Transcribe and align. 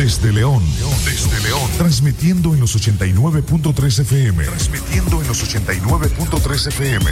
Desde 0.00 0.32
León. 0.32 0.62
Desde 1.04 1.38
León. 1.42 1.70
Transmitiendo 1.76 2.54
en 2.54 2.60
los 2.60 2.74
89.3 2.74 4.00
FM. 4.00 4.44
Transmitiendo 4.44 5.20
en 5.20 5.28
los 5.28 5.44
89.3 5.44 6.68
FM. 6.68 7.10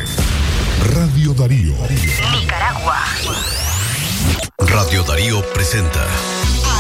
Radio 0.95 1.35
Darío. 1.35 1.75
Nicaragua. 2.33 3.05
Radio 4.61 5.03
Darío 5.03 5.45
presenta. 5.53 6.03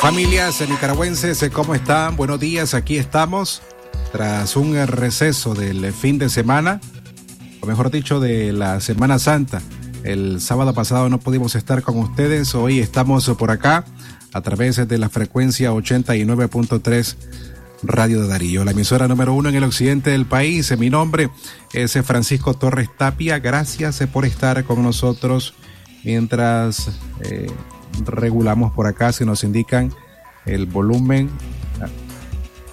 Familias 0.00 0.66
nicaragüenses, 0.66 1.44
¿cómo 1.52 1.74
están? 1.74 2.16
Buenos 2.16 2.40
días, 2.40 2.72
aquí 2.72 2.96
estamos. 2.96 3.60
Tras 4.12 4.56
un 4.56 4.74
receso 4.86 5.54
del 5.54 5.92
fin 5.92 6.18
de 6.18 6.30
semana, 6.30 6.80
o 7.60 7.66
mejor 7.66 7.90
dicho, 7.90 8.18
de 8.18 8.54
la 8.54 8.80
Semana 8.80 9.18
Santa. 9.18 9.60
El 10.02 10.40
sábado 10.40 10.72
pasado 10.72 11.10
no 11.10 11.20
pudimos 11.20 11.54
estar 11.54 11.82
con 11.82 11.98
ustedes, 11.98 12.54
hoy 12.54 12.80
estamos 12.80 13.28
por 13.38 13.50
acá 13.50 13.84
a 14.32 14.40
través 14.40 14.88
de 14.88 14.96
la 14.96 15.10
frecuencia 15.10 15.70
89.3 15.70 17.16
Radio 17.82 18.22
de 18.22 18.28
Darío, 18.28 18.64
la 18.64 18.70
emisora 18.70 19.06
número 19.06 19.34
uno 19.34 19.50
en 19.50 19.56
el 19.56 19.64
occidente 19.64 20.10
del 20.10 20.24
país. 20.24 20.76
Mi 20.78 20.88
nombre 20.88 21.28
es 21.74 21.92
Francisco 22.04 22.54
Torres 22.54 22.88
Tapia. 22.96 23.38
Gracias 23.38 24.00
por 24.10 24.24
estar 24.24 24.64
con 24.64 24.82
nosotros 24.82 25.52
mientras 26.04 26.88
eh, 27.20 27.48
regulamos 28.04 28.72
por 28.72 28.86
acá 28.86 29.12
si 29.12 29.24
nos 29.24 29.44
indican 29.44 29.92
el 30.46 30.66
volumen 30.66 31.30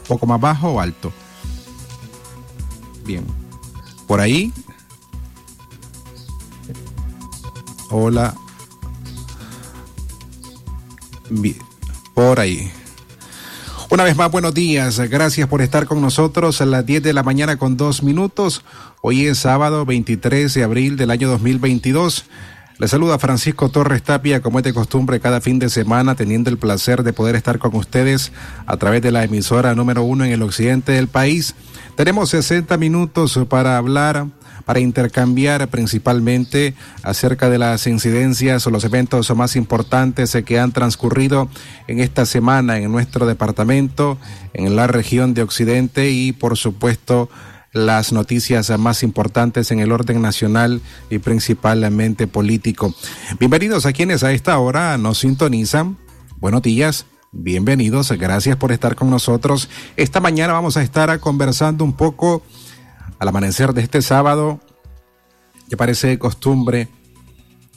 poco 0.08 0.26
más 0.26 0.40
bajo 0.40 0.70
o 0.70 0.80
alto. 0.80 1.12
Bien. 3.06 3.26
Por 4.08 4.22
ahí. 4.22 4.54
Hola. 7.90 8.34
Por 12.14 12.40
ahí. 12.40 12.72
Una 13.90 14.04
vez 14.04 14.18
más, 14.18 14.32
buenos 14.32 14.54
días. 14.54 15.00
Gracias 15.10 15.48
por 15.48 15.62
estar 15.62 15.88
con 15.88 16.02
nosotros 16.02 16.60
a 16.62 16.66
las 16.66 16.86
10 16.86 17.04
de 17.04 17.14
la 17.14 17.24
mañana 17.24 17.58
con 17.58 17.78
dos 17.78 18.04
minutos. 18.04 18.64
Hoy 19.02 19.28
es 19.28 19.40
sábado 19.40 19.86
23 19.86 20.54
de 20.54 20.64
abril 20.64 20.98
del 20.98 21.12
año 21.12 21.30
2022. 21.30 22.26
Le 22.80 22.88
saluda 22.88 23.18
Francisco 23.18 23.70
Torres 23.70 24.04
Tapia, 24.04 24.40
como 24.40 24.60
es 24.60 24.64
de 24.64 24.72
costumbre, 24.72 25.20
cada 25.20 25.42
fin 25.42 25.58
de 25.58 25.68
semana, 25.68 26.14
teniendo 26.14 26.52
el 26.52 26.60
placer 26.60 27.02
de 27.02 27.12
poder 27.12 27.36
estar 27.36 27.58
con 27.58 27.76
ustedes 27.76 28.32
a 28.68 28.78
través 28.78 29.02
de 29.02 29.12
la 29.12 29.24
emisora 29.24 29.74
número 29.74 30.04
uno 30.04 30.26
en 30.26 30.32
el 30.32 30.44
occidente 30.44 30.92
del 30.92 31.08
país. 31.08 31.56
Tenemos 31.96 32.30
60 32.30 32.78
minutos 32.78 33.40
para 33.50 33.78
hablar, 33.78 34.28
para 34.64 34.80
intercambiar 34.80 35.68
principalmente 35.70 36.76
acerca 37.02 37.50
de 37.50 37.58
las 37.58 37.88
incidencias 37.88 38.68
o 38.68 38.70
los 38.70 38.84
eventos 38.84 39.36
más 39.36 39.56
importantes 39.56 40.38
que 40.46 40.60
han 40.60 40.72
transcurrido 40.72 41.50
en 41.88 42.00
esta 42.00 42.28
semana 42.28 42.78
en 42.78 42.92
nuestro 42.92 43.26
departamento, 43.26 44.20
en 44.54 44.76
la 44.76 44.86
región 44.86 45.34
de 45.34 45.42
Occidente 45.42 46.12
y, 46.12 46.32
por 46.32 46.58
supuesto, 46.58 47.28
las 47.78 48.12
noticias 48.12 48.78
más 48.78 49.04
importantes 49.04 49.72
en 49.72 49.80
el 49.80 49.92
orden 49.92 50.22
nacional 50.22 50.82
y 51.10 51.20
principalmente 51.20 52.28
político. 52.28 52.94
Bienvenidos 53.40 53.86
a 53.86 53.94
quienes 53.94 54.24
a 54.24 54.32
esta 54.32 54.58
hora 54.60 54.98
nos 54.98 55.20
sintonizan. 55.20 55.98
Buenos 56.40 56.62
días. 56.62 57.06
Bienvenidos, 57.32 58.12
gracias 58.14 58.56
por 58.58 58.72
estar 58.72 58.96
con 58.96 59.10
nosotros. 59.10 59.70
Esta 59.96 60.20
mañana 60.20 60.54
vamos 60.54 60.78
a 60.78 60.82
estar 60.82 61.20
conversando 61.20 61.84
un 61.84 61.94
poco 61.94 62.42
al 63.20 63.28
amanecer 63.28 63.74
de 63.74 63.82
este 63.82 64.02
sábado, 64.02 64.60
que 65.70 65.78
parece 65.78 66.18
costumbre 66.18 66.88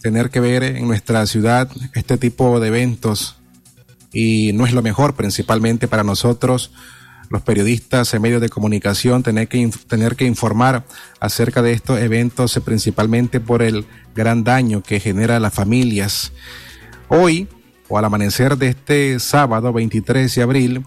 tener 0.02 0.30
que 0.30 0.40
ver 0.40 0.62
en 0.62 0.86
nuestra 0.86 1.26
ciudad 1.26 1.70
este 1.94 2.16
tipo 2.16 2.58
de 2.60 2.68
eventos 2.68 3.36
y 4.12 4.52
no 4.54 4.66
es 4.66 4.72
lo 4.72 4.82
mejor 4.82 5.14
principalmente 5.14 5.88
para 5.88 6.04
nosotros 6.04 6.72
los 7.30 7.42
periodistas 7.42 8.12
en 8.12 8.22
medios 8.22 8.40
de 8.40 8.48
comunicación 8.48 9.22
tener 9.22 9.48
que, 9.48 9.70
tener 9.86 10.16
que 10.16 10.26
informar 10.26 10.84
acerca 11.20 11.62
de 11.62 11.72
estos 11.72 12.00
eventos, 12.00 12.56
eh, 12.56 12.60
principalmente 12.60 13.38
por 13.38 13.62
el 13.62 13.86
gran 14.14 14.42
daño 14.42 14.82
que 14.82 14.98
genera 14.98 15.36
a 15.36 15.40
las 15.40 15.54
familias. 15.54 16.32
Hoy, 17.08 17.48
o 17.88 17.96
al 17.96 18.04
amanecer 18.04 18.58
de 18.58 18.68
este 18.68 19.20
sábado 19.20 19.72
23 19.72 20.34
de 20.34 20.42
abril, 20.42 20.84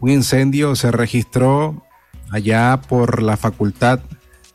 un 0.00 0.08
incendio 0.08 0.76
se 0.76 0.92
registró 0.92 1.84
allá 2.30 2.80
por 2.88 3.20
la 3.20 3.36
Facultad 3.36 4.00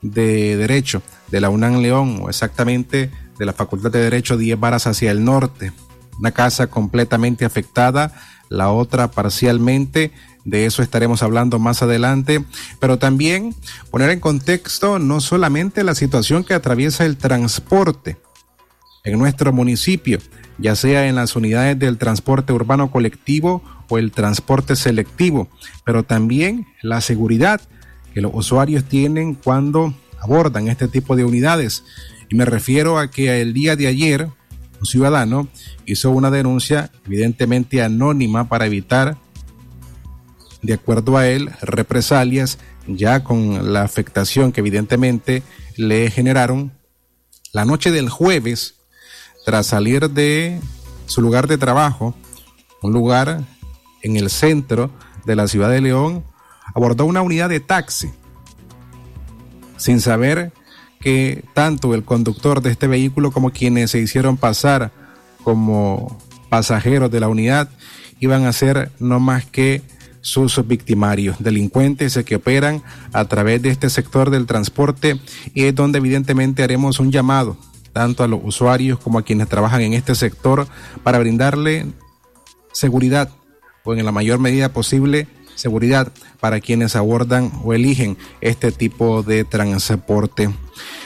de 0.01 0.55
Derecho 0.55 1.01
de 1.29 1.41
la 1.41 1.49
UNAM 1.49 1.81
León, 1.81 2.19
o 2.21 2.29
exactamente 2.29 3.11
de 3.37 3.45
la 3.45 3.51
Facultad 3.51 3.91
de 3.91 3.99
Derecho 3.99 4.37
10 4.37 4.57
Varas 4.57 4.87
hacia 4.87 5.11
el 5.11 5.25
norte. 5.25 5.73
Una 6.19 6.31
casa 6.31 6.67
completamente 6.67 7.43
afectada, 7.43 8.13
la 8.49 8.71
otra 8.71 9.11
parcialmente 9.11 10.13
de 10.47 10.65
eso 10.65 10.81
estaremos 10.81 11.23
hablando 11.23 11.59
más 11.59 11.83
adelante, 11.83 12.43
pero 12.79 12.97
también 12.97 13.53
poner 13.91 14.09
en 14.11 14.21
contexto 14.21 14.97
no 14.97 15.19
solamente 15.19 15.83
la 15.83 15.93
situación 15.93 16.45
que 16.45 16.53
atraviesa 16.53 17.05
el 17.05 17.17
transporte 17.17 18.17
en 19.03 19.19
nuestro 19.19 19.51
municipio, 19.51 20.19
ya 20.57 20.77
sea 20.77 21.09
en 21.09 21.15
las 21.15 21.35
unidades 21.35 21.77
del 21.77 21.97
transporte 21.97 22.53
urbano 22.53 22.89
colectivo 22.91 23.61
o 23.89 23.97
el 23.97 24.13
transporte 24.13 24.77
selectivo, 24.77 25.49
pero 25.83 26.03
también 26.03 26.65
la 26.81 27.01
seguridad 27.01 27.59
que 28.13 28.21
los 28.21 28.31
usuarios 28.33 28.85
tienen 28.85 29.33
cuando 29.33 29.93
abordan 30.21 30.69
este 30.69 30.87
tipo 30.87 31.17
de 31.17 31.25
unidades. 31.25 31.83
Y 32.29 32.35
me 32.35 32.45
refiero 32.45 32.99
a 32.99 33.11
que 33.11 33.41
el 33.41 33.53
día 33.53 33.75
de 33.75 33.87
ayer 33.87 34.29
un 34.79 34.85
ciudadano 34.85 35.49
hizo 35.85 36.09
una 36.11 36.31
denuncia 36.31 36.89
evidentemente 37.05 37.81
anónima 37.81 38.47
para 38.47 38.65
evitar 38.65 39.17
de 40.61 40.73
acuerdo 40.73 41.17
a 41.17 41.27
él, 41.27 41.51
represalias 41.61 42.57
ya 42.87 43.23
con 43.23 43.73
la 43.73 43.83
afectación 43.83 44.51
que 44.51 44.61
evidentemente 44.61 45.43
le 45.75 46.09
generaron 46.09 46.71
la 47.53 47.65
noche 47.65 47.91
del 47.91 48.09
jueves 48.09 48.75
tras 49.45 49.67
salir 49.67 50.09
de 50.09 50.59
su 51.05 51.21
lugar 51.21 51.47
de 51.47 51.57
trabajo, 51.57 52.15
un 52.81 52.93
lugar 52.93 53.43
en 54.01 54.17
el 54.17 54.29
centro 54.29 54.91
de 55.25 55.35
la 55.35 55.47
ciudad 55.47 55.69
de 55.69 55.81
León, 55.81 56.23
abordó 56.73 57.05
una 57.05 57.21
unidad 57.21 57.49
de 57.49 57.59
taxi 57.59 58.11
sin 59.77 60.01
saber 60.01 60.51
que 60.99 61.43
tanto 61.53 61.93
el 61.93 62.03
conductor 62.03 62.61
de 62.61 62.71
este 62.71 62.87
vehículo 62.87 63.31
como 63.31 63.51
quienes 63.51 63.91
se 63.91 63.99
hicieron 63.99 64.37
pasar 64.37 64.91
como 65.43 66.17
pasajeros 66.49 67.11
de 67.11 67.19
la 67.19 67.27
unidad 67.27 67.69
iban 68.19 68.45
a 68.45 68.53
ser 68.53 68.91
no 68.99 69.19
más 69.19 69.45
que 69.45 69.81
sus 70.27 70.67
victimarios, 70.67 71.37
delincuentes 71.39 72.19
que 72.25 72.35
operan 72.35 72.83
a 73.13 73.23
través 73.25 73.61
de 73.61 73.69
este 73.69 73.89
sector 73.89 74.29
del 74.29 74.45
transporte 74.45 75.21
y 75.53 75.63
es 75.63 75.73
donde 75.73 75.99
evidentemente 75.99 76.63
haremos 76.63 76.99
un 76.99 77.13
llamado 77.13 77.55
tanto 77.93 78.25
a 78.25 78.27
los 78.27 78.41
usuarios 78.43 78.99
como 78.99 79.19
a 79.19 79.23
quienes 79.23 79.47
trabajan 79.47 79.79
en 79.81 79.93
este 79.93 80.15
sector 80.15 80.67
para 81.01 81.17
brindarle 81.17 81.85
seguridad 82.73 83.29
o 83.85 83.93
en 83.93 84.03
la 84.03 84.11
mayor 84.11 84.39
medida 84.39 84.73
posible 84.73 85.29
seguridad 85.55 86.11
para 86.41 86.59
quienes 86.59 86.97
abordan 86.97 87.49
o 87.63 87.73
eligen 87.73 88.17
este 88.41 88.73
tipo 88.73 89.23
de 89.23 89.45
transporte. 89.45 90.49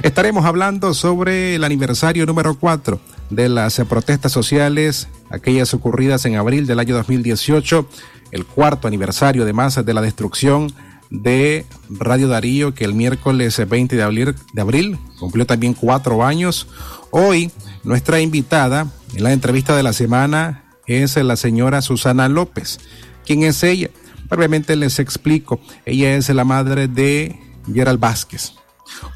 Estaremos 0.01 0.45
hablando 0.45 0.95
sobre 0.95 1.55
el 1.55 1.63
aniversario 1.63 2.25
número 2.25 2.55
4 2.55 2.99
de 3.29 3.49
las 3.49 3.79
protestas 3.87 4.31
sociales, 4.31 5.07
aquellas 5.29 5.73
ocurridas 5.75 6.25
en 6.25 6.35
abril 6.35 6.65
del 6.65 6.79
año 6.79 6.95
2018 6.95 7.87
el 8.31 8.45
cuarto 8.45 8.87
aniversario 8.87 9.43
además 9.43 9.83
de 9.83 9.93
la 9.93 10.01
destrucción 10.01 10.73
de 11.09 11.65
Radio 11.89 12.29
Darío, 12.29 12.73
que 12.73 12.85
el 12.85 12.93
miércoles 12.93 13.61
20 13.67 13.95
de 13.95 14.61
abril, 14.61 14.97
cumplió 15.19 15.45
también 15.45 15.73
cuatro 15.73 16.23
años. 16.23 16.67
Hoy 17.11 17.51
nuestra 17.83 18.21
invitada 18.21 18.87
en 19.13 19.23
la 19.23 19.33
entrevista 19.33 19.75
de 19.75 19.83
la 19.83 19.93
semana 19.93 20.63
es 20.87 21.17
la 21.17 21.35
señora 21.35 21.81
Susana 21.81 22.29
López. 22.29 22.79
¿Quién 23.25 23.43
es 23.43 23.61
ella? 23.63 23.89
Brevemente 24.29 24.75
les 24.77 24.99
explico. 24.99 25.59
Ella 25.85 26.15
es 26.15 26.29
la 26.29 26.45
madre 26.45 26.87
de 26.87 27.37
Gerald 27.71 27.99
Vázquez, 27.99 28.53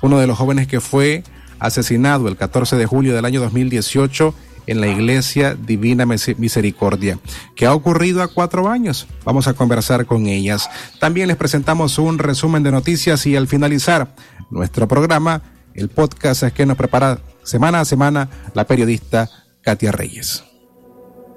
uno 0.01 0.19
de 0.19 0.27
los 0.27 0.37
jóvenes 0.37 0.67
que 0.67 0.81
fue 0.81 1.23
asesinado 1.59 2.27
el 2.27 2.35
14 2.35 2.75
de 2.75 2.85
julio 2.85 3.15
del 3.15 3.25
año 3.25 3.39
2018 3.39 4.35
en 4.67 4.81
la 4.81 4.87
Iglesia 4.87 5.55
Divina 5.55 6.05
Misericordia, 6.05 7.19
que 7.55 7.65
ha 7.65 7.73
ocurrido 7.73 8.21
a 8.21 8.27
cuatro 8.27 8.69
años. 8.69 9.07
Vamos 9.23 9.47
a 9.47 9.53
conversar 9.53 10.05
con 10.05 10.27
ellas. 10.27 10.69
También 10.99 11.27
les 11.27 11.37
presentamos 11.37 11.97
un 11.97 12.17
resumen 12.19 12.63
de 12.63 12.71
noticias 12.71 13.25
y 13.25 13.35
al 13.35 13.47
finalizar 13.47 14.15
nuestro 14.49 14.87
programa, 14.87 15.41
el 15.73 15.89
podcast 15.89 16.43
que 16.43 16.65
nos 16.65 16.77
prepara 16.77 17.19
semana 17.43 17.81
a 17.81 17.85
semana 17.85 18.29
la 18.53 18.65
periodista 18.65 19.29
Katia 19.61 19.91
Reyes. 19.91 20.43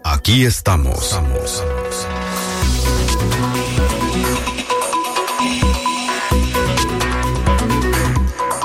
Aquí 0.04 0.44
estamos. 0.44 1.19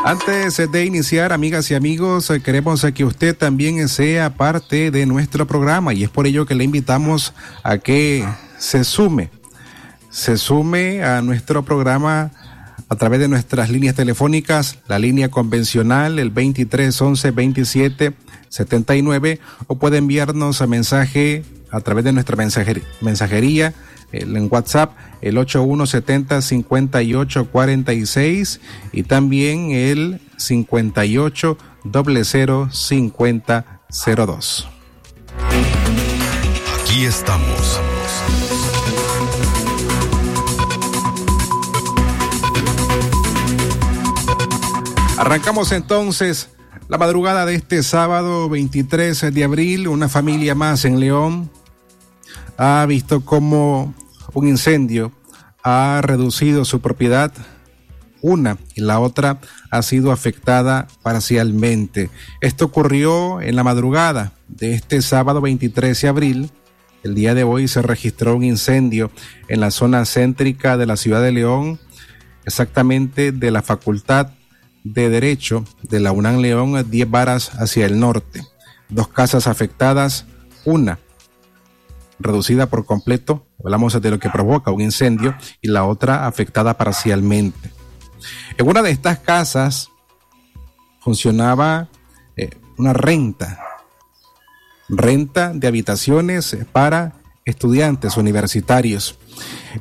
Antes 0.05 0.57
de 0.69 0.85
iniciar, 0.85 1.31
amigas 1.31 1.71
y 1.71 1.75
amigos, 1.75 2.29
queremos 2.43 2.85
que 2.93 3.05
usted 3.05 3.37
también 3.37 3.87
sea 3.87 4.35
parte 4.35 4.91
de 4.91 5.05
nuestro 5.05 5.47
programa 5.47 5.93
y 5.93 6.03
es 6.03 6.09
por 6.09 6.27
ello 6.27 6.45
que 6.45 6.55
le 6.55 6.65
invitamos 6.65 7.33
a 7.63 7.77
que 7.77 8.27
se 8.57 8.83
sume, 8.83 9.29
se 10.09 10.35
sume 10.35 11.05
a 11.05 11.21
nuestro 11.21 11.63
programa 11.63 12.31
a 12.89 12.95
través 12.97 13.21
de 13.21 13.29
nuestras 13.29 13.69
líneas 13.69 13.95
telefónicas, 13.95 14.77
la 14.89 14.99
línea 14.99 15.29
convencional, 15.29 16.19
el 16.19 16.31
23 16.31 17.01
11 17.01 17.31
27 17.31 18.13
79, 18.49 19.39
o 19.67 19.79
puede 19.79 19.99
enviarnos 19.99 20.61
a 20.61 20.67
mensaje 20.67 21.45
a 21.71 21.79
través 21.79 22.03
de 22.03 22.11
nuestra 22.11 22.35
mensajería 23.01 23.73
en 24.13 24.47
WhatsApp 24.49 24.95
el 25.21 25.37
8170 25.37 26.41
5846 26.41 28.61
y 28.91 29.03
también 29.03 29.71
el 29.71 30.21
58 30.37 31.57
5002. 32.71 34.67
Aquí 36.79 37.05
estamos. 37.05 37.79
Arrancamos 45.17 45.71
entonces 45.71 46.49
la 46.89 46.97
madrugada 46.97 47.45
de 47.45 47.55
este 47.55 47.81
sábado 47.81 48.49
23 48.49 49.33
de 49.33 49.43
abril. 49.43 49.87
Una 49.87 50.09
familia 50.09 50.53
más 50.53 50.83
en 50.85 50.99
León 50.99 51.49
ha 52.57 52.85
visto 52.85 53.23
cómo 53.23 53.93
un 54.33 54.47
incendio 54.47 55.11
ha 55.63 56.01
reducido 56.03 56.65
su 56.65 56.81
propiedad, 56.81 57.31
una 58.21 58.57
y 58.75 58.81
la 58.81 58.99
otra 58.99 59.39
ha 59.69 59.81
sido 59.81 60.11
afectada 60.11 60.87
parcialmente. 61.01 62.09
Esto 62.41 62.65
ocurrió 62.65 63.41
en 63.41 63.55
la 63.55 63.63
madrugada 63.63 64.31
de 64.47 64.73
este 64.73 65.01
sábado 65.01 65.41
23 65.41 66.01
de 66.01 66.07
abril. 66.07 66.51
El 67.03 67.15
día 67.15 67.33
de 67.33 67.43
hoy 67.43 67.67
se 67.67 67.81
registró 67.81 68.35
un 68.35 68.43
incendio 68.43 69.11
en 69.49 69.59
la 69.59 69.71
zona 69.71 70.05
céntrica 70.05 70.77
de 70.77 70.85
la 70.85 70.95
ciudad 70.95 71.21
de 71.21 71.33
León, 71.33 71.79
exactamente 72.45 73.31
de 73.31 73.51
la 73.51 73.61
Facultad 73.61 74.31
de 74.83 75.09
Derecho 75.09 75.65
de 75.81 75.99
la 75.99 76.11
UNAM 76.11 76.39
León, 76.39 76.89
10 76.89 77.09
varas 77.09 77.51
hacia 77.55 77.85
el 77.85 77.99
norte. 77.99 78.41
Dos 78.89 79.09
casas 79.09 79.47
afectadas, 79.47 80.25
una 80.65 80.99
reducida 82.23 82.67
por 82.67 82.85
completo, 82.85 83.45
hablamos 83.63 83.99
de 84.01 84.09
lo 84.09 84.19
que 84.19 84.29
provoca 84.29 84.71
un 84.71 84.81
incendio, 84.81 85.35
y 85.61 85.67
la 85.67 85.85
otra 85.85 86.27
afectada 86.27 86.77
parcialmente. 86.77 87.71
En 88.57 88.67
una 88.67 88.81
de 88.81 88.91
estas 88.91 89.19
casas 89.19 89.89
funcionaba 91.01 91.89
eh, 92.37 92.49
una 92.77 92.93
renta, 92.93 93.59
renta 94.89 95.51
de 95.53 95.67
habitaciones 95.67 96.57
para 96.71 97.13
estudiantes 97.45 98.17
universitarios. 98.17 99.17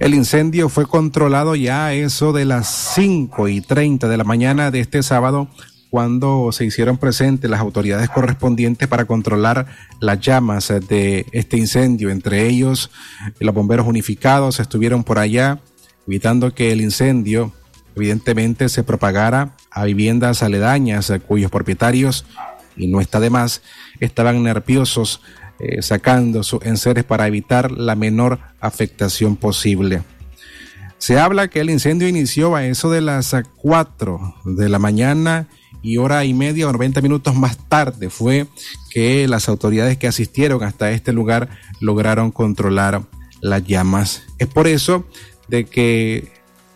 El 0.01 0.15
incendio 0.15 0.69
fue 0.69 0.87
controlado 0.87 1.55
ya 1.55 1.87
a 1.87 1.95
eso 1.95 2.33
de 2.33 2.45
las 2.45 2.95
5 2.95 3.49
y 3.49 3.61
30 3.61 4.09
de 4.09 4.17
la 4.17 4.25
mañana 4.25 4.71
de 4.71 4.81
este 4.81 5.03
sábado 5.03 5.49
cuando 5.93 6.53
se 6.53 6.65
hicieron 6.65 6.97
presentes 6.97 7.51
las 7.51 7.61
autoridades 7.61 8.09
correspondientes 8.09 8.89
para 8.89 9.05
controlar 9.05 9.67
las 10.01 10.21
llamas 10.21 10.73
de 10.89 11.27
este 11.33 11.59
incendio. 11.59 12.09
Entre 12.09 12.47
ellos, 12.47 12.91
los 13.41 13.55
bomberos 13.55 13.87
unificados 13.87 14.59
estuvieron 14.59 15.05
por 15.05 15.19
allá, 15.19 15.59
evitando 16.07 16.55
que 16.55 16.73
el 16.73 16.81
incendio 16.81 17.53
evidentemente 17.95 18.71
se 18.71 18.85
propagara 18.85 19.55
a 19.71 19.85
viviendas 19.85 20.43
aledañas 20.43 21.13
cuyos 21.29 21.51
propietarios, 21.51 22.25
y 22.75 22.87
no 22.87 23.03
está 23.03 23.21
de 23.21 23.29
más, 23.29 23.61
estaban 24.01 24.43
nerviosos 24.43 25.21
eh, 25.59 25.83
sacando 25.83 26.43
sus 26.43 26.65
enseres 26.65 27.05
para 27.05 27.27
evitar 27.27 27.71
la 27.71 27.97
menor 27.97 28.39
afectación 28.61 29.37
posible. 29.37 30.03
Se 30.97 31.19
habla 31.19 31.49
que 31.49 31.61
el 31.61 31.69
incendio 31.69 32.09
inició 32.09 32.57
a 32.57 32.65
eso 32.65 32.91
de 32.91 33.03
las 33.03 33.37
4 33.59 34.37
de 34.47 34.71
la 34.71 34.79
mañana 34.79 35.49
y 35.83 35.99
hora 35.99 36.25
y 36.25 36.33
media 36.33 36.69
o 36.69 36.73
90 36.73 37.01
minutos 37.01 37.35
más 37.35 37.59
tarde 37.69 38.09
fue 38.09 38.47
que 38.91 39.27
las 39.29 39.49
autoridades 39.49 39.99
que 39.99 40.07
asistieron 40.07 40.63
hasta 40.63 40.91
este 40.93 41.13
lugar 41.13 41.49
lograron 41.81 42.31
controlar 42.31 43.03
las 43.41 43.65
llamas. 43.65 44.23
Es 44.39 44.47
por 44.47 44.69
eso 44.69 45.05
de 45.49 45.65
que 45.65 46.33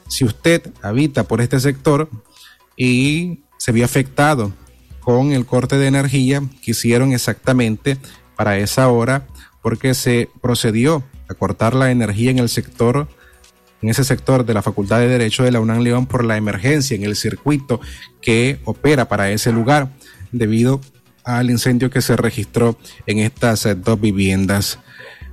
si 0.09 0.25
usted 0.25 0.73
habita 0.83 1.25
por 1.25 1.41
este 1.41 1.61
sector 1.61 2.11
y 2.77 3.41
se 3.59 3.73
vio 3.73 3.85
afectado 3.85 4.53
con 5.01 5.33
el 5.33 5.47
corte 5.47 5.79
de 5.79 5.87
energía 5.87 6.43
que 6.63 6.73
hicieron 6.73 7.13
exactamente 7.13 7.97
para 8.37 8.59
esa 8.59 8.89
hora 8.89 9.27
porque 9.63 9.95
se 9.95 10.29
procedió 10.41 11.05
a 11.29 11.35
cortar 11.35 11.75
la 11.75 11.91
energía 11.91 12.31
en 12.31 12.39
el 12.39 12.49
sector 12.49 13.09
en 13.83 13.89
ese 13.89 14.05
sector 14.05 14.45
de 14.45 14.55
la 14.55 14.63
Facultad 14.63 14.99
de 14.99 15.09
Derecho 15.09 15.45
de 15.45 15.53
la 15.53 15.61
UNAM 15.61 15.81
León 15.81 16.07
por 16.07 16.25
la 16.25 16.37
emergencia 16.37 16.97
en 16.97 17.05
el 17.05 17.17
circuito 17.17 17.81
que 18.21 18.59
opera 18.65 19.09
para 19.09 19.31
ese 19.31 19.53
lugar 19.53 19.91
debido 20.33 20.81
al 21.25 21.51
incendio 21.51 21.91
que 21.91 22.03
se 22.03 22.17
registró 22.17 22.79
en 23.07 23.19
estas 23.19 23.67
eh, 23.67 23.75
dos 23.75 24.01
viviendas. 24.01 24.79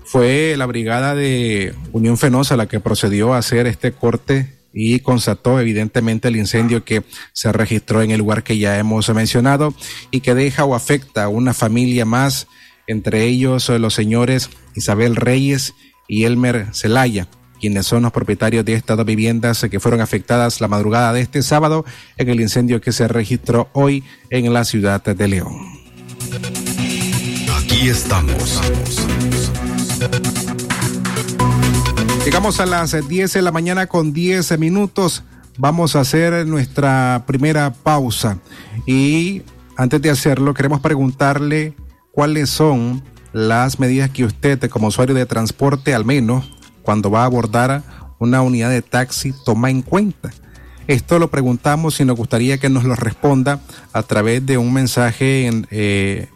Fue 0.04 0.56
la 0.58 0.66
brigada 0.66 1.16
de 1.16 1.74
Unión 1.92 2.18
Fenosa 2.18 2.58
la 2.58 2.68
que 2.68 2.80
procedió 2.80 3.34
a 3.34 3.38
hacer 3.38 3.68
este 3.68 3.94
corte 3.94 4.60
y 4.74 5.00
constató 5.00 5.60
evidentemente 5.60 6.28
el 6.28 6.36
incendio 6.36 6.84
que 6.84 7.04
se 7.32 7.52
registró 7.52 8.02
en 8.02 8.12
el 8.12 8.20
lugar 8.20 8.44
que 8.44 8.58
ya 8.58 8.78
hemos 8.80 9.08
mencionado 9.14 9.74
y 10.10 10.22
que 10.22 10.34
deja 10.34 10.66
o 10.66 10.74
afecta 10.74 11.26
a 11.26 11.30
una 11.30 11.54
familia 11.54 12.06
más, 12.06 12.48
entre 12.88 13.26
ellos 13.26 13.70
eh, 13.70 13.80
los 13.80 13.94
señores 13.94 14.50
Isabel 14.76 15.16
Reyes 15.16 15.74
y 16.08 16.26
Elmer 16.26 16.68
Zelaya 16.74 17.28
quienes 17.64 17.88
son 17.88 18.04
los 18.04 18.12
propietarios 18.12 18.66
de 18.66 18.74
estas 18.74 18.98
dos 18.98 19.06
viviendas 19.06 19.66
que 19.72 19.80
fueron 19.80 20.02
afectadas 20.02 20.60
la 20.60 20.68
madrugada 20.68 21.14
de 21.14 21.22
este 21.22 21.42
sábado 21.42 21.86
en 22.18 22.28
el 22.28 22.42
incendio 22.42 22.82
que 22.82 22.92
se 22.92 23.08
registró 23.08 23.70
hoy 23.72 24.04
en 24.30 24.52
la 24.52 24.66
ciudad 24.66 25.02
de 25.02 25.28
León. 25.30 25.56
Aquí 27.58 27.88
estamos. 27.88 28.60
Llegamos 32.26 32.60
a 32.60 32.66
las 32.66 33.08
10 33.08 33.32
de 33.32 33.42
la 33.42 33.54
mañana 33.54 33.88
con 33.88 34.12
10 34.12 34.60
minutos. 34.60 35.24
Vamos 35.58 35.96
a 35.96 36.02
hacer 36.02 36.46
nuestra 36.46 37.24
primera 37.26 37.72
pausa. 37.72 38.40
Y 38.86 39.44
antes 39.78 40.02
de 40.02 40.10
hacerlo, 40.10 40.54
queremos 40.54 40.82
preguntarle 40.82 41.76
cuáles 42.12 42.50
son 42.50 43.02
las 43.32 43.80
medidas 43.80 44.10
que 44.10 44.26
usted, 44.26 44.70
como 44.70 44.88
usuario 44.88 45.16
de 45.16 45.26
transporte, 45.26 45.94
al 45.94 46.04
menos 46.04 46.53
cuando 46.84 47.10
va 47.10 47.24
a 47.24 47.26
abordar 47.26 47.82
una 48.20 48.44
unidad 48.44 48.70
de 48.70 48.84
taxi 48.84 49.34
toma 49.44 49.72
en 49.72 49.82
cuenta? 49.82 50.32
Esto 50.88 51.18
lo 51.18 51.32
preguntamos 51.32 52.00
y 52.00 52.06
nos 52.06 52.18
gustaría 52.18 52.58
que 52.58 52.70
nos 52.70 52.84
lo 52.84 52.96
responda 52.96 53.62
a 53.94 54.04
través 54.04 54.46
de 54.46 54.58
un 54.58 54.74
mensaje 54.74 55.48
en, 55.48 55.66
eh, 55.72 56.28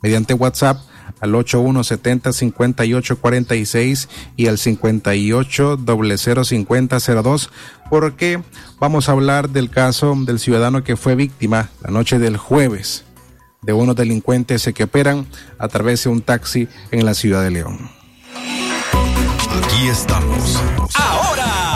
mediante 0.00 0.34
WhatsApp 0.34 0.78
al 1.20 1.32
8170-5846 1.32 4.08
y 4.36 4.46
al 4.46 4.58
58005002 4.58 7.50
porque 7.90 8.40
vamos 8.78 9.08
a 9.08 9.12
hablar 9.12 9.50
del 9.50 9.70
caso 9.70 10.14
del 10.24 10.38
ciudadano 10.38 10.84
que 10.84 10.96
fue 10.96 11.16
víctima 11.16 11.70
la 11.82 11.90
noche 11.90 12.18
del 12.18 12.36
jueves 12.36 13.04
de 13.62 13.72
unos 13.72 13.96
delincuentes 13.96 14.70
que 14.74 14.84
operan 14.84 15.26
a 15.58 15.68
través 15.68 16.04
de 16.04 16.10
un 16.10 16.20
taxi 16.20 16.68
en 16.92 17.04
la 17.04 17.14
ciudad 17.14 17.42
de 17.42 17.50
León. 17.50 17.95
Aquí 19.56 19.88
estamos. 19.88 20.62
Ahora, 20.94 21.75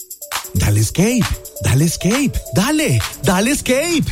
Dale 0.53 0.81
escape, 0.81 1.25
dale 1.63 1.85
escape, 1.85 2.33
dale, 2.53 2.99
dale 3.23 3.51
escape. 3.51 4.03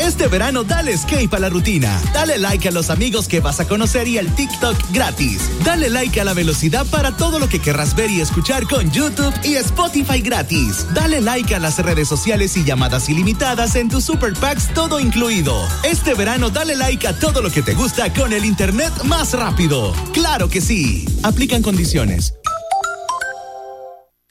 Este 0.00 0.26
verano 0.26 0.64
dale 0.64 0.92
escape 0.92 1.28
a 1.36 1.38
la 1.38 1.48
rutina. 1.48 2.00
Dale 2.12 2.38
like 2.38 2.68
a 2.68 2.72
los 2.72 2.90
amigos 2.90 3.28
que 3.28 3.40
vas 3.40 3.60
a 3.60 3.68
conocer 3.68 4.08
y 4.08 4.18
al 4.18 4.26
TikTok 4.34 4.76
gratis. 4.92 5.38
Dale 5.64 5.88
like 5.88 6.20
a 6.20 6.24
la 6.24 6.34
velocidad 6.34 6.84
para 6.86 7.16
todo 7.16 7.38
lo 7.38 7.48
que 7.48 7.60
querrás 7.60 7.94
ver 7.94 8.10
y 8.10 8.20
escuchar 8.20 8.66
con 8.66 8.90
YouTube 8.90 9.32
y 9.44 9.54
Spotify 9.54 10.20
gratis. 10.20 10.86
Dale 10.94 11.20
like 11.20 11.54
a 11.54 11.60
las 11.60 11.78
redes 11.78 12.08
sociales 12.08 12.56
y 12.56 12.64
llamadas 12.64 13.08
ilimitadas 13.08 13.76
en 13.76 13.88
tus 13.88 14.04
super 14.04 14.32
packs 14.34 14.74
todo 14.74 14.98
incluido. 14.98 15.56
Este 15.84 16.14
verano 16.14 16.50
dale 16.50 16.74
like 16.74 17.06
a 17.06 17.16
todo 17.16 17.40
lo 17.40 17.50
que 17.50 17.62
te 17.62 17.74
gusta 17.74 18.12
con 18.12 18.32
el 18.32 18.44
internet 18.44 18.92
más 19.04 19.32
rápido. 19.32 19.94
Claro 20.12 20.48
que 20.48 20.60
sí. 20.60 21.06
Aplican 21.22 21.62
condiciones. 21.62 22.34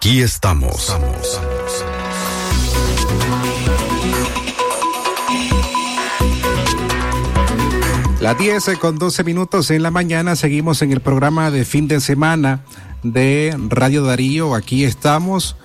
Aquí 0.00 0.22
estamos. 0.22 0.96
Las 8.18 8.38
10 8.38 8.78
con 8.80 8.96
12 8.96 9.24
minutos 9.24 9.70
en 9.70 9.82
la 9.82 9.90
mañana 9.90 10.36
seguimos 10.36 10.80
en 10.80 10.92
el 10.92 11.00
programa 11.00 11.50
de 11.50 11.66
fin 11.66 11.86
de 11.86 12.00
semana 12.00 12.64
de 13.02 13.54
Radio 13.68 14.02
Darío. 14.02 14.54
Aquí 14.54 14.84
estamos. 14.84 15.58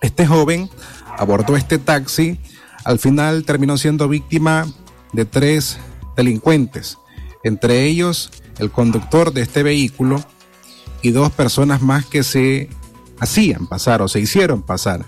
Este 0.00 0.26
joven 0.26 0.70
abordó 1.18 1.54
este 1.54 1.76
taxi 1.78 2.40
al 2.84 2.98
final 2.98 3.44
terminó 3.44 3.78
siendo 3.78 4.08
víctima 4.08 4.66
de 5.12 5.24
tres 5.24 5.78
delincuentes, 6.16 6.98
entre 7.42 7.84
ellos 7.84 8.30
el 8.58 8.70
conductor 8.70 9.32
de 9.32 9.42
este 9.42 9.62
vehículo 9.62 10.22
y 11.02 11.10
dos 11.10 11.30
personas 11.32 11.82
más 11.82 12.06
que 12.06 12.22
se 12.22 12.68
hacían 13.18 13.66
pasar 13.66 14.02
o 14.02 14.08
se 14.08 14.20
hicieron 14.20 14.62
pasar 14.62 15.06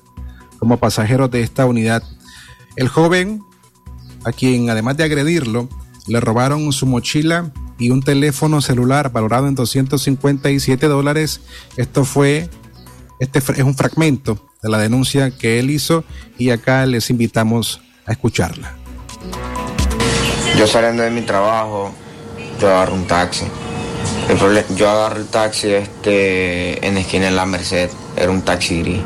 como 0.59 0.79
pasajeros 0.79 1.31
de 1.31 1.43
esta 1.43 1.67
unidad. 1.67 2.03
El 2.77 2.89
joven, 2.89 3.41
a 4.25 4.33
quien 4.33 4.71
además 4.71 4.97
de 4.97 5.05
agredirlo, 5.05 5.69
le 6.07 6.21
robaron 6.21 6.73
su 6.73 6.87
mochila 6.87 7.53
y 7.79 7.91
un 7.91 8.03
teléfono 8.03 8.61
celular 8.61 9.13
valorado 9.13 9.49
en 9.49 9.55
257 9.55 10.87
dólares. 10.87 11.41
Esto 11.77 12.05
fue, 12.05 12.49
este 13.21 13.39
es 13.39 13.63
un 13.65 13.75
fragmento 13.75 14.47
de 14.67 14.73
la 14.73 14.79
denuncia 14.79 15.31
que 15.31 15.61
él 15.61 15.71
hizo 15.71 16.05
y 16.39 16.51
acá 16.51 16.85
les 16.87 17.09
invitamos 17.11 17.81
a 18.05 18.13
escucharla. 18.13 18.75
Yo 20.59 20.67
saliendo 20.67 21.05
de 21.05 21.11
mi 21.11 21.23
trabajo, 21.23 21.93
yo 22.61 22.69
agarro 22.69 22.95
un 22.95 23.07
taxi. 23.07 23.47
El 24.29 24.77
yo 24.77 24.91
agarro 24.91 25.21
el 25.21 25.27
taxi 25.27 25.71
este, 25.71 26.85
en 26.85 26.99
esquina 26.99 27.27
de 27.27 27.31
la 27.31 27.47
Merced, 27.47 27.91
era 28.17 28.31
un 28.31 28.43
taxi 28.43 28.81
gris. 28.81 29.03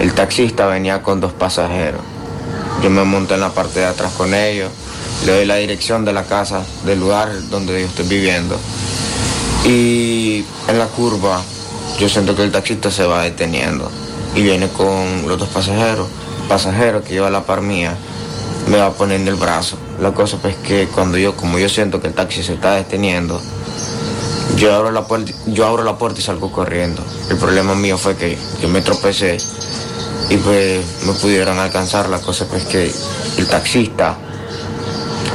El 0.00 0.12
taxista 0.12 0.66
venía 0.66 1.02
con 1.02 1.20
dos 1.20 1.32
pasajeros. 1.32 2.00
Yo 2.82 2.90
me 2.90 3.04
monto 3.04 3.34
en 3.34 3.40
la 3.40 3.50
parte 3.50 3.80
de 3.80 3.86
atrás 3.86 4.12
con 4.14 4.34
ellos, 4.34 4.72
le 5.24 5.32
doy 5.32 5.44
la 5.44 5.56
dirección 5.56 6.04
de 6.04 6.12
la 6.12 6.24
casa, 6.24 6.64
del 6.84 6.98
lugar 6.98 7.30
donde 7.48 7.80
yo 7.80 7.86
estoy 7.86 8.08
viviendo. 8.08 8.58
Y 9.64 10.44
en 10.66 10.78
la 10.78 10.86
curva 10.86 11.42
yo 11.98 12.08
siento 12.08 12.34
que 12.34 12.42
el 12.42 12.50
taxista 12.50 12.90
se 12.90 13.04
va 13.04 13.22
deteniendo 13.22 13.88
y 14.34 14.42
viene 14.42 14.68
con 14.68 15.26
los 15.26 15.38
dos 15.38 15.48
pasajeros. 15.48 16.08
El 16.42 16.48
pasajero 16.48 17.02
que 17.02 17.10
lleva 17.10 17.30
la 17.30 17.44
par 17.44 17.60
mía 17.60 17.96
me 18.68 18.78
va 18.78 18.92
poniendo 18.92 19.30
el 19.30 19.36
brazo. 19.36 19.76
La 20.00 20.12
cosa 20.12 20.38
pues 20.38 20.56
que 20.56 20.88
cuando 20.88 21.18
yo, 21.18 21.36
como 21.36 21.58
yo 21.58 21.68
siento 21.68 22.00
que 22.00 22.08
el 22.08 22.14
taxi 22.14 22.42
se 22.42 22.54
está 22.54 22.74
deteniendo, 22.74 23.40
Yo 24.56 24.74
abro 24.74 24.90
la 24.90 25.06
puerta, 25.06 25.32
yo 25.46 25.66
abro 25.66 25.84
la 25.84 25.96
puerta 25.96 26.20
y 26.20 26.22
salgo 26.22 26.50
corriendo. 26.50 27.02
El 27.30 27.36
problema 27.36 27.74
mío 27.74 27.96
fue 27.96 28.16
que 28.16 28.36
yo 28.60 28.68
me 28.68 28.82
tropecé 28.82 29.38
y 30.28 30.36
pues 30.36 30.84
no 31.06 31.14
pudieron 31.14 31.58
alcanzar. 31.58 32.08
La 32.08 32.20
cosa 32.20 32.46
pues 32.46 32.64
que 32.64 32.92
el 33.38 33.46
taxista 33.46 34.16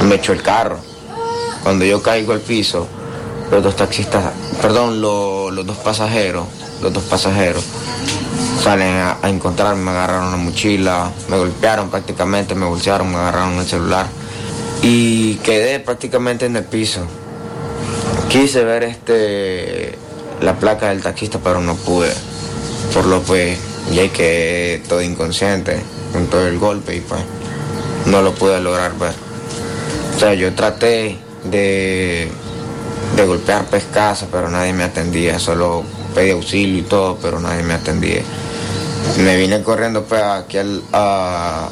me 0.06 0.16
echó 0.16 0.32
el 0.32 0.42
carro. 0.42 0.78
Cuando 1.62 1.84
yo 1.84 2.02
caigo 2.02 2.32
al 2.34 2.40
piso, 2.40 2.86
los 3.50 3.62
dos 3.62 3.74
taxistas, 3.74 4.32
perdón, 4.60 5.00
los 5.00 5.66
dos 5.66 5.78
pasajeros, 5.78 6.44
los 6.82 6.92
dos 6.92 7.02
pasajeros 7.04 7.64
salen 8.66 8.96
a, 8.96 9.18
encontrarme, 9.28 9.80
me 9.80 9.90
agarraron 9.92 10.32
la 10.32 10.36
mochila, 10.38 11.12
me 11.28 11.36
golpearon 11.36 11.88
prácticamente, 11.88 12.56
me 12.56 12.66
bolsearon, 12.66 13.08
me 13.08 13.16
agarraron 13.16 13.60
el 13.60 13.64
celular 13.64 14.06
y 14.82 15.36
quedé 15.36 15.78
prácticamente 15.78 16.46
en 16.46 16.56
el 16.56 16.64
piso. 16.64 17.06
Quise 18.28 18.64
ver 18.64 18.82
este 18.82 19.96
la 20.40 20.58
placa 20.58 20.88
del 20.88 21.00
taxista, 21.00 21.38
pero 21.38 21.60
no 21.60 21.76
pude. 21.76 22.12
Por 22.92 23.06
lo 23.06 23.22
pues 23.22 23.56
ya 23.92 24.08
que 24.08 24.82
todo 24.88 25.00
inconsciente 25.00 25.80
con 26.12 26.26
todo 26.26 26.48
el 26.48 26.58
golpe 26.58 26.96
y 26.96 27.00
pues 27.02 27.20
no 28.06 28.20
lo 28.20 28.34
pude 28.34 28.60
lograr 28.60 28.98
ver. 28.98 29.14
O 30.16 30.18
sea, 30.18 30.34
yo 30.34 30.52
traté 30.54 31.18
de, 31.44 32.28
de 33.14 33.26
golpear 33.26 33.66
pescasa, 33.66 34.26
pero 34.32 34.48
nadie 34.50 34.72
me 34.72 34.82
atendía, 34.82 35.38
solo 35.38 35.84
pedí 36.16 36.32
auxilio 36.32 36.80
y 36.80 36.82
todo, 36.82 37.16
pero 37.22 37.38
nadie 37.38 37.62
me 37.62 37.74
atendía. 37.74 38.22
Me 39.18 39.36
vine 39.36 39.62
corriendo 39.62 40.04
pues 40.04 40.22
aquí 40.22 40.58
a, 40.92 41.68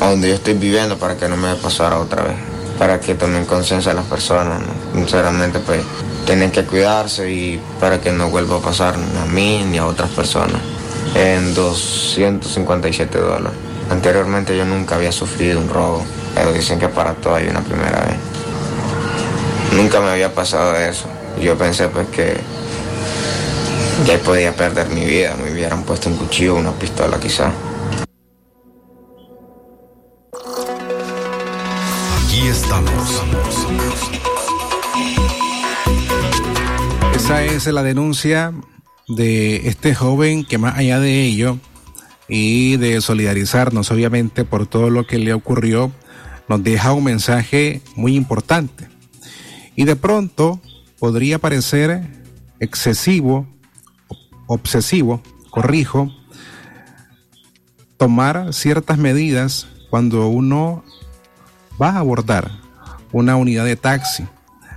a 0.00 0.10
donde 0.10 0.28
yo 0.28 0.34
estoy 0.34 0.54
viviendo 0.54 0.98
para 0.98 1.16
que 1.16 1.28
no 1.28 1.36
me 1.36 1.54
pasara 1.54 1.98
otra 1.98 2.22
vez, 2.22 2.36
para 2.78 3.00
que 3.00 3.14
tomen 3.14 3.44
conciencia 3.44 3.94
las 3.94 4.04
personas, 4.04 4.60
sinceramente 4.94 5.58
pues 5.60 5.80
tienen 6.26 6.50
que 6.50 6.64
cuidarse 6.64 7.30
y 7.30 7.60
para 7.80 8.00
que 8.00 8.12
no 8.12 8.30
vuelva 8.30 8.56
a 8.56 8.60
pasar 8.60 8.94
a 8.94 9.26
mí 9.26 9.64
ni 9.68 9.78
a 9.78 9.86
otras 9.86 10.10
personas. 10.10 10.60
En 11.14 11.54
257 11.54 13.18
dólares. 13.18 13.58
Anteriormente 13.90 14.56
yo 14.56 14.64
nunca 14.64 14.96
había 14.96 15.12
sufrido 15.12 15.60
un 15.60 15.68
robo, 15.68 16.04
pero 16.34 16.52
dicen 16.52 16.78
que 16.78 16.88
para 16.88 17.12
todo 17.14 17.34
hay 17.34 17.48
una 17.48 17.60
primera 17.60 18.00
vez. 18.00 18.16
Nunca 19.76 20.00
me 20.00 20.10
había 20.10 20.34
pasado 20.34 20.76
eso. 20.76 21.06
Yo 21.40 21.56
pensé 21.58 21.88
pues 21.88 22.08
que 22.08 22.36
ya 24.06 24.18
podía 24.18 24.54
perder 24.54 24.88
mi 24.88 25.04
vida, 25.04 25.36
me 25.36 25.52
hubieran 25.52 25.84
puesto 25.84 26.08
un 26.08 26.16
cuchillo 26.16 26.56
una 26.56 26.72
pistola 26.72 27.18
quizá. 27.20 27.52
Aquí 32.24 32.46
estamos. 32.48 33.22
Esa 37.14 37.44
es 37.44 37.66
la 37.66 37.82
denuncia 37.82 38.52
de 39.08 39.68
este 39.68 39.94
joven 39.94 40.44
que 40.44 40.58
más 40.58 40.76
allá 40.76 40.98
de 40.98 41.22
ello 41.22 41.58
y 42.28 42.76
de 42.78 43.00
solidarizarnos 43.00 43.90
obviamente 43.90 44.44
por 44.44 44.66
todo 44.66 44.90
lo 44.90 45.06
que 45.06 45.18
le 45.18 45.34
ocurrió, 45.34 45.92
nos 46.48 46.62
deja 46.62 46.92
un 46.92 47.04
mensaje 47.04 47.82
muy 47.94 48.16
importante. 48.16 48.88
Y 49.76 49.84
de 49.84 49.96
pronto 49.96 50.60
podría 50.98 51.38
parecer 51.38 52.02
excesivo, 52.58 53.46
obsesivo, 54.52 55.22
corrijo, 55.50 56.10
tomar 57.96 58.52
ciertas 58.52 58.98
medidas 58.98 59.68
cuando 59.90 60.28
uno 60.28 60.84
va 61.80 61.90
a 61.90 61.98
abordar 61.98 62.50
una 63.12 63.36
unidad 63.36 63.64
de 63.64 63.76
taxi, 63.76 64.26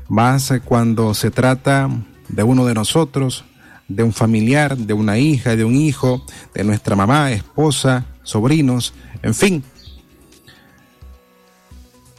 más 0.07 0.53
cuando 0.65 1.13
se 1.13 1.31
trata 1.31 1.89
de 2.27 2.43
uno 2.43 2.65
de 2.65 2.73
nosotros, 2.73 3.45
de 3.87 4.03
un 4.03 4.13
familiar, 4.13 4.77
de 4.77 4.93
una 4.93 5.17
hija, 5.17 5.55
de 5.55 5.63
un 5.63 5.75
hijo, 5.75 6.25
de 6.53 6.63
nuestra 6.63 6.95
mamá, 6.95 7.31
esposa, 7.31 8.05
sobrinos, 8.23 8.93
en 9.21 9.33
fin. 9.33 9.63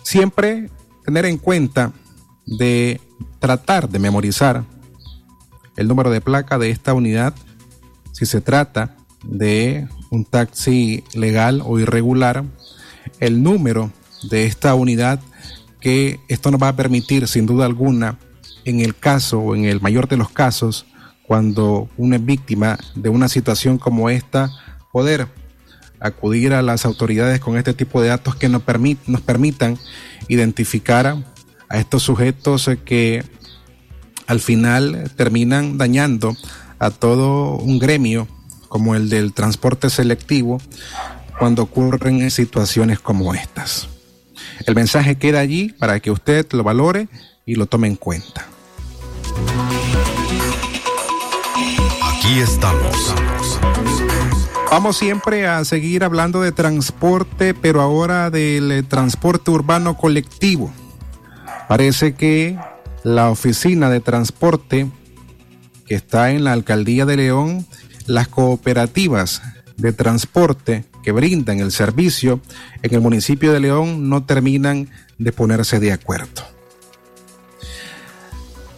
Siempre 0.02 0.70
tener 1.04 1.26
en 1.26 1.38
cuenta 1.38 1.92
de 2.46 3.00
tratar 3.38 3.88
de 3.88 3.98
memorizar 3.98 4.64
el 5.76 5.88
número 5.88 6.10
de 6.10 6.20
placa 6.20 6.58
de 6.58 6.70
esta 6.70 6.94
unidad 6.94 7.34
si 8.16 8.24
se 8.24 8.40
trata 8.40 8.96
de 9.22 9.86
un 10.10 10.24
taxi 10.24 11.04
legal 11.12 11.60
o 11.62 11.78
irregular, 11.78 12.44
el 13.20 13.42
número 13.42 13.92
de 14.30 14.46
esta 14.46 14.74
unidad 14.74 15.20
que 15.82 16.18
esto 16.28 16.50
nos 16.50 16.62
va 16.62 16.68
a 16.68 16.76
permitir 16.76 17.28
sin 17.28 17.44
duda 17.44 17.66
alguna 17.66 18.18
en 18.64 18.80
el 18.80 18.96
caso 18.96 19.40
o 19.40 19.54
en 19.54 19.66
el 19.66 19.82
mayor 19.82 20.08
de 20.08 20.16
los 20.16 20.30
casos 20.30 20.86
cuando 21.26 21.90
una 21.98 22.16
víctima 22.16 22.78
de 22.94 23.10
una 23.10 23.28
situación 23.28 23.76
como 23.76 24.08
esta, 24.08 24.50
poder 24.92 25.28
acudir 26.00 26.54
a 26.54 26.62
las 26.62 26.86
autoridades 26.86 27.38
con 27.38 27.58
este 27.58 27.74
tipo 27.74 28.00
de 28.00 28.08
datos 28.08 28.34
que 28.34 28.48
nos, 28.48 28.62
nos 29.06 29.20
permitan 29.20 29.76
identificar 30.28 31.22
a 31.68 31.78
estos 31.78 32.02
sujetos 32.02 32.70
que 32.86 33.22
al 34.26 34.40
final 34.40 35.10
terminan 35.16 35.76
dañando 35.76 36.34
a 36.78 36.90
todo 36.90 37.56
un 37.56 37.78
gremio 37.78 38.28
como 38.68 38.94
el 38.94 39.08
del 39.08 39.32
transporte 39.32 39.90
selectivo 39.90 40.60
cuando 41.38 41.62
ocurren 41.62 42.30
situaciones 42.30 42.98
como 43.00 43.34
estas. 43.34 43.88
El 44.66 44.74
mensaje 44.74 45.16
queda 45.16 45.40
allí 45.40 45.70
para 45.70 46.00
que 46.00 46.10
usted 46.10 46.46
lo 46.52 46.62
valore 46.64 47.08
y 47.44 47.54
lo 47.54 47.66
tome 47.66 47.88
en 47.88 47.96
cuenta. 47.96 48.46
Aquí 52.02 52.38
estamos. 52.38 53.14
Vamos 54.70 54.96
siempre 54.96 55.46
a 55.46 55.64
seguir 55.64 56.02
hablando 56.02 56.42
de 56.42 56.52
transporte, 56.52 57.54
pero 57.54 57.80
ahora 57.80 58.30
del 58.30 58.72
eh, 58.72 58.82
transporte 58.82 59.50
urbano 59.50 59.96
colectivo. 59.96 60.72
Parece 61.68 62.14
que 62.14 62.58
la 63.04 63.30
oficina 63.30 63.88
de 63.90 64.00
transporte 64.00 64.88
que 65.86 65.94
está 65.94 66.30
en 66.30 66.44
la 66.44 66.52
alcaldía 66.52 67.06
de 67.06 67.16
León, 67.16 67.66
las 68.06 68.28
cooperativas 68.28 69.42
de 69.76 69.92
transporte 69.92 70.84
que 71.02 71.12
brindan 71.12 71.60
el 71.60 71.70
servicio 71.70 72.40
en 72.82 72.94
el 72.94 73.00
municipio 73.00 73.52
de 73.52 73.60
León 73.60 74.08
no 74.08 74.24
terminan 74.24 74.90
de 75.18 75.32
ponerse 75.32 75.80
de 75.80 75.92
acuerdo. 75.92 76.42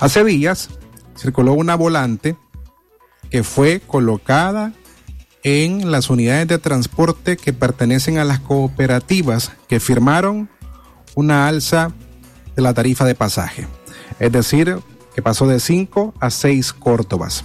Hace 0.01 0.25
días 0.25 0.69
circuló 1.17 1.53
una 1.53 1.75
volante 1.75 2.37
que 3.31 3.43
fue 3.43 3.81
colocada 3.81 4.73
en 5.43 5.91
las 5.91 6.11
unidades 6.11 6.49
de 6.49 6.59
transporte 6.59 7.37
que 7.37 7.53
pertenecen 7.53 8.19
a 8.19 8.25
las 8.25 8.41
cooperativas 8.41 9.53
que 9.69 9.81
firmaron 9.81 10.49
una 11.15 11.49
alza 11.49 11.93
de 12.55 12.63
la 12.63 12.75
tarifa 12.75 13.05
de 13.05 13.15
pasaje. 13.15 13.67
Es 14.19 14.33
decir, 14.33 14.79
que 15.19 15.23
pasó 15.23 15.49
de 15.49 15.59
5 15.59 16.15
a 16.21 16.31
6 16.31 16.75
Córdobas. 16.75 17.45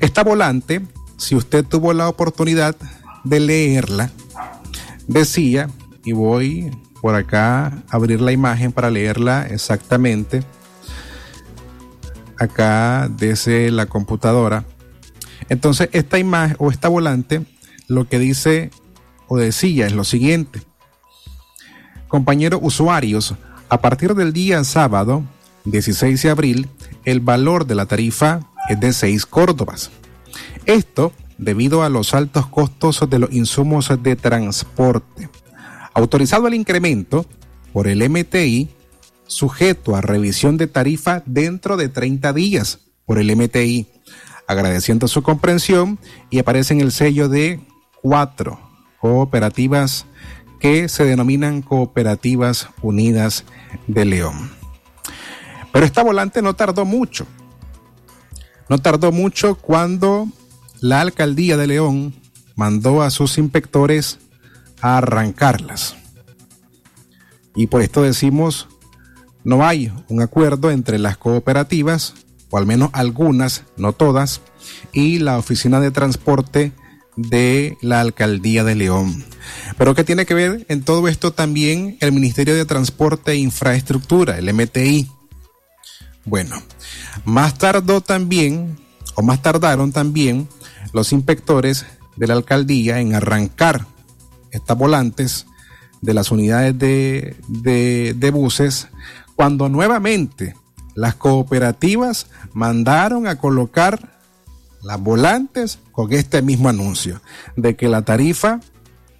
Esta 0.00 0.24
volante, 0.24 0.84
si 1.16 1.36
usted 1.36 1.64
tuvo 1.64 1.92
la 1.92 2.08
oportunidad 2.08 2.74
de 3.22 3.38
leerla, 3.38 4.10
decía, 5.06 5.70
y 6.02 6.10
voy 6.10 6.76
por 7.00 7.14
acá 7.14 7.66
a 7.66 7.82
abrir 7.90 8.20
la 8.20 8.32
imagen 8.32 8.72
para 8.72 8.90
leerla 8.90 9.46
exactamente, 9.46 10.42
acá 12.36 13.08
desde 13.08 13.70
la 13.70 13.86
computadora, 13.86 14.64
entonces, 15.48 15.90
esta 15.92 16.18
imagen 16.18 16.56
o 16.58 16.72
esta 16.72 16.88
volante 16.88 17.46
lo 17.86 18.08
que 18.08 18.18
dice 18.18 18.72
o 19.28 19.36
decía 19.36 19.86
es 19.86 19.92
lo 19.92 20.02
siguiente. 20.02 20.62
Compañeros 22.08 22.58
usuarios, 22.60 23.36
a 23.68 23.80
partir 23.80 24.16
del 24.16 24.32
día 24.32 24.64
sábado 24.64 25.22
16 25.64 26.22
de 26.22 26.30
abril, 26.30 26.68
el 27.04 27.20
valor 27.20 27.66
de 27.66 27.74
la 27.74 27.86
tarifa 27.86 28.40
es 28.68 28.80
de 28.80 28.92
6 28.92 29.26
córdobas. 29.26 29.90
Esto 30.66 31.12
debido 31.36 31.82
a 31.82 31.88
los 31.88 32.14
altos 32.14 32.46
costos 32.46 33.08
de 33.08 33.18
los 33.18 33.32
insumos 33.32 33.90
de 34.02 34.16
transporte. 34.16 35.28
Autorizado 35.94 36.46
el 36.48 36.54
incremento 36.54 37.26
por 37.72 37.86
el 37.86 38.08
MTI, 38.08 38.68
sujeto 39.26 39.94
a 39.94 40.00
revisión 40.00 40.56
de 40.56 40.66
tarifa 40.66 41.22
dentro 41.26 41.76
de 41.76 41.88
30 41.88 42.32
días 42.32 42.80
por 43.04 43.18
el 43.18 43.34
MTI 43.36 43.86
agradeciendo 44.48 45.06
su 45.06 45.22
comprensión 45.22 46.00
y 46.30 46.40
aparece 46.40 46.74
en 46.74 46.80
el 46.80 46.90
sello 46.90 47.28
de 47.28 47.60
cuatro 48.02 48.58
cooperativas 48.98 50.06
que 50.58 50.88
se 50.88 51.04
denominan 51.04 51.62
Cooperativas 51.62 52.68
Unidas 52.82 53.44
de 53.86 54.04
León. 54.06 54.57
Pero 55.78 55.86
esta 55.86 56.02
volante 56.02 56.42
no 56.42 56.56
tardó 56.56 56.84
mucho. 56.84 57.24
No 58.68 58.78
tardó 58.78 59.12
mucho 59.12 59.54
cuando 59.54 60.26
la 60.80 61.00
alcaldía 61.00 61.56
de 61.56 61.68
León 61.68 62.16
mandó 62.56 63.00
a 63.00 63.10
sus 63.10 63.38
inspectores 63.38 64.18
a 64.80 64.98
arrancarlas. 64.98 65.94
Y 67.54 67.68
por 67.68 67.82
esto 67.82 68.02
decimos, 68.02 68.66
no 69.44 69.64
hay 69.64 69.92
un 70.08 70.20
acuerdo 70.20 70.72
entre 70.72 70.98
las 70.98 71.16
cooperativas 71.16 72.14
o 72.50 72.58
al 72.58 72.66
menos 72.66 72.90
algunas, 72.92 73.62
no 73.76 73.92
todas, 73.92 74.40
y 74.92 75.20
la 75.20 75.38
Oficina 75.38 75.78
de 75.78 75.92
Transporte 75.92 76.72
de 77.14 77.76
la 77.82 78.00
Alcaldía 78.00 78.64
de 78.64 78.74
León. 78.74 79.24
Pero 79.76 79.94
¿qué 79.94 80.02
tiene 80.02 80.26
que 80.26 80.34
ver 80.34 80.66
en 80.68 80.82
todo 80.82 81.06
esto 81.06 81.32
también 81.32 81.98
el 82.00 82.10
Ministerio 82.10 82.56
de 82.56 82.64
Transporte 82.64 83.30
e 83.30 83.36
Infraestructura, 83.36 84.38
el 84.38 84.52
MTI? 84.52 85.08
Bueno, 86.24 86.62
más 87.24 87.56
tardó 87.56 88.00
también, 88.00 88.78
o 89.14 89.22
más 89.22 89.42
tardaron 89.42 89.92
también, 89.92 90.48
los 90.92 91.12
inspectores 91.12 91.86
de 92.16 92.26
la 92.26 92.34
alcaldía 92.34 93.00
en 93.00 93.14
arrancar 93.14 93.86
estas 94.50 94.76
volantes 94.76 95.46
de 96.00 96.14
las 96.14 96.30
unidades 96.30 96.78
de, 96.78 97.36
de, 97.48 98.30
buses 98.30 98.88
cuando 99.36 99.68
nuevamente 99.68 100.54
las 100.94 101.14
cooperativas 101.14 102.26
mandaron 102.52 103.26
a 103.26 103.38
colocar 103.38 104.18
las 104.82 105.00
volantes 105.00 105.78
con 105.92 106.12
este 106.12 106.42
mismo 106.42 106.68
anuncio 106.68 107.20
de 107.56 107.76
que 107.76 107.88
la 107.88 108.02
tarifa 108.02 108.60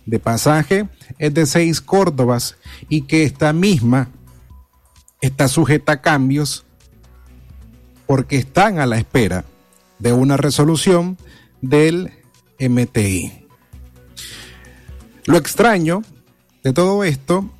de 0.06 0.18
pasaje 0.18 0.88
es 1.18 1.34
de 1.34 1.46
seis 1.46 1.80
córdobas 1.80 2.56
y 2.88 3.02
que 3.02 3.24
esta 3.24 3.52
misma 3.52 4.08
está 5.20 5.48
sujeta 5.48 5.92
a 5.92 6.00
cambios 6.00 6.64
porque 8.08 8.36
están 8.36 8.80
a 8.80 8.86
la 8.86 8.96
espera 8.96 9.44
de 9.98 10.14
una 10.14 10.38
resolución 10.38 11.18
del 11.60 12.10
MTI. 12.58 13.46
Lo 15.26 15.36
extraño 15.36 16.02
de 16.64 16.72
todo 16.72 17.04
esto 17.04 17.50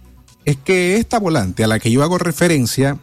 es 0.47 0.57
que 0.57 0.97
esta 0.97 1.19
volante 1.19 1.63
a 1.63 1.67
la 1.67 1.79
que 1.79 1.91
yo 1.91 2.03
hago 2.03 2.17
referencia 2.17 2.99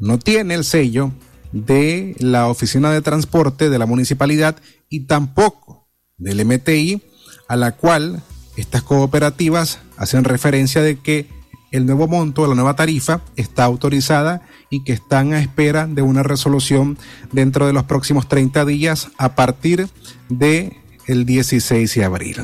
no 0.00 0.18
tiene 0.18 0.54
el 0.54 0.64
sello 0.64 1.12
de 1.52 2.16
la 2.18 2.48
Oficina 2.48 2.90
de 2.90 3.02
Transporte 3.02 3.68
de 3.68 3.78
la 3.78 3.84
Municipalidad 3.84 4.56
y 4.88 5.00
tampoco 5.00 5.86
del 6.16 6.42
MTI, 6.46 7.02
a 7.48 7.56
la 7.56 7.72
cual 7.72 8.22
estas 8.56 8.82
cooperativas 8.82 9.78
hacen 9.98 10.24
referencia 10.24 10.80
de 10.80 10.98
que 11.00 11.28
el 11.70 11.86
nuevo 11.86 12.08
monto, 12.08 12.46
la 12.46 12.54
nueva 12.54 12.76
tarifa, 12.76 13.20
está 13.36 13.64
autorizada 13.64 14.42
y 14.70 14.84
que 14.84 14.92
están 14.92 15.32
a 15.32 15.40
espera 15.40 15.86
de 15.86 16.02
una 16.02 16.22
resolución 16.22 16.96
dentro 17.32 17.66
de 17.66 17.72
los 17.72 17.84
próximos 17.84 18.28
30 18.28 18.64
días 18.64 19.08
a 19.18 19.34
partir 19.34 19.88
de 20.28 20.76
el 21.06 21.26
16 21.26 21.94
de 21.94 22.04
abril. 22.04 22.36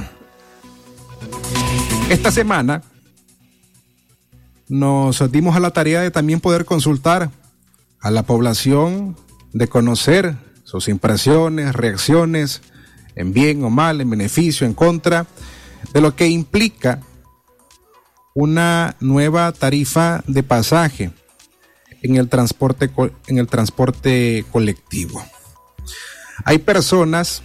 Esta 2.08 2.30
semana 2.30 2.82
nos 4.68 5.30
dimos 5.30 5.56
a 5.56 5.60
la 5.60 5.70
tarea 5.70 6.00
de 6.00 6.10
también 6.10 6.40
poder 6.40 6.64
consultar 6.64 7.30
a 8.00 8.10
la 8.10 8.24
población, 8.24 9.16
de 9.52 9.68
conocer 9.68 10.36
sus 10.64 10.88
impresiones, 10.88 11.74
reacciones, 11.74 12.62
en 13.14 13.32
bien 13.32 13.62
o 13.64 13.70
mal, 13.70 14.00
en 14.00 14.10
beneficio, 14.10 14.66
en 14.66 14.74
contra, 14.74 15.26
de 15.92 16.00
lo 16.00 16.16
que 16.16 16.28
implica 16.28 17.00
una 18.34 18.96
nueva 19.00 19.52
tarifa 19.52 20.22
de 20.26 20.42
pasaje 20.42 21.10
en 22.02 22.16
el 22.16 22.28
transporte, 22.28 22.90
en 23.26 23.38
el 23.38 23.46
transporte 23.46 24.44
colectivo. 24.50 25.22
Hay 26.44 26.58
personas, 26.58 27.42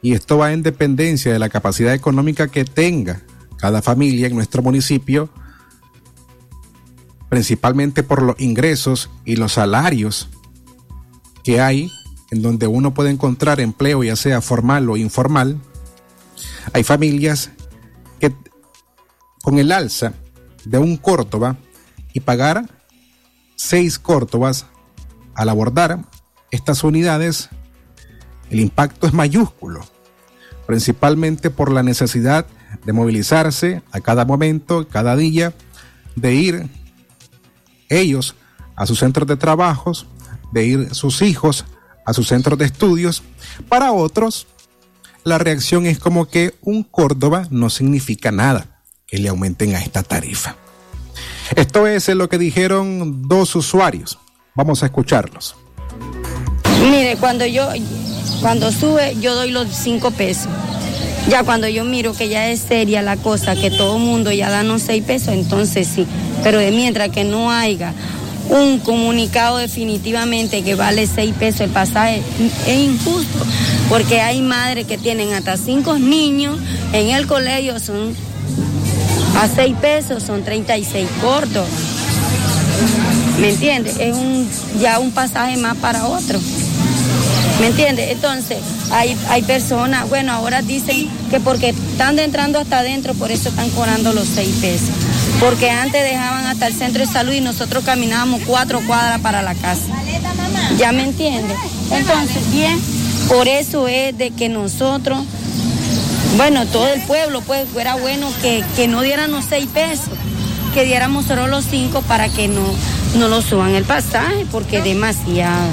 y 0.00 0.14
esto 0.14 0.38
va 0.38 0.52
en 0.52 0.62
dependencia 0.62 1.32
de 1.32 1.38
la 1.38 1.48
capacidad 1.48 1.94
económica 1.94 2.48
que 2.48 2.64
tenga 2.64 3.22
cada 3.58 3.82
familia 3.82 4.26
en 4.26 4.34
nuestro 4.34 4.62
municipio, 4.62 5.28
principalmente 7.28 8.02
por 8.02 8.22
los 8.22 8.40
ingresos 8.40 9.10
y 9.24 9.36
los 9.36 9.52
salarios 9.52 10.28
que 11.44 11.60
hay, 11.60 11.90
en 12.30 12.42
donde 12.42 12.66
uno 12.66 12.94
puede 12.94 13.10
encontrar 13.10 13.60
empleo, 13.60 14.02
ya 14.02 14.16
sea 14.16 14.40
formal 14.40 14.88
o 14.88 14.96
informal. 14.96 15.60
Hay 16.72 16.82
familias 16.82 17.50
que 18.20 18.32
con 19.42 19.58
el 19.58 19.72
alza 19.72 20.14
de 20.64 20.78
un 20.78 20.96
Córdoba 20.96 21.56
y 22.12 22.20
pagar 22.20 22.68
seis 23.56 23.98
Córdobas 23.98 24.66
al 25.34 25.48
abordar 25.48 25.98
estas 26.50 26.84
unidades, 26.84 27.50
el 28.50 28.60
impacto 28.60 29.06
es 29.06 29.12
mayúsculo, 29.12 29.84
principalmente 30.66 31.50
por 31.50 31.70
la 31.70 31.82
necesidad 31.82 32.46
de 32.84 32.92
movilizarse 32.92 33.82
a 33.90 34.00
cada 34.00 34.24
momento, 34.24 34.86
cada 34.88 35.16
día, 35.16 35.52
de 36.16 36.34
ir 36.34 36.70
ellos 37.88 38.36
a 38.76 38.86
sus 38.86 39.00
centros 39.00 39.26
de 39.26 39.36
trabajos, 39.36 40.06
de 40.52 40.64
ir 40.64 40.94
sus 40.94 41.22
hijos 41.22 41.64
a 42.04 42.12
sus 42.12 42.28
centros 42.28 42.58
de 42.58 42.64
estudios. 42.64 43.22
Para 43.68 43.92
otros, 43.92 44.46
la 45.24 45.38
reacción 45.38 45.86
es 45.86 45.98
como 45.98 46.26
que 46.26 46.54
un 46.62 46.82
Córdoba 46.82 47.46
no 47.50 47.70
significa 47.70 48.32
nada 48.32 48.71
que 49.12 49.18
le 49.18 49.28
aumenten 49.28 49.76
a 49.76 49.78
esta 49.78 50.02
tarifa. 50.02 50.56
Esto 51.54 51.86
es 51.86 52.08
lo 52.08 52.30
que 52.30 52.38
dijeron 52.38 53.28
dos 53.28 53.54
usuarios. 53.54 54.18
Vamos 54.54 54.82
a 54.82 54.86
escucharlos. 54.86 55.54
Mire, 56.90 57.18
cuando 57.18 57.44
yo, 57.44 57.68
cuando 58.40 58.72
sube, 58.72 59.14
yo 59.20 59.34
doy 59.34 59.50
los 59.50 59.68
cinco 59.68 60.12
pesos. 60.12 60.48
Ya 61.28 61.44
cuando 61.44 61.68
yo 61.68 61.84
miro 61.84 62.14
que 62.14 62.30
ya 62.30 62.48
es 62.48 62.60
seria 62.60 63.02
la 63.02 63.18
cosa, 63.18 63.54
que 63.54 63.70
todo 63.70 63.98
mundo 63.98 64.32
ya 64.32 64.48
da 64.48 64.62
los 64.62 64.80
seis 64.80 65.04
pesos, 65.04 65.34
entonces 65.34 65.86
sí. 65.94 66.06
Pero 66.42 66.58
de 66.58 66.70
mientras 66.70 67.10
que 67.10 67.24
no 67.24 67.52
haya 67.52 67.92
un 68.48 68.78
comunicado 68.78 69.58
definitivamente 69.58 70.64
que 70.64 70.74
vale 70.74 71.06
seis 71.06 71.34
pesos 71.38 71.60
el 71.60 71.70
pasaje, 71.70 72.22
es 72.66 72.78
injusto, 72.78 73.44
porque 73.90 74.22
hay 74.22 74.40
madres 74.40 74.86
que 74.86 74.96
tienen 74.96 75.34
hasta 75.34 75.58
cinco 75.58 75.98
niños 75.98 76.58
en 76.94 77.10
el 77.10 77.26
colegio, 77.26 77.78
son 77.78 78.16
a 79.40 79.48
6 79.48 79.76
pesos 79.80 80.22
son 80.22 80.42
36 80.44 81.08
cortos. 81.20 81.66
¿Me 83.40 83.50
entiendes? 83.50 83.96
Es 83.98 84.14
un, 84.14 84.48
ya 84.80 84.98
un 84.98 85.10
pasaje 85.10 85.56
más 85.56 85.76
para 85.76 86.06
otro. 86.06 86.38
¿Me 87.60 87.68
entiendes? 87.68 88.10
Entonces, 88.10 88.58
hay, 88.90 89.16
hay 89.28 89.42
personas, 89.42 90.08
bueno, 90.08 90.32
ahora 90.32 90.62
dicen 90.62 91.08
que 91.30 91.40
porque 91.40 91.70
están 91.70 92.18
entrando 92.18 92.58
hasta 92.58 92.78
adentro, 92.80 93.14
por 93.14 93.30
eso 93.30 93.48
están 93.48 93.70
cobrando 93.70 94.12
los 94.12 94.28
6 94.28 94.56
pesos. 94.60 94.90
Porque 95.40 95.70
antes 95.70 96.02
dejaban 96.02 96.46
hasta 96.46 96.66
el 96.66 96.74
centro 96.74 97.04
de 97.04 97.12
salud 97.12 97.32
y 97.32 97.40
nosotros 97.40 97.84
caminábamos 97.84 98.42
cuatro 98.46 98.80
cuadras 98.86 99.20
para 99.20 99.42
la 99.42 99.54
casa. 99.54 99.92
¿Ya 100.78 100.92
me 100.92 101.04
entiendes? 101.04 101.56
Entonces, 101.90 102.50
bien, 102.52 102.78
por 103.28 103.48
eso 103.48 103.88
es 103.88 104.16
de 104.16 104.30
que 104.30 104.48
nosotros 104.48 105.24
bueno, 106.36 106.66
todo 106.66 106.88
el 106.88 107.00
pueblo, 107.02 107.40
pues 107.42 107.68
fuera 107.68 107.94
bueno 107.94 108.30
que, 108.40 108.88
no 108.88 109.02
dieran 109.02 109.30
los 109.30 109.44
seis 109.44 109.68
pesos, 109.72 110.08
que 110.74 110.84
diéramos 110.84 111.26
solo 111.26 111.46
los 111.46 111.64
cinco 111.64 112.02
para 112.02 112.28
que 112.28 112.48
no, 112.48 112.62
no 113.16 113.28
lo 113.28 113.42
suban 113.42 113.74
el 113.74 113.84
pasaje, 113.84 114.46
porque 114.50 114.78
es 114.78 114.84
demasiado. 114.84 115.68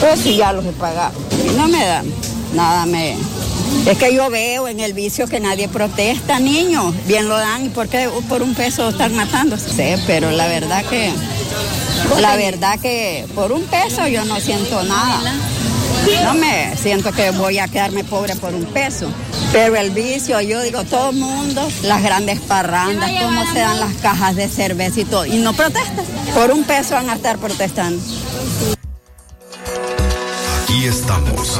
Pues 0.00 0.20
sí, 0.20 0.36
ya 0.36 0.52
los 0.52 0.64
he 0.64 0.72
pagado. 0.72 1.18
No 1.56 1.68
me 1.68 1.84
dan, 1.84 2.06
nada 2.54 2.86
me... 2.86 3.16
Es 3.86 3.98
que 3.98 4.14
yo 4.14 4.30
veo 4.30 4.68
en 4.68 4.80
el 4.80 4.92
vicio 4.92 5.28
que 5.28 5.40
nadie 5.40 5.68
protesta, 5.68 6.40
niños. 6.40 6.94
Bien 7.06 7.28
lo 7.28 7.36
dan, 7.36 7.66
¿y 7.66 7.68
por 7.68 7.88
qué 7.88 8.08
por 8.28 8.42
un 8.42 8.54
peso 8.54 8.88
están 8.88 9.14
matando? 9.14 9.56
Sí, 9.56 9.94
pero 10.06 10.30
la 10.30 10.46
verdad 10.46 10.84
que... 10.84 11.12
La 12.20 12.36
verdad 12.36 12.78
que 12.80 13.26
por 13.34 13.52
un 13.52 13.62
peso 13.64 14.06
yo 14.08 14.24
no 14.24 14.40
siento 14.40 14.82
nada. 14.84 15.32
No 16.24 16.34
me 16.34 16.76
siento 16.76 17.12
que 17.12 17.30
voy 17.30 17.58
a 17.58 17.68
quedarme 17.68 18.04
pobre 18.04 18.36
por 18.36 18.54
un 18.54 18.64
peso. 18.66 19.10
Pero 19.52 19.76
el 19.76 19.90
vicio, 19.90 20.40
yo 20.40 20.62
digo, 20.62 20.84
todo 20.84 21.10
el 21.10 21.16
mundo, 21.16 21.68
las 21.82 22.02
grandes 22.02 22.40
parrandas, 22.40 23.10
cómo 23.22 23.44
se 23.52 23.60
dan 23.60 23.80
las 23.80 23.94
cajas 23.96 24.36
de 24.36 24.48
cerveza 24.48 25.00
y 25.00 25.04
todo. 25.04 25.26
Y 25.26 25.38
no 25.38 25.52
protestan. 25.54 26.04
Por 26.34 26.50
un 26.50 26.64
peso 26.64 26.94
van 26.94 27.10
a 27.10 27.14
estar 27.14 27.38
protestando. 27.38 28.02
Aquí 30.62 30.84
estamos. 30.84 31.58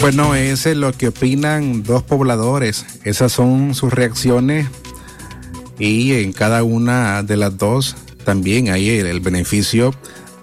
Bueno, 0.00 0.34
ese 0.34 0.72
es 0.72 0.76
lo 0.76 0.92
que 0.92 1.08
opinan 1.08 1.82
dos 1.82 2.02
pobladores. 2.02 2.84
Esas 3.04 3.32
son 3.32 3.74
sus 3.74 3.92
reacciones 3.92 4.68
y 5.78 6.12
en 6.12 6.32
cada 6.32 6.62
una 6.62 7.22
de 7.22 7.36
las 7.36 7.56
dos 7.56 7.96
también 8.24 8.70
hay 8.70 8.90
el 8.90 9.20
beneficio 9.20 9.94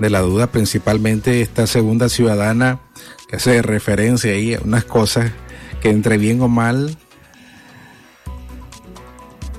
de 0.01 0.09
la 0.09 0.21
duda, 0.21 0.47
principalmente 0.47 1.41
esta 1.41 1.67
segunda 1.67 2.09
ciudadana 2.09 2.79
que 3.27 3.35
hace 3.35 3.61
referencia 3.61 4.31
ahí 4.31 4.55
a 4.55 4.59
unas 4.59 4.83
cosas 4.83 5.31
que 5.79 5.89
entre 5.89 6.17
bien 6.17 6.41
o 6.41 6.47
mal 6.47 6.97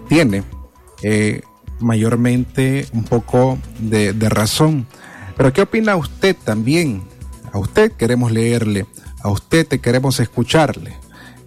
tiene 0.09 0.43
eh, 1.03 1.43
mayormente 1.79 2.87
un 2.93 3.05
poco 3.05 3.59
de, 3.79 4.13
de 4.13 4.29
razón. 4.29 4.89
Pero 5.37 5.53
¿qué 5.53 5.63
opina 5.63 5.95
usted 5.97 6.37
también? 6.37 7.05
A 7.53 7.59
usted 7.59 7.93
queremos 7.93 8.33
leerle, 8.33 8.87
a 9.23 9.31
usted 9.31 9.67
te 9.67 9.79
queremos 9.79 10.19
escucharle. 10.21 10.97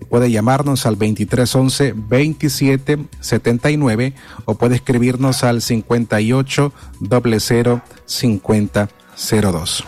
Puede 0.09 0.31
llamarnos 0.31 0.85
al 0.85 0.93
2311 0.93 1.93
2779 1.93 4.13
o 4.45 4.55
puede 4.55 4.75
escribirnos 4.75 5.43
al 5.43 5.61
5800 5.61 7.81
5002. 8.05 9.83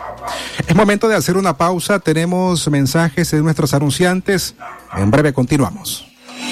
Es 0.68 0.76
momento 0.76 1.08
de 1.08 1.16
hacer 1.16 1.38
una 1.38 1.58
pausa. 1.58 2.00
Tenemos 2.00 2.68
mensajes 2.70 3.32
de 3.32 3.42
nuestros 3.42 3.74
anunciantes. 3.74 4.56
En 4.96 5.12
breve 5.12 5.34
continuamos. 5.34 6.06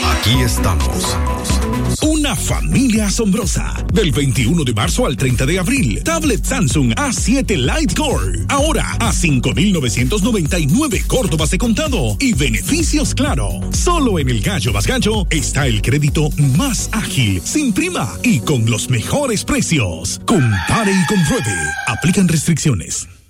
Aquí 0.04 0.42
estamos. 0.42 1.18
Una 2.02 2.36
familia 2.36 3.08
asombrosa. 3.08 3.74
Del 3.94 4.12
21 4.12 4.64
de 4.64 4.74
marzo 4.74 5.06
al 5.06 5.16
30 5.18 5.46
de 5.46 5.60
abril. 5.60 6.02
Tablet 6.04 6.44
Samsung 6.44 6.94
A7 6.94 7.56
Lite 7.56 7.96
Core. 7.96 8.46
Ahora 8.50 8.98
a 9.00 9.12
5,999 9.12 11.04
Córdobas 11.08 11.52
de 11.52 11.58
contado. 11.58 12.18
Y 12.20 12.34
beneficios 12.34 13.14
claro. 13.14 13.62
Solo 13.72 14.20
en 14.20 14.30
el 14.30 14.42
Gallo 14.42 14.74
Más 14.74 14.88
Gallo 14.88 15.26
está 15.30 15.68
el 15.68 15.82
crédito 15.82 16.30
más 16.58 16.90
ágil, 16.92 17.42
sin 17.44 17.74
prima 17.74 18.12
y 18.24 18.40
con 18.40 18.70
los 18.70 18.90
mejores 18.90 19.44
precios. 19.44 20.20
Compare 20.26 20.92
y 20.92 21.06
compruebe. 21.06 21.56
Aplican 21.88 22.28
restricciones. 22.28 23.08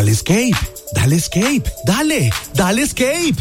Dale 0.00 0.12
escape, 0.12 0.56
dale 0.94 1.16
escape, 1.16 1.62
dale, 1.84 2.30
dale 2.54 2.80
escape. 2.80 3.36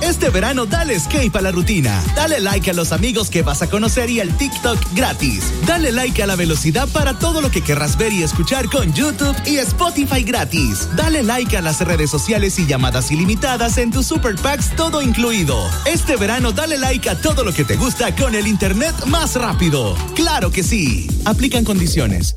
Este 0.00 0.30
verano 0.30 0.64
dale 0.64 0.94
escape 0.94 1.36
a 1.36 1.40
la 1.40 1.50
rutina. 1.50 2.00
Dale 2.14 2.38
like 2.38 2.70
a 2.70 2.72
los 2.72 2.92
amigos 2.92 3.30
que 3.30 3.42
vas 3.42 3.62
a 3.62 3.68
conocer 3.68 4.08
y 4.08 4.20
al 4.20 4.30
TikTok 4.38 4.78
gratis. 4.94 5.42
Dale 5.66 5.90
like 5.90 6.22
a 6.22 6.28
la 6.28 6.36
velocidad 6.36 6.86
para 6.90 7.18
todo 7.18 7.40
lo 7.40 7.50
que 7.50 7.62
querrás 7.62 7.98
ver 7.98 8.12
y 8.12 8.22
escuchar 8.22 8.70
con 8.70 8.94
YouTube 8.94 9.34
y 9.44 9.56
Spotify 9.56 10.22
gratis. 10.22 10.88
Dale 10.94 11.24
like 11.24 11.56
a 11.56 11.62
las 11.62 11.80
redes 11.80 12.10
sociales 12.10 12.60
y 12.60 12.66
llamadas 12.66 13.10
ilimitadas 13.10 13.76
en 13.78 13.90
tus 13.90 14.06
super 14.06 14.36
packs 14.36 14.70
todo 14.76 15.02
incluido. 15.02 15.68
Este 15.84 16.14
verano 16.14 16.52
dale 16.52 16.78
like 16.78 17.10
a 17.10 17.20
todo 17.20 17.42
lo 17.42 17.52
que 17.52 17.64
te 17.64 17.74
gusta 17.74 18.14
con 18.14 18.36
el 18.36 18.46
internet 18.46 18.94
más 19.06 19.34
rápido. 19.34 19.96
Claro 20.14 20.52
que 20.52 20.62
sí. 20.62 21.08
Aplican 21.24 21.64
condiciones. 21.64 22.36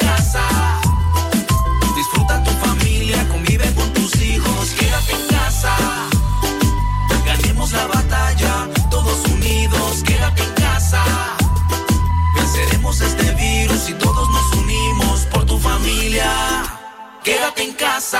Quédate 17.23 17.63
en 17.63 17.73
casa. 17.73 18.19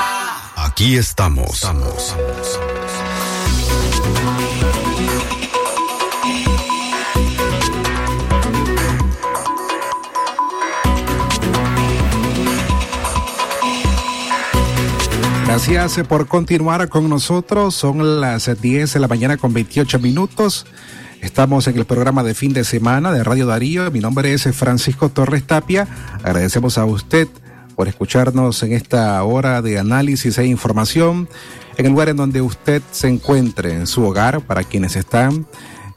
Aquí 0.56 0.96
estamos. 0.96 1.56
estamos. 1.56 2.16
Gracias 15.48 16.08
por 16.08 16.28
continuar 16.28 16.88
con 16.90 17.10
nosotros. 17.10 17.74
Son 17.74 18.22
las 18.22 18.62
10 18.62 18.94
de 18.94 19.00
la 19.00 19.08
mañana 19.08 19.38
con 19.38 19.52
28 19.52 19.98
minutos. 19.98 20.68
Estamos 21.22 21.68
en 21.68 21.78
el 21.78 21.86
programa 21.86 22.22
de 22.22 22.36
fin 22.36 22.54
de 22.54 22.64
semana 22.64 23.12
de 23.12 23.24
Radio 23.24 23.48
Darío. 23.48 23.90
Mi 23.90 24.00
nombre 24.00 24.32
es 24.32 24.44
Francisco 24.56 25.10
Torres 25.10 25.46
Tapia. 25.48 25.88
Agradecemos 26.24 26.78
a 26.78 26.86
usted 26.86 27.28
por 27.82 27.88
escucharnos 27.88 28.62
en 28.62 28.74
esta 28.74 29.24
hora 29.24 29.63
de 29.63 29.80
análisis 29.80 30.38
e 30.38 30.46
información 30.46 31.28
en 31.78 31.88
el 31.88 31.91
lugar 31.91 32.10
en 32.10 32.17
donde 32.17 32.39
usted 32.39 32.80
se 32.91 33.08
encuentre, 33.08 33.74
en 33.74 33.88
su 33.88 34.04
hogar, 34.04 34.41
para 34.41 34.63
quienes 34.63 34.96
están 34.96 35.48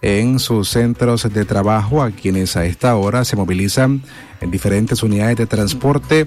en 0.00 0.38
sus 0.38 0.70
centros 0.70 1.30
de 1.30 1.44
trabajo, 1.44 2.02
a 2.02 2.10
quienes 2.10 2.56
a 2.56 2.64
esta 2.64 2.96
hora 2.96 3.26
se 3.26 3.36
movilizan 3.36 4.02
en 4.40 4.50
diferentes 4.50 5.02
unidades 5.02 5.36
de 5.36 5.44
transporte 5.44 6.26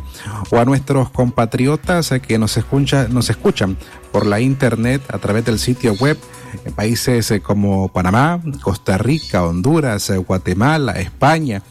o 0.51 0.59
a 0.59 0.65
nuestros 0.65 1.09
compatriotas 1.09 2.13
que 2.21 2.37
nos, 2.37 2.55
escucha, 2.55 3.07
nos 3.07 3.31
escuchan 3.31 3.77
por 4.11 4.27
la 4.27 4.39
internet 4.39 5.01
a 5.11 5.17
través 5.17 5.43
del 5.43 5.57
sitio 5.57 5.95
web 5.95 6.19
en 6.65 6.73
países 6.73 7.33
como 7.41 7.87
Panamá, 7.87 8.39
Costa 8.61 8.99
Rica, 8.99 9.43
Honduras, 9.43 10.11
Guatemala, 10.27 10.91
España, 10.99 11.63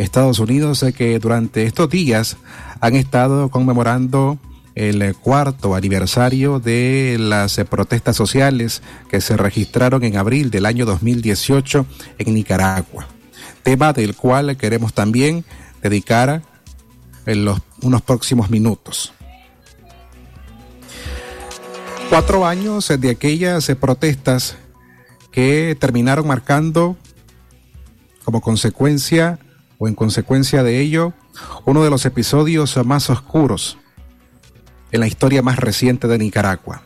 Estados 0.00 0.38
Unidos, 0.38 0.84
que 0.96 1.18
durante 1.18 1.64
estos 1.64 1.90
días 1.90 2.36
han 2.80 2.96
estado 2.96 3.50
conmemorando 3.50 4.38
el 4.74 5.14
cuarto 5.14 5.74
aniversario 5.74 6.58
de 6.58 7.16
las 7.18 7.58
protestas 7.68 8.16
sociales 8.16 8.82
que 9.08 9.20
se 9.20 9.36
registraron 9.36 10.02
en 10.04 10.16
abril 10.16 10.50
del 10.50 10.64
año 10.64 10.86
2018 10.86 11.86
en 12.18 12.34
Nicaragua. 12.34 13.06
Tema 13.62 13.92
del 13.92 14.16
cual 14.16 14.56
queremos 14.56 14.94
también 14.94 15.44
dedicar 15.82 16.42
en 17.26 17.44
los, 17.44 17.60
unos 17.82 18.00
próximos 18.00 18.48
minutos. 18.48 19.12
Cuatro 22.08 22.46
años 22.46 22.88
de 22.88 23.10
aquellas 23.10 23.70
protestas 23.78 24.56
que 25.30 25.76
terminaron 25.78 26.26
marcando 26.26 26.96
como 28.24 28.40
consecuencia 28.40 29.38
o 29.80 29.88
en 29.88 29.94
consecuencia 29.94 30.62
de 30.62 30.78
ello 30.78 31.14
uno 31.64 31.82
de 31.82 31.90
los 31.90 32.04
episodios 32.04 32.78
más 32.84 33.08
oscuros 33.08 33.78
en 34.92 35.00
la 35.00 35.06
historia 35.06 35.40
más 35.42 35.56
reciente 35.58 36.06
de 36.06 36.18
Nicaragua. 36.18 36.82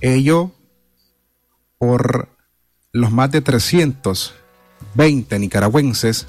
Ello 0.00 0.52
por 1.78 2.28
los 2.92 3.10
más 3.10 3.30
de 3.30 3.40
320 3.40 5.38
nicaragüenses 5.38 6.26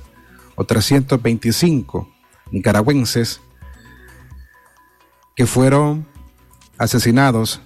o 0.55 0.63
325 0.63 2.09
nicaragüenses 2.51 3.41
que 5.35 5.45
fueron 5.45 6.07
asesinados 6.77 7.59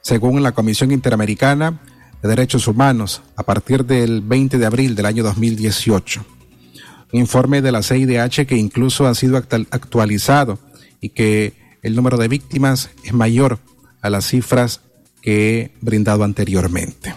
según 0.00 0.42
la 0.42 0.52
Comisión 0.52 0.92
Interamericana 0.92 1.78
de 2.22 2.28
Derechos 2.30 2.66
Humanos 2.68 3.20
a 3.36 3.42
partir 3.42 3.84
del 3.84 4.22
20 4.22 4.56
de 4.56 4.64
abril 4.64 4.94
del 4.94 5.04
año 5.04 5.22
2018. 5.24 6.35
Un 7.12 7.20
informe 7.20 7.62
de 7.62 7.72
la 7.72 7.82
CIDH 7.82 8.46
que 8.46 8.56
incluso 8.56 9.06
ha 9.06 9.14
sido 9.14 9.36
actualizado 9.36 10.58
y 11.00 11.10
que 11.10 11.54
el 11.82 11.94
número 11.94 12.16
de 12.16 12.28
víctimas 12.28 12.90
es 13.04 13.12
mayor 13.12 13.60
a 14.02 14.10
las 14.10 14.26
cifras 14.26 14.80
que 15.22 15.58
he 15.58 15.72
brindado 15.80 16.24
anteriormente. 16.24 17.14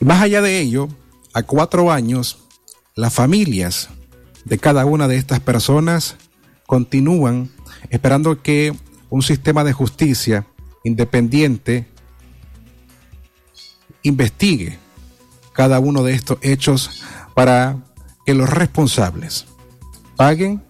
Y 0.00 0.04
más 0.04 0.22
allá 0.22 0.42
de 0.42 0.60
ello, 0.60 0.88
a 1.32 1.42
cuatro 1.42 1.90
años, 1.90 2.38
las 2.94 3.12
familias 3.12 3.88
de 4.44 4.58
cada 4.58 4.84
una 4.84 5.08
de 5.08 5.16
estas 5.16 5.40
personas 5.40 6.16
continúan 6.66 7.50
esperando 7.90 8.42
que 8.42 8.74
un 9.10 9.22
sistema 9.22 9.64
de 9.64 9.72
justicia 9.72 10.46
independiente 10.84 11.86
investigue 14.02 14.78
cada 15.52 15.78
uno 15.80 16.02
de 16.02 16.14
estos 16.14 16.38
hechos 16.42 17.02
para 17.34 17.76
que 18.24 18.34
los 18.34 18.48
responsables 18.48 19.46
paguen 20.16 20.62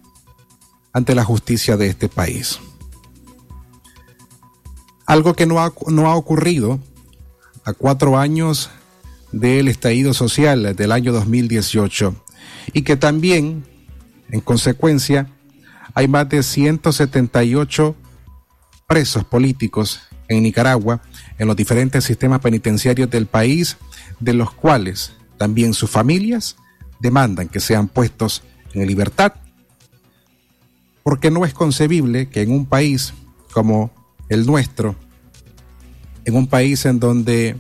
ante 0.93 1.15
la 1.15 1.25
justicia 1.25 1.77
de 1.77 1.89
este 1.89 2.09
país. 2.09 2.61
Algo 5.07 5.35
que 5.35 5.47
no 5.47 5.61
ha, 5.61 5.73
no 5.89 6.11
ha 6.11 6.17
ocurrido 6.17 6.79
a 7.65 7.73
cuatro 7.73 8.19
años 8.19 8.71
del 9.33 9.69
estallido 9.69 10.15
social 10.15 10.75
del 10.77 10.93
año 10.93 11.13
2018 11.13 12.15
y 12.73 12.83
que 12.83 12.97
también 12.97 13.65
En 14.33 14.41
consecuencia, 14.41 15.29
hay 15.93 16.09
más 16.09 16.27
de 16.31 16.43
178 16.43 17.95
presos 18.87 19.25
políticos 19.25 20.01
en 20.27 20.43
Nicaragua, 20.43 21.03
en 21.39 21.47
los 21.47 21.55
diferentes 21.55 22.05
sistemas 22.05 22.41
penitenciarios 22.41 23.11
del 23.11 23.27
país, 23.27 23.77
de 24.21 24.33
los 24.33 24.51
cuales 24.51 25.13
también 25.43 25.75
sus 25.75 25.91
familias 25.91 26.55
demandan 27.01 27.49
que 27.49 27.59
sean 27.59 27.89
puestos 27.89 28.45
en 28.75 28.87
libertad, 28.87 29.33
porque 31.03 31.33
no 31.33 31.45
es 31.45 31.53
concebible 31.53 32.29
que 32.29 32.43
en 32.43 32.53
un 32.53 32.65
país 32.65 33.13
como 33.53 33.91
el 34.29 34.47
nuestro, 34.47 34.95
en 36.25 36.37
un 36.37 36.47
país 36.47 36.87
en 36.87 37.01
donde 37.01 37.57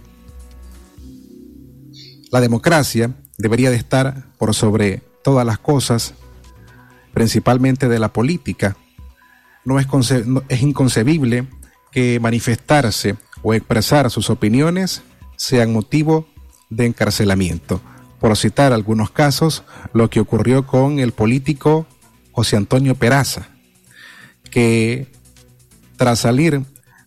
la 2.30 2.40
democracia 2.40 3.16
debería 3.36 3.70
de 3.70 3.78
estar 3.78 4.28
por 4.38 4.54
sobre 4.54 5.02
todas 5.24 5.44
las 5.44 5.58
cosas, 5.58 6.14
principalmente 7.12 7.88
de 7.88 7.98
la 7.98 8.12
política, 8.12 8.76
no 9.64 9.80
es, 9.80 9.88
es 10.48 10.62
inconcebible 10.62 11.48
que 11.90 12.20
manifestarse 12.20 13.16
o 13.42 13.54
expresar 13.54 14.08
sus 14.08 14.30
opiniones 14.30 15.02
sean 15.36 15.72
motivo 15.72 16.28
de 16.76 16.86
encarcelamiento. 16.86 17.80
Por 18.20 18.36
citar 18.36 18.72
algunos 18.72 19.10
casos, 19.10 19.64
lo 19.92 20.08
que 20.08 20.20
ocurrió 20.20 20.66
con 20.66 20.98
el 20.98 21.12
político 21.12 21.86
José 22.32 22.56
Antonio 22.56 22.94
Peraza, 22.94 23.48
que 24.50 25.08
tras 25.96 26.20
salir 26.20 26.62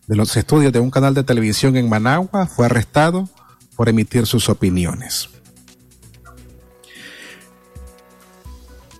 de 0.08 0.16
los 0.16 0.36
estudios 0.36 0.72
de 0.74 0.80
un 0.80 0.92
canal 0.92 1.14
de 1.14 1.24
televisión 1.24 1.78
en 1.78 1.90
Managua 1.90 2.48
fue 2.48 2.66
arrestado 2.66 3.30
por 3.76 3.90
emitir 3.90 4.26
sus 4.26 4.50
opiniones. 4.50 5.30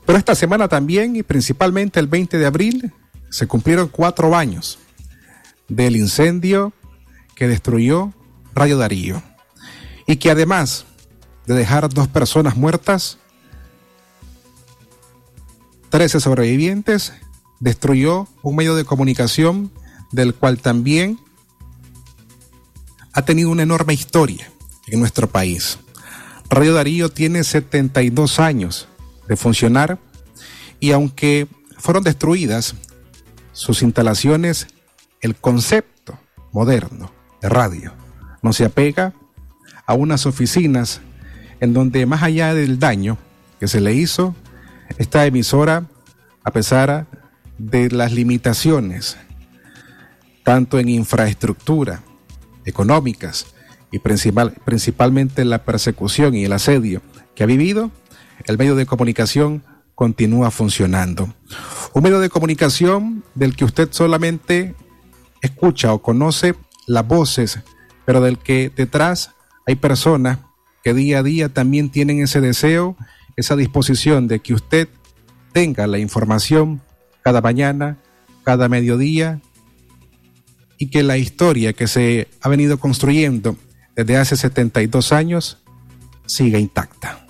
Pero 0.06 0.18
esta 0.18 0.36
semana 0.36 0.68
también, 0.68 1.16
y 1.16 1.24
principalmente 1.24 2.00
el 2.00 2.08
20 2.08 2.38
de 2.38 2.46
abril, 2.46 2.94
se 3.30 3.48
cumplieron 3.48 3.88
cuatro 3.88 4.36
años 4.36 4.80
del 5.68 5.96
incendio 5.96 6.74
que 7.36 7.48
destruyó 7.48 8.14
Radio 8.54 8.78
Darío 8.78 9.22
y 10.08 10.18
que 10.18 10.32
además 10.32 10.86
de 11.46 11.56
dejar 11.56 11.90
dos 11.90 12.08
personas 12.08 12.56
muertas, 12.56 13.18
13 15.90 16.20
sobrevivientes, 16.20 17.14
destruyó 17.60 18.28
un 18.42 18.56
medio 18.56 18.76
de 18.76 18.86
comunicación 18.86 19.72
del 20.12 20.34
cual 20.34 20.60
también 20.60 21.20
ha 23.14 23.24
tenido 23.24 23.50
una 23.50 23.64
enorme 23.64 23.94
historia 23.94 24.52
en 24.88 25.00
nuestro 25.00 25.30
país. 25.30 25.80
Radio 26.50 26.74
Darío 26.74 27.10
tiene 27.10 27.44
72 27.44 28.40
años 28.40 28.88
de 29.28 29.36
funcionar 29.36 30.00
y 30.80 30.92
aunque 30.92 31.48
fueron 31.78 32.04
destruidas 32.04 32.76
sus 33.54 33.82
instalaciones, 33.82 34.68
el 35.22 35.36
concepto 35.36 36.20
moderno 36.52 37.12
de 37.42 37.50
radio 37.50 37.94
no 38.42 38.54
se 38.54 38.66
apega 38.66 39.14
a 39.86 39.94
unas 39.94 40.26
oficinas 40.26 41.02
en 41.60 41.74
donde 41.74 42.06
más 42.06 42.24
allá 42.24 42.54
del 42.54 42.80
daño 42.80 43.18
que 43.60 43.68
se 43.68 43.82
le 43.82 43.94
hizo, 43.94 44.36
esta 44.98 45.26
emisora, 45.26 45.86
a 46.44 46.52
pesar 46.52 47.08
de 47.58 47.90
las 47.90 48.12
limitaciones, 48.12 49.18
tanto 50.44 50.80
en 50.80 50.90
infraestructura, 50.90 52.04
económicas 52.66 53.48
y 53.92 54.00
principal, 54.00 54.54
principalmente 54.66 55.46
la 55.46 55.64
persecución 55.64 56.36
y 56.36 56.46
el 56.46 56.54
asedio 56.54 57.02
que 57.34 57.44
ha 57.44 57.48
vivido, 57.48 57.92
el 58.46 58.58
medio 58.58 58.76
de 58.76 58.86
comunicación 58.86 59.64
continúa 59.96 60.52
funcionando. 60.52 61.34
Un 61.94 62.04
medio 62.04 62.20
de 62.20 62.30
comunicación 62.30 63.24
del 63.34 63.56
que 63.56 63.66
usted 63.66 63.90
solamente 63.92 64.76
escucha 65.42 65.94
o 65.94 66.02
conoce 66.02 66.56
las 66.86 67.08
voces, 67.08 67.60
pero 68.06 68.22
del 68.22 68.38
que 68.38 68.72
detrás 68.76 69.35
hay 69.66 69.76
personas 69.76 70.40
que 70.84 70.94
día 70.94 71.20
a 71.20 71.24
día 71.24 71.50
también 71.50 71.90
tienen 71.90 72.22
ese 72.22 72.42
deseo, 72.42 72.96
esa 73.36 73.56
disposición 73.56 74.28
de 74.28 74.40
que 74.40 74.54
usted 74.54 74.88
tenga 75.52 75.88
la 75.88 75.98
información 75.98 76.82
cada 77.24 77.42
mañana, 77.42 77.98
cada 78.44 78.70
mediodía, 78.70 79.42
y 80.78 80.90
que 80.90 81.04
la 81.04 81.18
historia 81.18 81.74
que 81.74 81.88
se 81.88 82.28
ha 82.42 82.50
venido 82.50 82.80
construyendo 82.80 83.58
desde 83.96 84.18
hace 84.18 84.36
72 84.36 85.12
años 85.12 85.64
siga 86.26 86.60
intacta. 86.60 87.26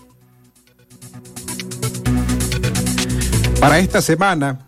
Para 3.59 3.79
esta 3.79 4.01
semana 4.01 4.67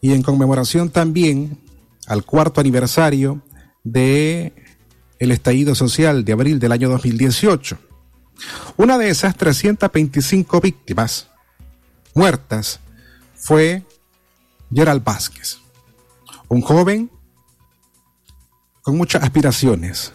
y 0.00 0.12
en 0.12 0.22
conmemoración 0.22 0.90
también 0.90 1.58
al 2.06 2.24
cuarto 2.24 2.60
aniversario 2.60 3.42
de 3.84 4.52
el 5.22 5.30
estallido 5.30 5.76
social 5.76 6.24
de 6.24 6.32
abril 6.32 6.58
del 6.58 6.72
año 6.72 6.88
2018. 6.88 7.78
Una 8.76 8.98
de 8.98 9.08
esas 9.08 9.36
325 9.36 10.60
víctimas 10.60 11.28
muertas 12.12 12.80
fue 13.36 13.84
Gerald 14.74 15.04
Vázquez, 15.04 15.58
un 16.48 16.60
joven 16.60 17.08
con 18.82 18.96
muchas 18.96 19.22
aspiraciones, 19.22 20.12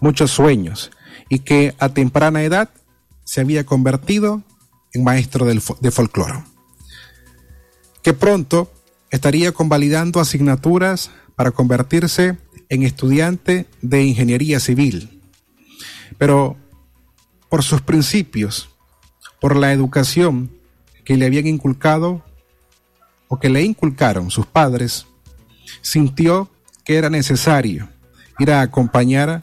muchos 0.00 0.32
sueños 0.32 0.90
y 1.28 1.38
que 1.38 1.76
a 1.78 1.90
temprana 1.90 2.42
edad 2.42 2.70
se 3.22 3.40
había 3.40 3.64
convertido 3.64 4.42
en 4.92 5.04
maestro 5.04 5.46
de 5.46 5.90
folclore 5.92 6.42
que 8.02 8.14
pronto 8.14 8.72
estaría 9.10 9.52
convalidando 9.52 10.18
asignaturas 10.18 11.12
para 11.36 11.52
convertirse 11.52 12.36
en 12.70 12.82
estudiante 12.82 13.66
de 13.82 14.04
ingeniería 14.04 14.60
civil. 14.60 15.20
Pero 16.16 16.56
por 17.50 17.62
sus 17.62 17.82
principios, 17.82 18.70
por 19.40 19.56
la 19.56 19.72
educación 19.72 20.50
que 21.04 21.18
le 21.18 21.26
habían 21.26 21.46
inculcado 21.46 22.24
o 23.28 23.38
que 23.38 23.50
le 23.50 23.62
inculcaron 23.62 24.30
sus 24.30 24.46
padres, 24.46 25.06
sintió 25.82 26.50
que 26.84 26.96
era 26.96 27.10
necesario 27.10 27.90
ir 28.38 28.50
a 28.50 28.62
acompañar 28.62 29.42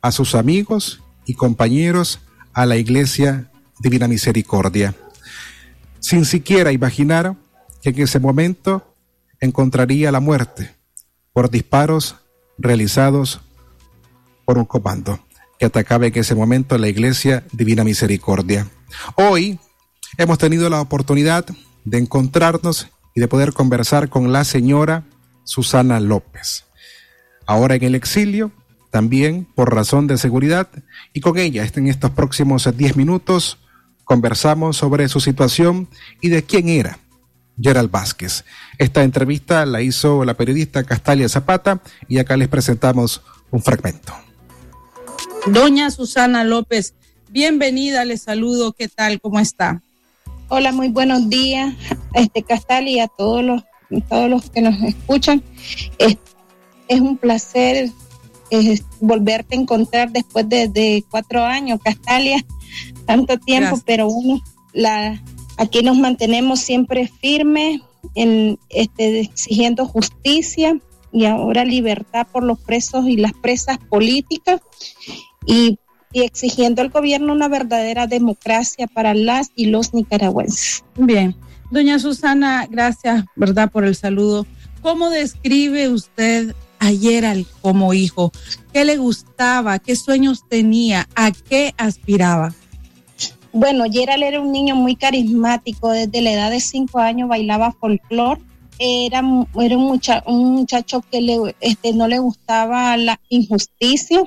a 0.00 0.12
sus 0.12 0.36
amigos 0.36 1.02
y 1.26 1.34
compañeros 1.34 2.20
a 2.52 2.64
la 2.66 2.76
iglesia 2.76 3.50
Divina 3.80 4.06
Misericordia 4.06 4.94
sin 6.00 6.24
siquiera 6.24 6.72
imaginar 6.72 7.36
que 7.82 7.90
en 7.90 8.00
ese 8.00 8.18
momento 8.18 8.96
encontraría 9.38 10.10
la 10.10 10.20
muerte 10.20 10.74
por 11.32 11.50
disparos 11.50 12.16
realizados 12.58 13.40
por 14.44 14.58
un 14.58 14.64
comando 14.64 15.20
que 15.58 15.66
atacaba 15.66 16.06
en 16.06 16.18
ese 16.18 16.34
momento 16.34 16.76
la 16.78 16.88
iglesia 16.88 17.44
Divina 17.52 17.84
Misericordia. 17.84 18.66
Hoy 19.14 19.58
hemos 20.16 20.38
tenido 20.38 20.68
la 20.70 20.80
oportunidad 20.80 21.46
de 21.84 21.98
encontrarnos 21.98 22.88
y 23.14 23.20
de 23.20 23.28
poder 23.28 23.52
conversar 23.52 24.08
con 24.08 24.32
la 24.32 24.44
señora 24.44 25.04
Susana 25.44 26.00
López. 26.00 26.64
Ahora 27.46 27.74
en 27.74 27.84
el 27.84 27.94
exilio, 27.94 28.52
también 28.90 29.46
por 29.54 29.74
razón 29.74 30.06
de 30.06 30.18
seguridad, 30.18 30.68
y 31.12 31.20
con 31.20 31.38
ella 31.38 31.66
en 31.74 31.88
estos 31.88 32.10
próximos 32.10 32.68
10 32.76 32.96
minutos 32.96 33.58
conversamos 34.04 34.76
sobre 34.76 35.08
su 35.08 35.20
situación 35.20 35.88
y 36.20 36.28
de 36.30 36.42
quién 36.42 36.68
era 36.68 36.98
Gerald 37.60 37.90
Vázquez. 37.90 38.44
Esta 38.78 39.02
entrevista 39.02 39.66
la 39.66 39.82
hizo 39.82 40.24
la 40.24 40.34
periodista 40.34 40.84
Castalia 40.84 41.28
Zapata 41.28 41.80
y 42.08 42.18
acá 42.18 42.36
les 42.36 42.48
presentamos 42.48 43.22
un 43.50 43.62
fragmento. 43.62 44.12
Doña 45.46 45.90
Susana 45.90 46.44
López, 46.44 46.94
bienvenida, 47.30 48.04
les 48.04 48.22
saludo, 48.22 48.72
¿qué 48.72 48.88
tal? 48.88 49.20
¿Cómo 49.20 49.40
está? 49.40 49.82
Hola, 50.48 50.72
muy 50.72 50.88
buenos 50.88 51.28
días, 51.28 51.74
este 52.14 52.42
Castalia 52.42 52.92
y 52.92 53.00
a 53.00 53.08
todos 53.08 53.44
los, 53.44 53.62
todos 54.08 54.28
los 54.28 54.50
que 54.50 54.60
nos 54.60 54.80
escuchan. 54.82 55.42
Es, 55.98 56.16
un 56.88 57.16
placer 57.18 57.90
volverte 59.00 59.54
a 59.54 59.60
encontrar 59.60 60.10
después 60.10 60.48
de, 60.48 60.66
de 60.66 61.04
cuatro 61.08 61.44
años, 61.44 61.78
Castalia 61.84 62.44
tanto 63.06 63.38
tiempo, 63.38 63.80
pero 63.84 64.08
uno, 64.08 64.40
la, 64.72 65.20
aquí 65.60 65.82
nos 65.82 65.98
mantenemos 65.98 66.60
siempre 66.60 67.08
firmes 67.20 67.82
en 68.14 68.58
este, 68.70 69.20
exigiendo 69.20 69.86
justicia 69.86 70.80
y 71.12 71.26
ahora 71.26 71.64
libertad 71.64 72.26
por 72.32 72.42
los 72.42 72.58
presos 72.58 73.06
y 73.06 73.16
las 73.16 73.34
presas 73.34 73.78
políticas 73.78 74.60
y, 75.46 75.78
y, 76.12 76.22
exigiendo 76.22 76.80
al 76.80 76.88
gobierno 76.88 77.32
una 77.32 77.48
verdadera 77.48 78.06
democracia 78.06 78.86
para 78.86 79.12
las 79.14 79.50
y 79.54 79.66
los 79.66 79.92
nicaragüenses. 79.92 80.82
Bien, 80.96 81.36
doña 81.70 81.98
Susana, 81.98 82.66
gracias, 82.70 83.24
¿verdad?, 83.36 83.70
por 83.70 83.84
el 83.84 83.94
saludo. 83.94 84.46
¿Cómo 84.80 85.10
describe 85.10 85.90
usted 85.90 86.54
ayer 86.78 87.26
al, 87.26 87.46
como 87.60 87.92
hijo? 87.92 88.32
¿Qué 88.72 88.86
le 88.86 88.96
gustaba? 88.96 89.78
¿Qué 89.78 89.94
sueños 89.94 90.48
tenía? 90.48 91.06
¿A 91.14 91.32
qué 91.32 91.74
aspiraba? 91.76 92.54
Bueno, 93.52 93.84
Gerald 93.90 94.22
era 94.22 94.40
un 94.40 94.52
niño 94.52 94.74
muy 94.76 94.96
carismático, 94.96 95.90
desde 95.90 96.20
la 96.20 96.32
edad 96.32 96.50
de 96.50 96.60
cinco 96.60 96.98
años 96.98 97.28
bailaba 97.28 97.72
folclore. 97.72 98.40
Era, 98.78 99.22
era 99.60 99.76
un, 99.76 99.82
mucha, 99.82 100.22
un 100.26 100.52
muchacho 100.52 101.04
que 101.10 101.20
le, 101.20 101.54
este, 101.60 101.92
no 101.92 102.08
le 102.08 102.18
gustaba 102.18 102.96
la 102.96 103.20
injusticia 103.28 104.22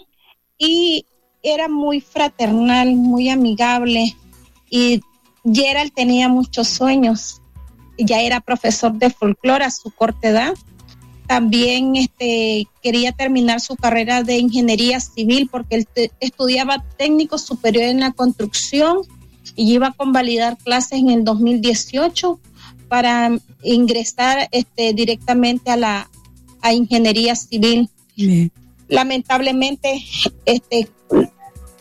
y 0.58 1.06
era 1.42 1.68
muy 1.68 2.02
fraternal, 2.02 2.96
muy 2.96 3.30
amigable. 3.30 4.16
Y 4.70 5.02
Gerald 5.44 5.94
tenía 5.94 6.30
muchos 6.30 6.68
sueños. 6.68 7.42
Ya 7.98 8.22
era 8.22 8.42
profesor 8.42 8.94
de 8.94 9.10
folclore 9.10 9.66
a 9.66 9.72
su 9.72 9.92
corta 9.92 10.30
edad. 10.30 10.54
También 11.28 11.96
este, 11.96 12.68
quería 12.82 13.12
terminar 13.12 13.62
su 13.62 13.76
carrera 13.76 14.24
de 14.24 14.38
ingeniería 14.38 15.00
civil 15.00 15.48
porque 15.50 15.76
él 15.76 16.12
estudiaba 16.20 16.84
técnico 16.98 17.38
superior 17.38 17.86
en 17.86 18.02
la 18.02 18.12
construcción 18.12 19.00
y 19.56 19.74
iba 19.74 19.88
a 19.88 19.94
convalidar 19.94 20.58
clases 20.58 21.00
en 21.00 21.10
el 21.10 21.24
2018 21.24 22.40
para 22.88 23.32
ingresar 23.64 24.50
este, 24.52 24.94
directamente 24.94 25.72
a 25.72 25.78
la 25.78 26.10
a 26.64 26.74
ingeniería 26.74 27.36
civil. 27.36 27.90
Lamentablemente, 28.88 30.04
este, 30.46 30.88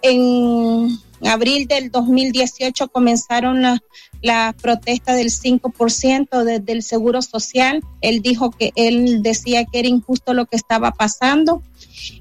en 0.03 0.89
abril 1.29 1.67
del 1.67 1.91
2018 1.91 2.89
comenzaron 2.89 3.63
las 3.63 3.81
la 4.23 4.55
protesta 4.61 5.15
del 5.15 5.31
5% 5.31 6.45
desde 6.45 6.73
el 6.73 6.83
Seguro 6.83 7.21
Social. 7.23 7.83
Él 8.01 8.23
dijo 8.23 8.51
que 8.51 8.73
él 8.77 9.23
decía 9.23 9.65
que 9.65 9.81
era 9.81 9.89
injusto 9.89 10.33
lo 10.33 10.47
que 10.47 10.57
estaba 10.57 10.93
pasando 10.93 11.63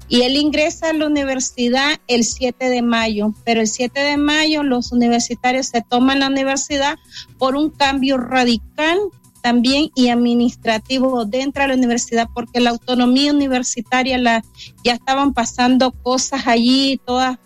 y 0.08 0.22
él 0.22 0.36
ingresa 0.36 0.90
a 0.90 0.92
la 0.92 1.06
universidad 1.06 2.00
el 2.08 2.24
7 2.24 2.68
de 2.68 2.82
mayo, 2.82 3.34
pero 3.44 3.60
el 3.60 3.68
7 3.68 4.00
de 4.00 4.16
mayo 4.16 4.62
los 4.64 4.92
universitarios 4.92 5.66
se 5.66 5.80
toman 5.80 6.20
la 6.20 6.28
universidad 6.28 6.96
por 7.38 7.54
un 7.56 7.70
cambio 7.70 8.18
radical 8.18 8.98
también 9.40 9.90
y 9.94 10.08
administrativo 10.08 11.24
dentro 11.24 11.62
de 11.62 11.68
la 11.68 11.74
universidad 11.74 12.28
porque 12.32 12.60
la 12.60 12.70
autonomía 12.70 13.32
universitaria 13.32 14.16
la 14.18 14.44
ya 14.84 14.92
estaban 14.92 15.34
pasando 15.34 15.90
cosas 15.90 16.46
allí 16.46 17.00
todas 17.04 17.38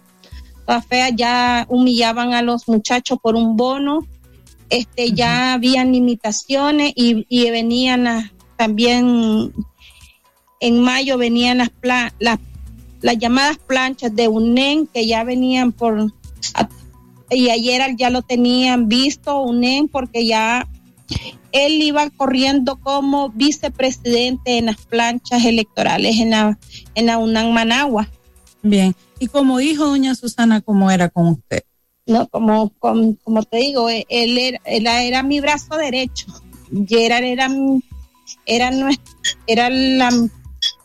todas 0.66 0.86
feas 0.86 1.12
ya 1.14 1.66
humillaban 1.68 2.34
a 2.34 2.42
los 2.42 2.68
muchachos 2.68 3.18
por 3.22 3.36
un 3.36 3.56
bono 3.56 4.06
este 4.68 5.12
ya 5.12 5.54
habían 5.54 5.92
limitaciones 5.92 6.92
y, 6.96 7.24
y 7.28 7.50
venían 7.50 8.30
también 8.56 9.52
en 10.60 10.80
mayo 10.80 11.18
venían 11.18 11.58
las, 11.58 11.70
las, 12.18 12.38
las 13.00 13.18
llamadas 13.18 13.58
planchas 13.58 14.14
de 14.14 14.28
UNEN 14.28 14.86
que 14.86 15.06
ya 15.06 15.22
venían 15.24 15.72
por 15.72 16.12
y 17.30 17.50
ayer 17.50 17.82
ya 17.96 18.10
lo 18.10 18.22
tenían 18.22 18.88
visto 18.88 19.40
UNEN 19.40 19.88
porque 19.88 20.26
ya 20.26 20.68
él 21.52 21.82
iba 21.82 22.10
corriendo 22.10 22.76
como 22.76 23.30
vicepresidente 23.30 24.58
en 24.58 24.66
las 24.66 24.76
planchas 24.76 25.44
electorales 25.44 26.18
en 26.18 26.30
la 26.30 26.58
en 26.94 27.06
la 27.06 27.18
UNAM 27.18 27.52
Managua. 27.52 28.08
Bien, 28.62 28.94
y 29.18 29.28
como 29.28 29.60
hijo 29.60 29.86
doña 29.86 30.14
Susana, 30.14 30.60
¿cómo 30.60 30.90
era 30.90 31.08
con 31.08 31.28
usted? 31.28 31.62
No, 32.06 32.28
como, 32.28 32.70
como, 32.78 33.16
como 33.24 33.42
te 33.42 33.58
digo, 33.58 33.88
él 33.90 34.38
era, 34.38 34.60
él 34.64 34.86
era 34.86 35.22
mi 35.22 35.40
brazo 35.40 35.76
derecho. 35.76 36.26
Gerard 36.86 37.24
era, 37.24 37.48
era, 38.44 38.70
era 39.46 39.70
la 39.70 40.10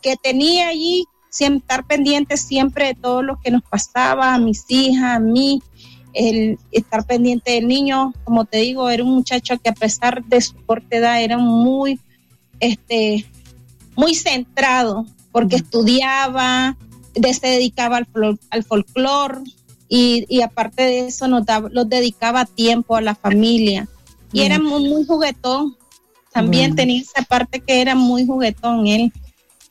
que 0.00 0.16
tenía 0.16 0.68
allí 0.68 1.06
siempre 1.32 1.60
estar 1.60 1.86
pendiente 1.86 2.36
siempre 2.36 2.88
de 2.88 2.94
todo 2.94 3.22
lo 3.22 3.40
que 3.40 3.50
nos 3.50 3.62
pasaba, 3.62 4.34
a 4.34 4.38
mis 4.38 4.64
hijas, 4.68 5.16
a 5.16 5.18
mí, 5.18 5.62
el 6.12 6.58
estar 6.70 7.06
pendiente 7.06 7.52
del 7.52 7.66
niño, 7.66 8.12
como 8.24 8.44
te 8.44 8.58
digo, 8.58 8.90
era 8.90 9.02
un 9.02 9.14
muchacho 9.14 9.58
que 9.58 9.70
a 9.70 9.74
pesar 9.74 10.22
de 10.24 10.40
su 10.42 10.54
corta 10.66 10.96
edad 10.96 11.22
era 11.22 11.38
muy, 11.38 11.98
este, 12.60 13.24
muy 13.96 14.14
centrado, 14.14 15.06
porque 15.32 15.56
estudiaba, 15.56 16.76
se 17.14 17.46
dedicaba 17.46 17.98
al, 17.98 18.08
al 18.50 18.64
folclore 18.64 19.40
y, 19.88 20.24
y, 20.28 20.40
aparte 20.40 20.82
de 20.82 21.06
eso 21.06 21.28
nos, 21.28 21.44
daba, 21.44 21.68
dedicaba 21.84 22.46
tiempo 22.46 22.96
a 22.96 23.02
la 23.02 23.14
familia. 23.14 23.88
Y 24.32 24.40
era 24.40 24.58
muy, 24.58 24.88
muy 24.88 25.04
juguetón. 25.04 25.76
También 26.32 26.74
tenía 26.74 27.02
esa 27.02 27.22
parte 27.22 27.60
que 27.60 27.82
era 27.82 27.94
muy 27.94 28.24
juguetón 28.24 28.86
él. 28.86 29.12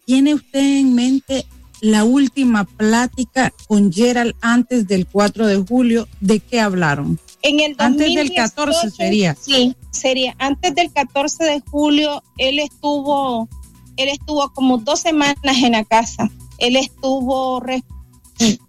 ¿Tiene 0.06 0.36
usted 0.36 0.60
en 0.60 0.94
mente 0.94 1.46
la 1.82 2.04
última 2.04 2.66
plática 2.66 3.52
con 3.68 3.92
Gerald 3.92 4.36
antes 4.42 4.88
del 4.88 5.08
4 5.08 5.48
de 5.48 5.58
julio? 5.58 6.08
¿De 6.20 6.40
qué 6.40 6.60
hablaron? 6.60 7.20
En 7.42 7.60
el 7.60 7.76
antes 7.80 8.14
del 8.14 8.34
14 8.34 8.92
sería. 8.92 9.36
Sí, 9.36 9.76
sería. 9.90 10.36
Antes 10.38 10.76
del 10.76 10.92
14 10.92 11.44
de 11.44 11.62
julio, 11.62 12.22
él 12.38 12.60
estuvo, 12.60 13.50
él 13.98 14.10
estuvo 14.10 14.54
como 14.54 14.78
dos 14.78 15.00
semanas 15.00 15.38
en 15.64 15.72
la 15.72 15.84
casa. 15.84 16.30
Él 16.62 16.76
estuvo, 16.76 17.62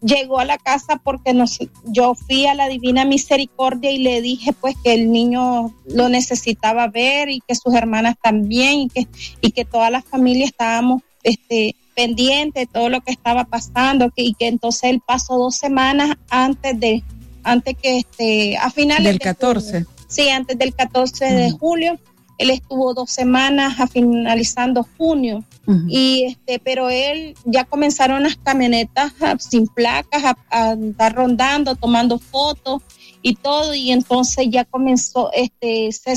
llegó 0.02 0.38
a 0.38 0.44
la 0.44 0.58
casa 0.58 0.96
porque 0.96 1.34
nos, 1.34 1.58
yo 1.84 2.14
fui 2.14 2.46
a 2.46 2.54
la 2.54 2.68
Divina 2.68 3.04
Misericordia 3.04 3.90
y 3.90 3.98
le 3.98 4.20
dije 4.20 4.52
pues 4.52 4.74
que 4.82 4.94
el 4.94 5.12
niño 5.12 5.74
lo 5.86 6.08
necesitaba 6.08 6.88
ver 6.88 7.28
y 7.28 7.40
que 7.46 7.54
sus 7.54 7.74
hermanas 7.74 8.16
también 8.22 8.80
y 8.80 8.88
que, 8.88 9.06
y 9.40 9.50
que 9.52 9.64
toda 9.64 9.90
la 9.90 10.02
familia 10.02 10.46
estábamos 10.46 11.02
este, 11.22 11.76
pendiente 11.94 12.60
de 12.60 12.66
todo 12.66 12.88
lo 12.88 13.00
que 13.02 13.12
estaba 13.12 13.44
pasando 13.44 14.10
y 14.16 14.34
que 14.34 14.48
entonces 14.48 14.84
él 14.84 15.02
pasó 15.06 15.36
dos 15.36 15.56
semanas 15.56 16.16
antes 16.30 16.78
de, 16.80 17.02
antes 17.44 17.76
que 17.80 17.98
este, 17.98 18.56
a 18.56 18.70
finales 18.70 19.04
del 19.04 19.18
14. 19.18 19.86
sí, 20.08 20.28
antes 20.30 20.58
del 20.58 20.74
14 20.74 21.24
de 21.26 21.50
julio. 21.50 21.98
Él 22.42 22.50
estuvo 22.50 22.94
dos 22.94 23.10
semanas 23.10 23.80
a 23.80 23.86
finalizando 23.86 24.86
junio. 24.96 25.44
Y 25.88 26.24
este, 26.24 26.58
pero 26.58 26.90
él 26.90 27.34
ya 27.44 27.64
comenzaron 27.64 28.24
las 28.24 28.36
camionetas 28.36 29.12
sin 29.38 29.68
placas 29.68 30.24
a, 30.24 30.36
a, 30.50 30.70
andar 30.72 31.14
rondando, 31.14 31.76
tomando 31.76 32.18
fotos 32.18 32.82
y 33.22 33.36
todo. 33.36 33.72
Y 33.74 33.92
entonces 33.92 34.48
ya 34.50 34.64
comenzó, 34.64 35.30
este, 35.32 35.92
se, 35.92 36.16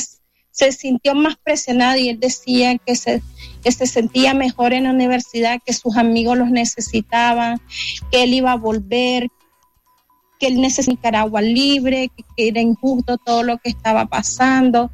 se 0.50 0.72
sintió 0.72 1.14
más 1.14 1.36
presionado 1.38 2.00
y 2.00 2.10
él 2.10 2.20
decía 2.20 2.78
que 2.80 2.96
se 2.96 3.22
que 3.66 3.72
se 3.72 3.88
sentía 3.88 4.36
mejor 4.36 4.74
en 4.74 4.84
la 4.84 4.92
universidad, 4.92 5.60
que 5.66 5.74
sus 5.74 5.98
amigos 5.98 6.38
los 6.38 6.52
necesitaban, 6.52 7.60
que 8.12 8.22
él 8.22 8.36
iba 8.36 8.52
a 8.52 8.58
volver, 8.58 9.28
que 10.40 10.48
él 10.48 10.62
necesitaba 10.62 10.94
Nicaragua 10.96 11.42
libre, 11.42 12.12
que, 12.38 12.48
era 12.48 12.62
injusto 12.62 13.18
todo 13.18 13.42
lo 13.42 13.58
que 13.58 13.70
estaba 13.70 14.06
pasando, 14.06 14.92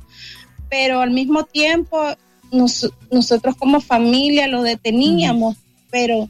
pero 0.71 1.01
al 1.01 1.11
mismo 1.11 1.43
tiempo 1.43 2.01
nosotros 2.49 3.55
como 3.57 3.81
familia 3.81 4.47
lo 4.47 4.63
deteníamos, 4.63 5.57
pero 5.91 6.29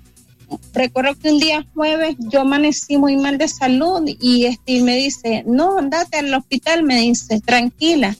recuerdo 0.73 1.13
que 1.15 1.31
un 1.31 1.39
día 1.39 1.63
jueves 1.75 2.15
yo 2.17 2.41
amanecí 2.41 2.97
muy 2.97 3.17
mal 3.17 3.37
de 3.37 3.47
salud 3.47 4.01
y 4.19 4.47
este 4.47 4.81
me 4.81 4.95
dice, 4.95 5.43
no, 5.45 5.77
andate 5.77 6.17
al 6.17 6.33
hospital, 6.33 6.81
me 6.81 7.01
dice, 7.01 7.39
tranquila. 7.39 8.17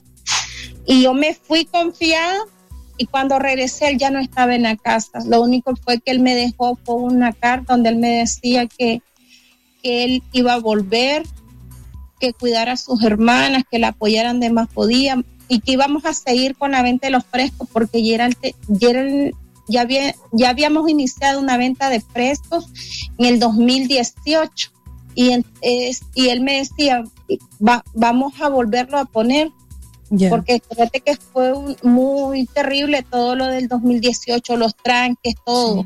Y 0.86 1.02
yo 1.02 1.12
me 1.12 1.34
fui 1.34 1.64
confiada 1.64 2.38
y 2.98 3.06
cuando 3.06 3.40
regresé 3.40 3.88
él 3.88 3.98
ya 3.98 4.10
no 4.10 4.20
estaba 4.20 4.54
en 4.54 4.62
la 4.62 4.76
casa. 4.76 5.24
Lo 5.26 5.42
único 5.42 5.74
fue 5.74 6.00
que 6.00 6.12
él 6.12 6.20
me 6.20 6.36
dejó 6.36 6.76
con 6.84 7.02
una 7.02 7.32
carta 7.32 7.72
donde 7.74 7.88
él 7.88 7.96
me 7.96 8.18
decía 8.18 8.66
que, 8.66 9.02
que 9.82 10.04
él 10.04 10.22
iba 10.30 10.54
a 10.54 10.60
volver, 10.60 11.24
que 12.20 12.32
cuidara 12.32 12.72
a 12.72 12.76
sus 12.76 13.02
hermanas, 13.02 13.64
que 13.68 13.80
la 13.80 13.88
apoyaran 13.88 14.38
de 14.38 14.50
más 14.50 14.68
podía 14.68 15.20
y 15.52 15.60
que 15.60 15.72
íbamos 15.72 16.06
a 16.06 16.14
seguir 16.14 16.56
con 16.56 16.70
la 16.70 16.82
venta 16.82 17.08
de 17.08 17.10
los 17.10 17.26
frescos 17.26 17.68
porque 17.70 18.02
ya, 18.02 18.26
ya, 19.68 19.80
había, 19.82 20.14
ya 20.32 20.48
habíamos 20.48 20.88
iniciado 20.88 21.38
una 21.40 21.58
venta 21.58 21.90
de 21.90 22.00
frescos 22.00 22.70
en 23.18 23.26
el 23.26 23.38
2018 23.38 24.70
y, 25.14 25.44
y 26.14 26.28
él 26.30 26.40
me 26.40 26.56
decía, 26.56 27.04
vamos 27.92 28.32
a 28.40 28.48
volverlo 28.48 28.96
a 28.96 29.04
poner 29.04 29.50
porque 30.30 30.62
fíjate 30.66 31.00
que 31.00 31.16
fue 31.16 31.52
muy 31.82 32.46
terrible 32.46 33.02
todo 33.02 33.36
lo 33.36 33.44
del 33.48 33.68
2018, 33.68 34.56
los 34.56 34.74
tranques, 34.74 35.34
todo. 35.44 35.84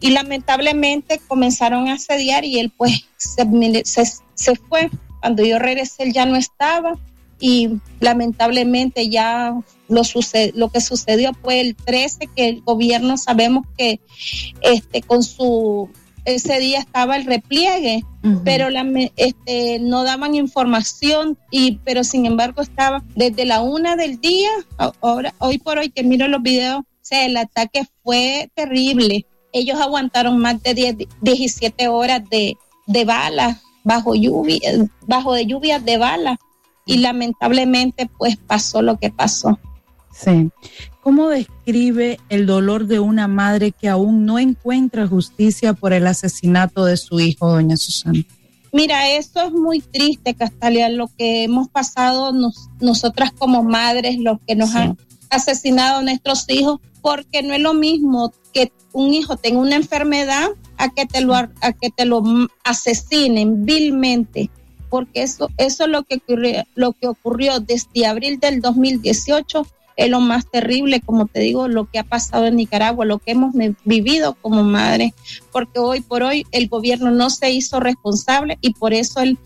Y 0.00 0.10
lamentablemente 0.10 1.20
comenzaron 1.28 1.86
a 1.86 1.94
asediar 1.94 2.44
y 2.44 2.58
él 2.58 2.72
pues 2.76 3.06
se, 3.16 4.04
se, 4.34 4.56
fue. 4.56 4.90
Cuando 5.20 5.44
yo 5.44 5.60
regresé 5.60 6.02
él 6.02 6.12
ya 6.12 6.26
no 6.26 6.34
estaba 6.34 6.98
y 7.40 7.80
lamentablemente 8.00 9.08
ya 9.08 9.54
lo, 9.88 10.04
sucede, 10.04 10.52
lo 10.54 10.68
que 10.68 10.80
sucedió 10.80 11.32
fue 11.42 11.60
el 11.60 11.76
13 11.76 12.28
que 12.34 12.48
el 12.48 12.62
gobierno 12.62 13.16
sabemos 13.16 13.66
que 13.76 14.00
este 14.62 15.02
con 15.02 15.22
su 15.22 15.90
ese 16.24 16.58
día 16.58 16.78
estaba 16.78 17.16
el 17.16 17.26
repliegue, 17.26 18.02
pero 18.44 18.70
la, 18.70 18.86
este, 19.16 19.78
no 19.78 20.04
daban 20.04 20.34
información, 20.34 21.36
y, 21.50 21.80
pero 21.84 22.02
sin 22.02 22.24
embargo 22.24 22.62
estaba 22.62 23.04
desde 23.14 23.44
la 23.44 23.60
una 23.60 23.94
del 23.96 24.18
día, 24.20 24.48
ahora, 25.00 25.34
hoy 25.38 25.58
por 25.58 25.78
hoy 25.78 25.90
que 25.90 26.02
miro 26.02 26.26
los 26.28 26.42
videos, 26.42 26.80
o 26.80 26.84
sea, 27.02 27.26
el 27.26 27.36
ataque 27.36 27.82
fue 28.02 28.50
terrible. 28.54 29.26
Ellos 29.52 29.78
aguantaron 29.78 30.38
más 30.38 30.62
de 30.62 30.72
10, 30.72 30.96
17 31.20 31.88
horas 31.88 32.22
de, 32.30 32.56
de 32.86 33.04
balas 33.04 33.60
bajo 33.84 34.14
lluvia, 34.14 34.60
bajo 35.06 35.34
de 35.34 35.44
lluvias 35.44 35.84
de 35.84 35.98
bala 35.98 36.38
y 36.86 36.98
lamentablemente 36.98 38.08
pues 38.18 38.36
pasó 38.36 38.82
lo 38.82 38.98
que 38.98 39.10
pasó. 39.10 39.58
Sí. 40.12 40.50
¿Cómo 41.02 41.28
describe 41.28 42.18
el 42.28 42.46
dolor 42.46 42.86
de 42.86 43.00
una 43.00 43.28
madre 43.28 43.72
que 43.72 43.88
aún 43.88 44.24
no 44.24 44.38
encuentra 44.38 45.06
justicia 45.06 45.74
por 45.74 45.92
el 45.92 46.06
asesinato 46.06 46.84
de 46.84 46.96
su 46.96 47.20
hijo, 47.20 47.50
doña 47.50 47.76
Susana? 47.76 48.24
Mira, 48.72 49.10
eso 49.10 49.42
es 49.42 49.52
muy 49.52 49.80
triste, 49.80 50.34
Castalia, 50.34 50.88
lo 50.88 51.08
que 51.08 51.44
hemos 51.44 51.68
pasado 51.68 52.32
nosotras 52.80 53.32
como 53.32 53.62
madres, 53.62 54.18
los 54.18 54.38
que 54.46 54.56
nos 54.56 54.74
han 54.74 54.96
asesinado 55.30 55.98
a 55.98 56.02
nuestros 56.02 56.48
hijos, 56.48 56.80
porque 57.00 57.42
no 57.42 57.54
es 57.54 57.60
lo 57.60 57.74
mismo 57.74 58.32
que 58.52 58.72
un 58.92 59.12
hijo 59.12 59.36
tenga 59.36 59.60
una 59.60 59.76
enfermedad 59.76 60.48
a 60.78 60.88
que 60.88 61.06
te 61.06 61.20
lo, 61.20 61.34
a 61.34 61.50
que 61.50 61.90
te 61.94 62.04
lo 62.04 62.22
asesinen 62.64 63.64
vilmente, 63.64 64.50
porque 64.94 65.24
eso, 65.24 65.50
eso 65.56 65.86
es 65.86 65.90
lo 65.90 66.04
que, 66.04 66.18
ocurrió, 66.18 66.62
lo 66.76 66.92
que 66.92 67.08
ocurrió 67.08 67.58
desde 67.58 68.06
abril 68.06 68.38
del 68.38 68.60
2018 68.60 69.66
es 69.96 70.08
lo 70.08 70.20
más 70.20 70.48
terrible, 70.48 71.00
como 71.00 71.26
te 71.26 71.40
digo, 71.40 71.66
lo 71.66 71.90
que 71.90 71.98
ha 71.98 72.04
pasado 72.04 72.46
en 72.46 72.54
Nicaragua, 72.54 73.04
lo 73.04 73.18
que 73.18 73.32
hemos 73.32 73.52
vivido 73.84 74.34
como 74.40 74.62
madre, 74.62 75.12
porque 75.50 75.80
hoy 75.80 76.00
por 76.00 76.22
hoy 76.22 76.46
el 76.52 76.68
gobierno 76.68 77.10
no 77.10 77.28
se 77.28 77.50
hizo 77.50 77.80
responsable 77.80 78.56
y 78.60 78.74
por 78.74 78.94
eso 78.94 79.18
el, 79.18 79.36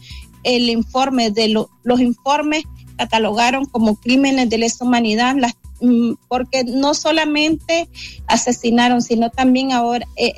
el 0.43 0.69
informe 0.69 1.31
de 1.31 1.49
los 1.49 2.01
informes 2.03 2.65
catalogaron 2.99 3.65
como 3.65 3.97
crímenes 3.97 4.51
de 4.51 4.59
lesa 4.59 4.85
humanidad 4.85 5.35
mm, 5.81 6.13
porque 6.29 6.63
no 6.65 6.93
solamente 6.93 7.89
asesinaron, 8.27 9.01
sino 9.01 9.31
también 9.31 9.73
ahora 9.73 10.07
eh, 10.15 10.35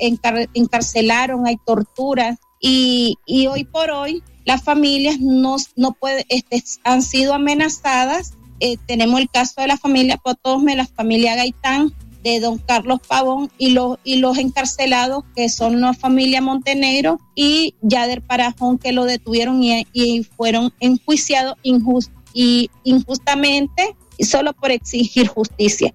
encarcelaron, 0.53 1.47
hay 1.47 1.57
torturas 1.65 2.39
y, 2.61 3.17
y, 3.25 3.47
hoy 3.47 3.65
por 3.65 3.91
hoy 3.91 4.23
las 4.45 4.63
familias 4.63 5.19
no, 5.19 5.57
no 5.75 5.93
puede, 5.93 6.25
este, 6.29 6.63
han 6.83 7.01
sido 7.01 7.33
amenazadas. 7.33 8.33
Eh, 8.59 8.77
tenemos 8.85 9.19
el 9.19 9.29
caso 9.29 9.61
de 9.61 9.67
la 9.67 9.77
familia 9.77 10.17
Potosme, 10.17 10.75
la 10.75 10.85
familia 10.85 11.35
Gaitán, 11.35 11.93
de 12.23 12.39
don 12.39 12.59
Carlos 12.59 12.99
Pavón 13.07 13.51
y 13.57 13.71
los, 13.71 13.97
y 14.03 14.17
los 14.17 14.37
encarcelados 14.37 15.23
que 15.35 15.49
son 15.49 15.81
la 15.81 15.93
familia 15.93 16.41
Montenegro 16.41 17.19
y 17.33 17.73
Yader 17.81 18.21
Parajón 18.21 18.77
que 18.77 18.91
lo 18.91 19.05
detuvieron 19.05 19.63
y, 19.63 19.87
y 19.91 20.23
fueron 20.23 20.71
enjuiciados 20.79 21.55
injust, 21.63 22.11
y 22.33 22.69
injustamente 22.83 23.95
y 24.21 24.25
solo 24.25 24.53
por 24.53 24.69
exigir 24.69 25.27
justicia. 25.27 25.91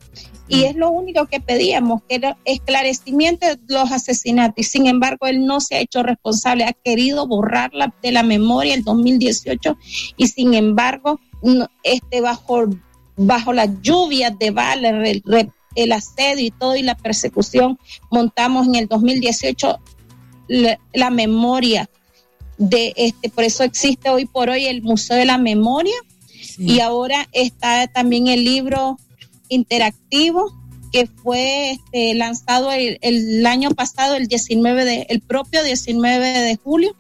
Y 0.49 0.65
es 0.65 0.75
lo 0.75 0.91
único 0.91 1.27
que 1.27 1.41
pedíamos, 1.41 2.03
que 2.09 2.17
era 2.17 2.37
esclarecimiento 2.45 3.47
de 3.47 3.57
los 3.69 3.93
asesinatos. 3.93 4.55
Y 4.59 4.63
sin 4.65 4.87
embargo, 4.89 5.27
él 5.27 5.47
no 5.47 5.61
se 5.61 5.77
ha 5.77 5.81
hecho 5.81 6.03
responsable, 6.03 6.65
ha 6.65 6.73
querido 6.73 7.29
borrarla 7.29 7.95
de 8.03 8.11
la 8.11 8.25
memoria 8.25 8.75
el 8.75 8.83
2018 8.83 9.79
y 10.17 10.27
sin 10.27 10.55
embargo 10.55 11.21
este, 11.85 12.21
bajo, 12.21 12.65
bajo 13.17 13.53
las 13.53 13.71
lluvias 13.81 14.37
de 14.41 14.51
balas, 14.51 15.09
el, 15.77 15.93
asedio 15.93 16.47
y 16.47 16.51
todo 16.51 16.75
y 16.75 16.83
la 16.83 16.97
persecución, 16.97 17.79
montamos 18.11 18.67
en 18.67 18.75
el 18.75 18.87
2018 18.89 19.79
la, 20.49 21.11
memoria 21.11 21.89
de 22.59 22.93
este, 22.97 23.31
por 23.31 23.45
eso 23.45 23.63
existe 23.63 24.11
hoy 24.11 24.27
por 24.27 24.49
hoy 24.49 24.67
el 24.67 24.83
Museo 24.83 25.17
de 25.17 25.27
la 25.27 25.39
Memoria 25.39 25.95
y 26.59 26.81
ahora 26.81 27.29
está 27.33 27.87
también 27.87 28.29
el 28.29 28.45
libro 28.45 28.99
interactivo 29.49 30.53
que 30.93 31.07
fue 31.07 31.73
este, 31.73 32.15
lanzado 32.15 32.73
el, 32.73 32.99
el, 33.03 33.45
año 33.47 33.71
pasado, 33.73 34.15
el 34.15 34.29
19 34.29 34.85
de, 34.85 35.07
el 35.09 35.21
propio 35.21 35.63
19 35.63 36.27
de 36.27 36.57
julio, 36.57 36.97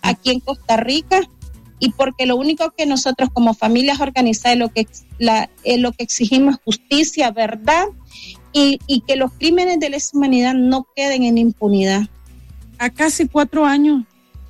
aquí 0.00 0.30
en 0.30 0.40
Costa 0.40 0.76
Rica, 0.76 1.20
y 1.78 1.90
porque 1.90 2.26
lo 2.26 2.36
único 2.36 2.70
que 2.70 2.86
nosotros 2.86 3.28
como 3.32 3.52
familias 3.52 4.00
organizadas 4.00 4.56
lo 4.56 4.70
que, 4.70 4.86
la, 5.18 5.50
lo 5.64 5.92
que 5.92 6.04
exigimos 6.04 6.54
es 6.54 6.60
justicia, 6.64 7.30
verdad 7.30 7.86
y, 8.52 8.78
y, 8.86 9.02
que 9.02 9.16
los 9.16 9.32
crímenes 9.32 9.78
de 9.80 9.90
lesa 9.90 10.16
humanidad 10.16 10.54
no 10.54 10.86
queden 10.96 11.24
en 11.24 11.36
impunidad. 11.36 12.08
A 12.78 12.88
casi 12.88 13.28
cuatro 13.28 13.66
años 13.66 14.04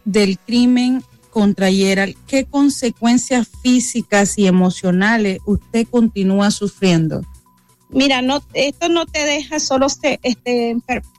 del 0.04 0.38
crimen 0.38 1.02
contra 1.36 1.68
Yeral, 1.68 2.16
¿qué 2.26 2.46
consecuencias 2.46 3.46
físicas 3.62 4.38
y 4.38 4.46
emocionales 4.46 5.38
usted 5.44 5.86
continúa 5.86 6.50
sufriendo? 6.50 7.20
Mira, 7.90 8.22
no, 8.22 8.42
esto 8.54 8.88
no 8.88 9.04
te 9.04 9.22
deja 9.26 9.60
solo 9.60 9.86
este, 10.22 10.78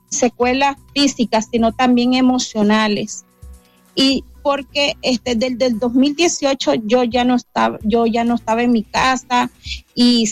secuelas 0.10 0.76
físicas, 0.96 1.50
sino 1.52 1.72
también 1.72 2.16
emocionales. 2.16 3.26
Y 3.94 4.24
porque 4.42 4.96
este, 5.04 5.36
desde 5.36 5.68
el 5.68 5.78
2018 5.78 6.74
yo 6.86 7.04
ya 7.04 7.24
no 7.24 7.36
estaba, 7.36 7.78
yo 7.84 8.08
ya 8.08 8.24
no 8.24 8.34
estaba 8.34 8.64
en 8.64 8.72
mi 8.72 8.82
casa 8.82 9.52
y 9.94 10.28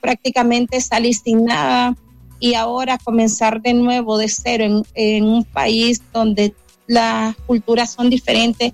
prácticamente 0.00 0.80
salí 0.80 1.12
sin 1.12 1.44
nada 1.44 1.94
y 2.40 2.54
ahora 2.54 2.96
comenzar 2.96 3.60
de 3.60 3.74
nuevo 3.74 4.16
de 4.16 4.30
cero 4.30 4.82
en, 4.94 5.24
un 5.24 5.44
país 5.44 6.00
donde 6.10 6.54
las 6.86 7.36
culturas 7.46 7.92
son 7.92 8.08
diferentes, 8.08 8.72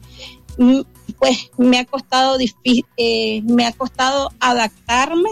pues 1.19 1.51
me 1.57 1.79
ha 1.79 1.85
costado 1.85 2.39
eh, 2.97 3.43
me 3.43 3.67
ha 3.67 3.73
costado 3.73 4.31
adaptarme 4.41 5.31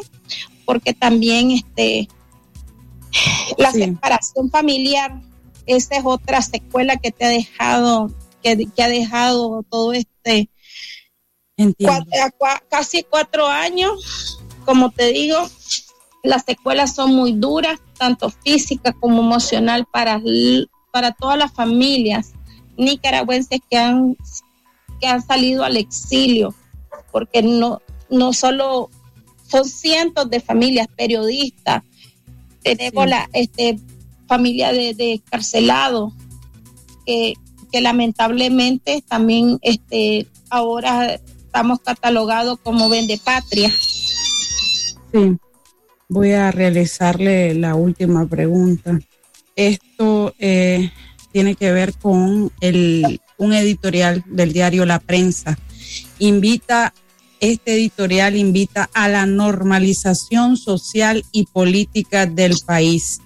porque 0.65 0.95
también 0.95 1.51
este 1.51 2.09
la 3.59 3.73
separación 3.73 4.51
familiar 4.51 5.21
esa 5.67 5.97
es 5.97 6.03
otra 6.05 6.43
secuela 6.43 6.97
que 6.97 7.11
te 7.11 7.25
ha 7.25 7.29
dejado 7.29 8.11
que, 8.43 8.69
ha 8.83 8.89
dejado 8.89 9.63
todo 9.69 9.93
este 9.93 10.49
casi 12.69 13.03
cuatro 13.03 13.47
años, 13.47 14.41
como 14.65 14.91
te 14.91 15.13
digo, 15.13 15.37
las 16.23 16.45
secuelas 16.45 16.95
son 16.95 17.15
muy 17.15 17.33
duras, 17.33 17.81
tanto 17.99 18.31
física 18.31 18.93
como 18.93 19.21
emocional 19.21 19.87
para, 19.91 20.21
para 20.93 21.13
todas 21.13 21.39
las 21.39 21.53
familias 21.53 22.33
nicaragüenses 22.77 23.61
que 23.69 23.77
han, 23.77 24.17
que 25.01 25.07
han 25.07 25.25
salido 25.25 25.65
al 25.65 25.77
exilio, 25.77 26.55
porque 27.11 27.43
no, 27.43 27.81
no 28.11 28.33
solo 28.33 28.91
son 29.49 29.65
cientos 29.65 30.31
de 30.31 30.41
familias 30.41 30.87
periodistas, 30.97 31.83
tenemos 32.63 33.09
la 33.09 33.29
este, 33.33 33.79
familia 34.29 34.73
de, 34.73 34.95
de 34.95 35.21
carcelados 35.31 36.13
que, 37.07 37.35
que 37.73 37.81
lamentablemente 37.81 39.03
también 39.09 39.59
este, 39.63 40.27
ahora 40.51 41.15
estamos 41.15 41.81
catalogados 41.81 42.59
como 42.63 42.89
vende 42.89 43.19
patria. 43.19 43.73
Sí, 45.13 45.37
voy 46.09 46.33
a 46.33 46.51
realizarle 46.51 47.55
la 47.55 47.75
última 47.75 48.27
pregunta. 48.27 49.01
Esto 49.57 50.35
eh, 50.39 50.93
tiene 51.33 51.55
que 51.55 51.73
ver 51.73 51.95
con 51.95 52.53
el, 52.61 53.21
un 53.41 53.53
editorial 53.53 54.23
del 54.27 54.53
diario 54.53 54.87
La 54.87 55.01
Prensa. 55.01 55.59
Invita, 56.21 56.95
este 57.41 57.75
editorial 57.75 58.37
invita 58.37 58.89
a 58.95 59.09
la 59.09 59.27
normalización 59.27 60.57
social 60.57 61.25
y 61.33 61.47
política 61.47 62.27
del 62.27 62.55
país 62.65 63.21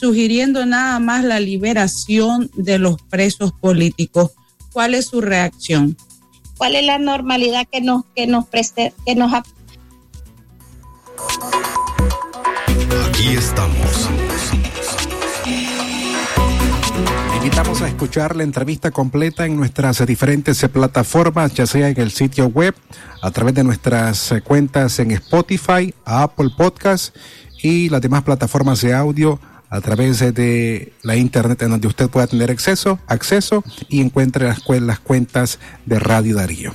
sugiriendo 0.00 0.64
nada 0.64 0.98
más 0.98 1.24
la 1.24 1.40
liberación 1.40 2.50
de 2.54 2.78
los 2.78 3.02
presos 3.02 3.52
políticos. 3.52 4.30
¿Cuál 4.72 4.94
es 4.94 5.08
su 5.08 5.20
reacción? 5.20 5.94
¿Cuál 6.56 6.76
es 6.76 6.86
la 6.86 6.98
normalidad 6.98 7.68
que 7.70 7.82
nos 7.82 8.04
que 8.16 8.26
nos 8.26 8.46
preste, 8.46 8.94
que 9.04 9.14
nos 9.14 9.30
Aquí 13.08 13.28
estamos. 13.36 14.08
Invitamos 17.42 17.80
a 17.80 17.88
escuchar 17.88 18.36
la 18.36 18.42
entrevista 18.42 18.90
completa 18.90 19.46
en 19.46 19.56
nuestras 19.56 20.04
diferentes 20.04 20.62
plataformas, 20.68 21.54
ya 21.54 21.66
sea 21.66 21.88
en 21.88 21.98
el 21.98 22.10
sitio 22.10 22.48
web, 22.48 22.74
a 23.22 23.30
través 23.30 23.54
de 23.54 23.64
nuestras 23.64 24.34
cuentas 24.44 24.98
en 24.98 25.12
Spotify, 25.12 25.94
Apple 26.04 26.50
Podcast 26.54 27.16
y 27.62 27.88
las 27.88 28.02
demás 28.02 28.24
plataformas 28.24 28.82
de 28.82 28.92
audio 28.92 29.40
a 29.70 29.80
través 29.80 30.18
de 30.18 30.92
la 31.02 31.16
internet 31.16 31.62
en 31.62 31.70
donde 31.70 31.88
usted 31.88 32.10
pueda 32.10 32.26
tener 32.26 32.50
acceso, 32.50 32.98
acceso 33.06 33.64
y 33.88 34.02
encuentre 34.02 34.46
las, 34.46 34.60
las 34.68 35.00
cuentas 35.00 35.58
de 35.86 35.98
Radio 35.98 36.36
Darío. 36.36 36.74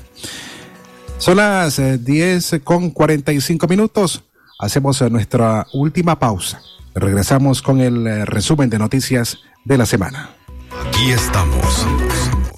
Son 1.19 1.37
las 1.37 1.79
10 2.03 2.53
eh, 2.53 2.59
con 2.61 2.89
45 2.89 3.67
minutos. 3.67 4.23
Hacemos 4.57 4.99
eh, 5.03 5.11
nuestra 5.11 5.67
última 5.73 6.17
pausa. 6.17 6.59
Regresamos 6.95 7.61
con 7.61 7.81
el 7.81 8.07
eh, 8.07 8.25
resumen 8.25 8.71
de 8.71 8.79
noticias 8.79 9.37
de 9.63 9.77
la 9.77 9.85
semana. 9.85 10.34
Aquí 10.83 11.11
estamos 11.11 11.85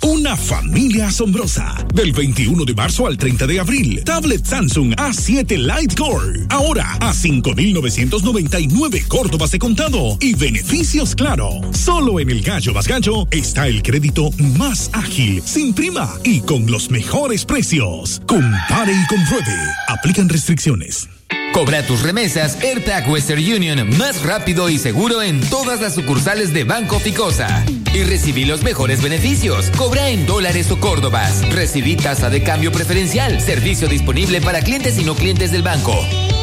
Una 0.02 0.36
familia 0.36 1.08
asombrosa. 1.08 1.86
Del 1.94 2.14
21 2.14 2.66
de 2.66 2.74
marzo 2.74 3.06
al 3.06 3.18
30 3.18 3.46
de 3.48 3.60
abril. 3.60 4.04
Tablet 4.04 4.46
Samsung 4.46 4.94
A7 4.96 5.58
Lite 5.58 5.96
Core. 5.96 6.46
Ahora 6.50 6.98
a 7.00 7.14
5,999 7.14 9.06
Córdobas 9.08 9.52
de 9.52 9.60
contado. 9.60 10.18
Y 10.20 10.36
beneficios 10.36 11.16
claro. 11.16 11.62
Solo 11.74 12.20
en 12.20 12.30
el 12.30 12.42
Gallo 12.42 12.74
Más 12.74 12.88
Gallo 12.88 13.28
está 13.32 13.68
el 13.68 13.84
crédito 13.84 14.32
más 14.58 14.90
ágil, 14.94 15.42
sin 15.44 15.74
prima 15.74 16.14
y 16.24 16.42
con 16.42 16.70
los 16.70 16.90
mejores 16.90 17.46
precios. 17.46 18.22
Compare 18.26 18.94
y 18.94 19.08
compruebe. 19.08 19.58
Aplican 19.88 20.30
restricciones. 20.30 21.10
Cobra 21.54 21.86
tus 21.86 22.04
remesas 22.04 22.58
AirTag 22.62 23.10
Western 23.10 23.42
Union 23.42 23.98
más 23.98 24.22
rápido 24.24 24.70
y 24.70 24.78
seguro 24.78 25.22
en 25.22 25.42
todas 25.50 25.82
las 25.82 25.96
sucursales 25.96 26.54
de 26.54 26.64
Banco 26.64 27.00
Ficosa. 27.00 27.66
Y 27.98 28.04
recibí 28.04 28.46
los 28.46 28.62
mejores 28.62 29.02
beneficios. 29.02 29.72
Cobra 29.72 30.10
en 30.10 30.28
dólares 30.28 30.70
o 30.70 30.80
córdobas. 30.80 31.42
Recibí 31.50 31.96
tasa 31.96 32.30
de 32.30 32.44
cambio 32.44 32.72
preferencial. 32.72 33.42
Servicio 33.42 33.88
disponible 33.88 34.40
para 34.40 34.62
clientes 34.62 35.00
y 35.00 35.04
no 35.04 35.16
clientes 35.16 35.52
del 35.52 35.64
banco. 35.64 35.96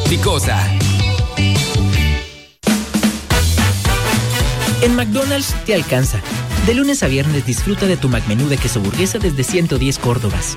Ficosa. 0.08 0.68
En 4.82 4.96
McDonald's 4.96 5.54
te 5.64 5.76
alcanza. 5.76 6.20
De 6.66 6.74
lunes 6.74 7.04
a 7.04 7.06
viernes 7.06 7.46
disfruta 7.46 7.86
de 7.86 7.96
tu 7.96 8.08
McMenú 8.08 8.48
de 8.48 8.56
queso 8.56 8.80
burguesa 8.80 9.20
desde 9.20 9.44
110 9.44 10.00
córdobas. 10.00 10.56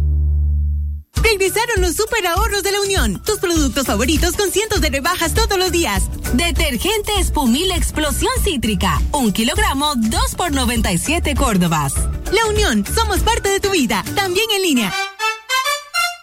Regresaron 1.23 1.81
los 1.81 1.95
super 1.95 2.25
ahorros 2.25 2.63
de 2.63 2.71
la 2.71 2.81
Unión. 2.81 3.21
Tus 3.23 3.39
productos 3.39 3.85
favoritos 3.85 4.35
con 4.35 4.51
cientos 4.51 4.81
de 4.81 4.89
rebajas 4.89 5.33
todos 5.33 5.57
los 5.57 5.71
días. 5.71 6.03
Detergente 6.33 7.11
Espumil 7.19 7.71
Explosión 7.71 8.31
Cítrica. 8.43 9.01
Un 9.11 9.31
kilogramo, 9.31 9.93
2 9.95 10.35
por 10.35 10.51
97 10.51 11.35
Córdobas. 11.35 11.93
La 12.31 12.45
Unión, 12.49 12.85
somos 12.93 13.19
parte 13.19 13.49
de 13.49 13.59
tu 13.59 13.69
vida. 13.69 14.03
También 14.15 14.45
en 14.55 14.61
línea. 14.63 14.93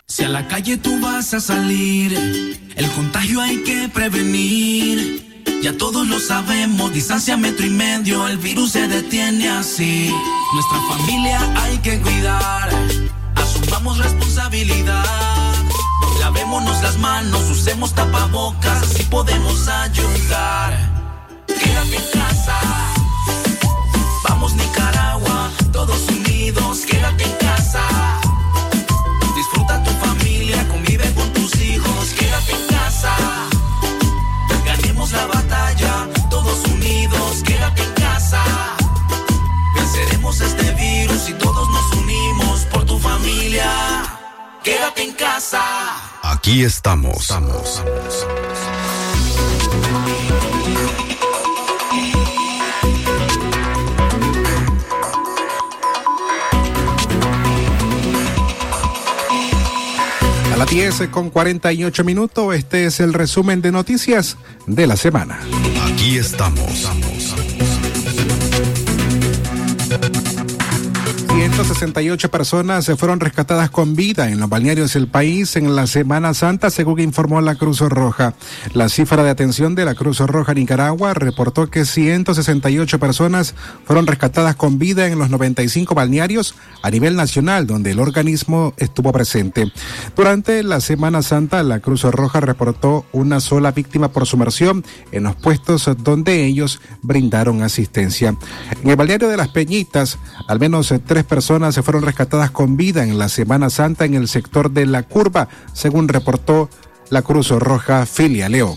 Si 0.07 0.25
a 0.25 0.29
la 0.29 0.49
calle 0.49 0.77
tú 0.79 0.99
vas 1.01 1.33
a 1.35 1.41
salir, 1.41 2.59
el 2.75 2.91
contagio 2.93 3.41
hay 3.41 3.63
que 3.63 3.89
prevenir. 3.89 5.45
Ya 5.63 5.77
todos 5.77 6.07
lo 6.07 6.19
sabemos, 6.21 6.93
distancia 6.93 7.37
metro 7.37 7.67
y 7.67 7.71
medio, 7.71 8.27
el 8.27 8.39
virus 8.39 8.73
se 8.73 8.89
detiene 8.89 9.49
así. 9.49 10.13
Nuestra 10.55 10.81
familia 10.89 11.63
hay 11.63 11.79
que 11.79 12.01
cuidar 12.01 12.98
asumamos 13.49 13.99
responsabilidad. 13.99 15.05
Lavémonos 16.21 16.83
las 16.83 16.99
manos, 16.99 17.51
usemos 17.51 17.95
tapabocas, 17.95 18.83
así 18.83 19.03
podemos 19.05 19.69
ayudar. 19.69 20.73
Quédate 21.47 21.97
en 21.97 22.21
casa. 22.21 22.59
Vamos 24.29 24.55
Nicaragua, 24.55 25.51
todos 25.73 26.09
unidos, 26.09 26.81
quédate 26.87 27.25
en 27.25 27.37
casa. 27.37 27.83
Disfruta 29.35 29.83
tu 29.83 29.91
familia, 30.07 30.67
convive 30.69 31.13
con 31.15 31.33
tus 31.33 31.55
hijos, 31.61 32.11
quédate 32.19 32.53
en 32.53 32.67
casa. 32.67 33.15
Ganemos 34.65 35.13
la 35.13 35.27
batalla, 35.27 36.09
todos 36.29 36.59
unidos, 36.67 37.43
quédate 37.45 37.83
en 37.83 37.95
casa. 37.95 38.43
Venceremos 39.75 40.41
este 40.41 40.68
Quédate 44.69 45.03
en 45.03 45.13
casa. 45.15 45.63
Aquí 46.23 46.63
estamos. 46.63 47.23
estamos. 47.23 47.83
A 60.53 60.57
las 60.59 60.69
10 60.69 61.09
con 61.11 61.31
48 61.31 62.05
minutos, 62.05 62.55
este 62.55 62.85
es 62.85 63.01
el 63.01 63.15
resumen 63.15 63.63
de 63.63 63.73
noticias 63.73 64.37
de 64.67 64.87
la 64.87 64.99
semana. 64.99 65.41
Aquí 65.91 66.19
estamos. 66.19 66.69
estamos. 66.71 67.18
168 71.59 72.31
personas 72.31 72.85
se 72.85 72.95
fueron 72.95 73.19
rescatadas 73.19 73.69
con 73.69 73.97
vida 73.97 74.31
en 74.31 74.39
los 74.39 74.49
balnearios 74.49 74.95
del 74.95 75.09
país 75.09 75.57
en 75.57 75.75
la 75.75 75.89
Semana 75.89 76.33
Santa, 76.33 76.71
según 76.71 77.01
informó 77.01 77.41
la 77.41 77.57
Cruz 77.57 77.81
Roja. 77.81 78.35
La 78.75 78.89
cifra 78.89 79.25
de 79.25 79.31
atención 79.31 79.75
de 79.75 79.85
la 79.85 79.97
Cruz 79.97 80.21
Roja 80.21 80.55
Nicaragua 80.55 81.15
reportó 81.15 81.69
que 81.69 81.85
168 81.85 83.01
personas 83.01 83.57
fueron 83.85 84.07
rescatadas 84.07 84.55
con 84.55 84.79
vida 84.79 85.09
en 85.09 85.19
los 85.19 85.31
95 85.31 85.97
balnearios 85.97 86.55
a 86.81 86.93
nivel 86.93 87.17
nacional, 87.17 87.67
donde 87.67 87.91
el 87.91 87.99
organismo 87.99 88.73
estuvo 88.77 89.11
presente. 89.11 89.73
Durante 90.15 90.63
la 90.63 90.81
Semana 90.81 91.23
Santa, 91.23 91.65
la 91.65 91.81
Cruz 91.81 92.05
Roja 92.05 92.39
reportó 92.39 93.05
una 93.11 93.41
sola 93.41 93.73
víctima 93.73 94.13
por 94.13 94.27
sumersión 94.27 94.85
en 95.11 95.25
los 95.25 95.35
puestos 95.35 95.91
donde 96.05 96.47
ellos 96.47 96.81
brindaron 97.03 97.65
asistencia. 97.65 98.37
En 98.81 98.91
el 98.91 98.95
balneario 98.95 99.27
de 99.27 99.37
las 99.37 99.49
Peñitas, 99.49 100.21
al 100.47 100.61
menos 100.61 100.95
tres 101.05 101.25
personas 101.25 101.48
se 101.49 101.83
fueron 101.83 102.03
rescatadas 102.03 102.51
con 102.51 102.77
vida 102.77 103.03
en 103.03 103.19
la 103.19 103.31
Semana 103.31 103.71
Santa 103.71 104.05
en 104.05 104.13
el 104.13 104.29
sector 104.29 104.71
de 104.71 104.85
La 104.85 105.03
Curva, 105.03 105.49
según 105.73 106.07
reportó 106.07 106.69
la 107.09 107.23
Cruz 107.23 107.49
Roja 107.49 108.05
Filia 108.05 108.51
León. 108.51 108.77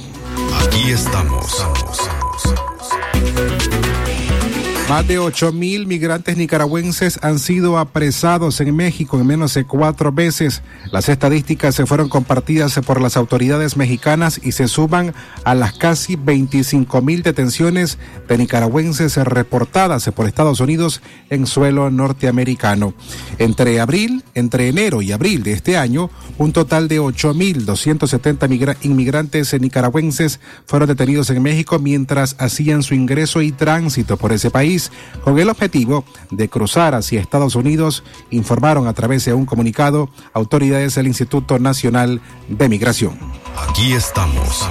Aquí 0.66 0.92
estamos. 0.92 1.66
Más 4.92 5.08
de 5.08 5.20
ocho 5.20 5.54
mil 5.54 5.88
migrantes 5.88 6.36
nicaragüenses 6.36 7.18
han 7.22 7.40
sido 7.40 7.78
apresados 7.78 8.60
en 8.60 8.76
México 8.76 9.18
en 9.18 9.26
menos 9.26 9.54
de 9.54 9.64
cuatro 9.64 10.12
veces. 10.12 10.64
Las 10.92 11.08
estadísticas 11.08 11.76
se 11.76 11.86
fueron 11.86 12.10
compartidas 12.10 12.78
por 12.86 13.00
las 13.00 13.16
autoridades 13.16 13.78
mexicanas 13.78 14.42
y 14.44 14.52
se 14.52 14.68
suman 14.68 15.14
a 15.46 15.56
las 15.56 15.78
casi 15.78 16.18
25 16.18 17.02
mil 17.04 17.24
detenciones 17.24 18.00
de 18.28 18.38
nicaragüenses 18.38 19.16
reportadas 19.16 20.10
por 20.14 20.28
Estados 20.28 20.60
Unidos 20.60 21.02
en 21.30 21.48
suelo 21.48 21.90
norteamericano. 21.90 22.94
Entre 23.38 23.80
abril, 23.80 24.26
entre 24.34 24.68
enero 24.68 25.02
y 25.02 25.14
abril 25.14 25.44
de 25.44 25.54
este 25.54 25.78
año, 25.78 26.10
un 26.38 26.52
total 26.52 26.90
de 26.90 27.00
ocho 27.00 27.34
mil 27.34 27.66
270 27.66 28.76
inmigrantes 28.82 29.58
nicaragüenses 29.58 30.42
fueron 30.66 30.90
detenidos 30.90 31.30
en 31.30 31.42
México 31.42 31.80
mientras 31.80 32.36
hacían 32.40 32.84
su 32.84 32.94
ingreso 32.94 33.42
y 33.42 33.54
tránsito 33.54 34.18
por 34.18 34.34
ese 34.34 34.52
país 34.52 34.81
con 35.24 35.38
el 35.38 35.50
objetivo 35.50 36.06
de 36.32 36.50
cruzar 36.50 36.96
hacia 36.96 37.20
Estados 37.20 37.56
Unidos, 37.56 38.04
informaron 38.30 38.88
a 38.88 38.94
través 38.94 39.26
de 39.26 39.34
un 39.34 39.46
comunicado 39.46 40.10
autoridades 40.34 40.96
del 40.96 41.08
Instituto 41.08 41.60
Nacional 41.60 42.22
de 42.48 42.70
Migración. 42.70 43.18
Aquí 43.70 43.94
estamos. 43.94 44.68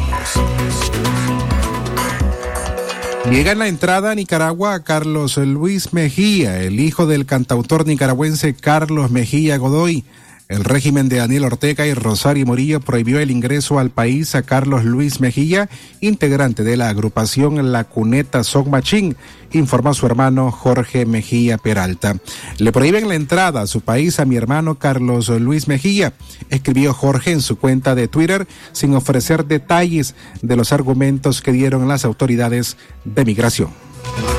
Llega 3.31 3.53
en 3.53 3.59
la 3.61 3.69
entrada 3.69 4.11
a 4.11 4.15
Nicaragua 4.15 4.75
a 4.75 4.83
Carlos 4.83 5.37
Luis 5.37 5.93
Mejía, 5.93 6.63
el 6.63 6.81
hijo 6.81 7.07
del 7.07 7.27
cantautor 7.27 7.87
nicaragüense 7.87 8.55
Carlos 8.55 9.11
Mejía 9.11 9.57
Godoy. 9.59 10.05
El 10.51 10.65
régimen 10.65 11.09
de 11.09 11.19
Daniel 11.19 11.45
Ortega 11.45 11.87
y 11.87 11.95
Rosario 11.95 12.45
Murillo 12.45 12.81
prohibió 12.81 13.21
el 13.21 13.31
ingreso 13.31 13.79
al 13.79 13.91
país 13.91 14.35
a 14.35 14.43
Carlos 14.43 14.85
Luis 14.85 15.21
Mejía, 15.21 15.71
integrante 16.01 16.65
de 16.65 16.77
la 16.77 16.89
agrupación 16.89 17.71
La 17.71 17.85
Cuneta 17.85 18.43
Son 18.43 18.69
Machín, 18.69 19.17
informó 19.53 19.95
su 19.95 20.07
hermano 20.07 20.51
Jorge 20.51 21.07
Mejía 21.07 21.57
Peralta. 21.57 22.17
Le 22.59 22.73
prohíben 22.73 23.09
la 23.09 23.15
entrada 23.15 23.61
a 23.61 23.69
su 23.69 23.81
país 23.81 24.19
a 24.19 24.25
mi 24.25 24.35
hermano 24.35 24.75
Carlos 24.75 25.29
Luis 25.29 25.69
Mejía, 25.69 26.15
escribió 26.49 26.95
Jorge 26.95 27.31
en 27.31 27.43
su 27.43 27.57
cuenta 27.57 27.95
de 27.95 28.09
Twitter 28.09 28.49
sin 28.73 28.97
ofrecer 28.97 29.45
detalles 29.45 30.17
de 30.43 30.57
los 30.57 30.73
argumentos 30.73 31.43
que 31.43 31.53
dieron 31.53 31.87
las 31.87 32.05
autoridades 32.05 32.77
de 33.05 33.25
migración. 33.25 33.71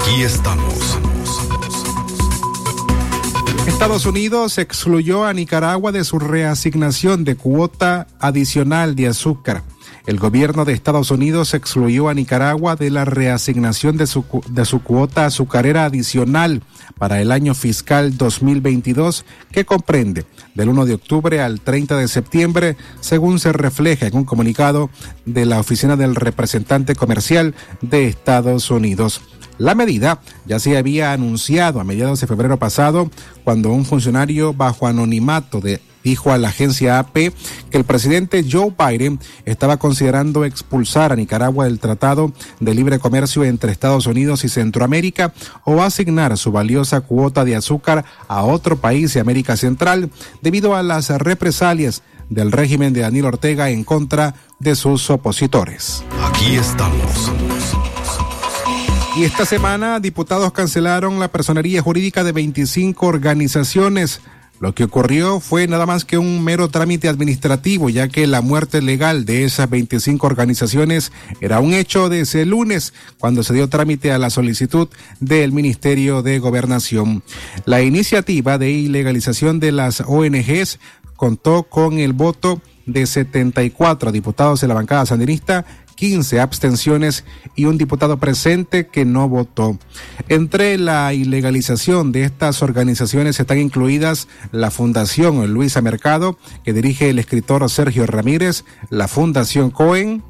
Aquí 0.01 0.23
estamos. 0.23 0.99
Estados 3.67 4.05
Unidos 4.05 4.57
excluyó 4.57 5.25
a 5.25 5.33
Nicaragua 5.33 5.91
de 5.91 6.03
su 6.03 6.17
reasignación 6.17 7.23
de 7.23 7.35
cuota 7.35 8.07
adicional 8.19 8.95
de 8.95 9.07
azúcar. 9.07 9.63
El 10.07 10.17
gobierno 10.17 10.65
de 10.65 10.73
Estados 10.73 11.11
Unidos 11.11 11.53
excluyó 11.53 12.09
a 12.09 12.13
Nicaragua 12.15 12.75
de 12.75 12.89
la 12.89 13.05
reasignación 13.05 13.97
de 13.97 14.07
su, 14.07 14.25
de 14.49 14.65
cuota 14.79 15.25
azucarera 15.25 15.85
adicional 15.85 16.63
para 16.97 17.21
el 17.21 17.31
año 17.31 17.53
fiscal 17.53 18.17
2022, 18.17 19.25
que 19.51 19.65
comprende 19.65 20.25
del 20.55 20.69
1 20.69 20.85
de 20.85 20.95
octubre 20.95 21.41
al 21.41 21.61
30 21.61 21.97
de 21.97 22.07
septiembre, 22.07 22.77
según 22.99 23.39
se 23.39 23.53
refleja 23.53 24.07
en 24.07 24.15
un 24.15 24.25
comunicado 24.25 24.89
de 25.25 25.45
la 25.45 25.59
Oficina 25.59 25.95
del 25.95 26.15
Representante 26.15 26.95
Comercial 26.95 27.53
de 27.81 28.07
Estados 28.07 28.71
Unidos. 28.71 29.21
La 29.61 29.75
medida 29.75 30.19
ya 30.47 30.57
se 30.57 30.75
había 30.75 31.13
anunciado 31.13 31.79
a 31.79 31.83
mediados 31.83 32.19
de 32.19 32.25
febrero 32.25 32.57
pasado 32.57 33.11
cuando 33.43 33.71
un 33.71 33.85
funcionario 33.85 34.55
bajo 34.55 34.87
anonimato 34.87 35.61
dijo 36.03 36.31
a 36.31 36.39
la 36.39 36.47
agencia 36.47 36.97
AP 36.97 37.13
que 37.13 37.77
el 37.77 37.83
presidente 37.83 38.43
Joe 38.51 38.73
Biden 38.75 39.19
estaba 39.45 39.77
considerando 39.77 40.45
expulsar 40.45 41.11
a 41.11 41.15
Nicaragua 41.15 41.65
del 41.65 41.77
Tratado 41.77 42.33
de 42.59 42.73
Libre 42.73 42.97
Comercio 42.97 43.43
entre 43.43 43.71
Estados 43.71 44.07
Unidos 44.07 44.43
y 44.45 44.49
Centroamérica 44.49 45.31
o 45.63 45.83
asignar 45.83 46.35
su 46.39 46.51
valiosa 46.51 47.01
cuota 47.01 47.45
de 47.45 47.55
azúcar 47.55 48.03
a 48.27 48.41
otro 48.43 48.77
país 48.81 49.13
de 49.13 49.19
América 49.19 49.57
Central 49.57 50.09
debido 50.41 50.75
a 50.75 50.81
las 50.81 51.09
represalias 51.09 52.01
del 52.29 52.51
régimen 52.51 52.93
de 52.93 53.01
Daniel 53.01 53.25
Ortega 53.25 53.69
en 53.69 53.83
contra 53.83 54.33
de 54.57 54.75
sus 54.75 55.11
opositores. 55.11 56.03
Aquí 56.23 56.55
estamos. 56.55 57.31
Y 59.17 59.25
esta 59.25 59.45
semana 59.45 59.99
diputados 59.99 60.53
cancelaron 60.53 61.19
la 61.19 61.27
personería 61.27 61.81
jurídica 61.81 62.23
de 62.23 62.31
25 62.31 63.05
organizaciones. 63.05 64.21
Lo 64.61 64.73
que 64.73 64.85
ocurrió 64.85 65.41
fue 65.41 65.67
nada 65.67 65.85
más 65.85 66.05
que 66.05 66.17
un 66.17 66.41
mero 66.43 66.69
trámite 66.69 67.09
administrativo, 67.09 67.89
ya 67.89 68.07
que 68.07 68.25
la 68.25 68.41
muerte 68.41 68.81
legal 68.81 69.25
de 69.25 69.43
esas 69.43 69.69
25 69.69 70.25
organizaciones 70.25 71.11
era 71.41 71.59
un 71.59 71.73
hecho 71.73 72.07
de 72.07 72.21
ese 72.21 72.45
lunes, 72.45 72.93
cuando 73.19 73.43
se 73.43 73.53
dio 73.53 73.67
trámite 73.67 74.13
a 74.13 74.17
la 74.17 74.29
solicitud 74.29 74.87
del 75.19 75.51
Ministerio 75.51 76.21
de 76.21 76.39
Gobernación. 76.39 77.21
La 77.65 77.81
iniciativa 77.81 78.57
de 78.57 78.71
ilegalización 78.71 79.59
de 79.59 79.73
las 79.73 80.01
ONGs 80.01 80.79
contó 81.17 81.63
con 81.63 81.99
el 81.99 82.13
voto 82.13 82.61
de 82.85 83.05
74 83.05 84.11
diputados 84.11 84.61
de 84.61 84.67
la 84.67 84.73
bancada 84.73 85.05
sandinista 85.05 85.65
15 85.95 86.39
abstenciones 86.39 87.25
y 87.55 87.65
un 87.65 87.77
diputado 87.77 88.17
presente 88.17 88.87
que 88.87 89.05
no 89.05 89.29
votó. 89.29 89.77
Entre 90.29 90.77
la 90.77 91.13
ilegalización 91.13 92.11
de 92.11 92.23
estas 92.23 92.61
organizaciones 92.63 93.39
están 93.39 93.59
incluidas 93.59 94.27
la 94.51 94.71
Fundación 94.71 95.53
Luisa 95.53 95.81
Mercado, 95.81 96.37
que 96.63 96.73
dirige 96.73 97.09
el 97.09 97.19
escritor 97.19 97.69
Sergio 97.69 98.05
Ramírez, 98.05 98.65
la 98.89 99.07
Fundación 99.07 99.71
Cohen, 99.71 100.23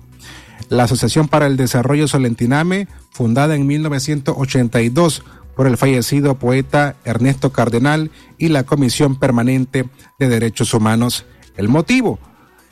la 0.69 0.83
Asociación 0.83 1.27
para 1.27 1.47
el 1.47 1.57
Desarrollo 1.57 2.07
Solentiname, 2.07 2.87
fundada 3.11 3.55
en 3.55 3.67
1982 3.67 5.23
por 5.55 5.67
el 5.67 5.77
fallecido 5.77 6.35
poeta 6.35 6.95
Ernesto 7.03 7.51
Cardenal 7.51 8.09
y 8.37 8.47
la 8.47 8.63
Comisión 8.63 9.19
Permanente 9.19 9.89
de 10.17 10.29
Derechos 10.29 10.73
Humanos. 10.73 11.25
El 11.57 11.67
motivo, 11.67 12.19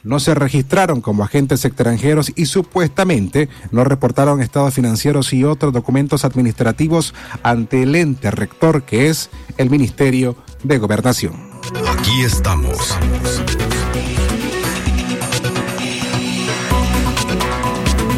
no 0.04 0.20
se 0.20 0.34
registraron 0.34 1.02
como 1.02 1.24
agentes 1.24 1.66
extranjeros 1.66 2.32
y 2.36 2.46
supuestamente 2.46 3.50
no 3.72 3.84
reportaron 3.84 4.42
estados 4.42 4.74
financieros 4.74 5.34
y 5.34 5.44
otros 5.44 5.74
documentos 5.74 6.26
administrativos 6.26 7.14
ante 7.44 7.84
el 7.84 7.96
ente 7.96 8.32
rector 8.32 8.84
que 8.84 9.10
es 9.10 9.30
el 9.58 9.70
Ministerio 9.70 10.36
de 10.64 10.78
Gobernación. 10.78 11.34
Aquí 11.88 12.22
estamos. 12.22 12.98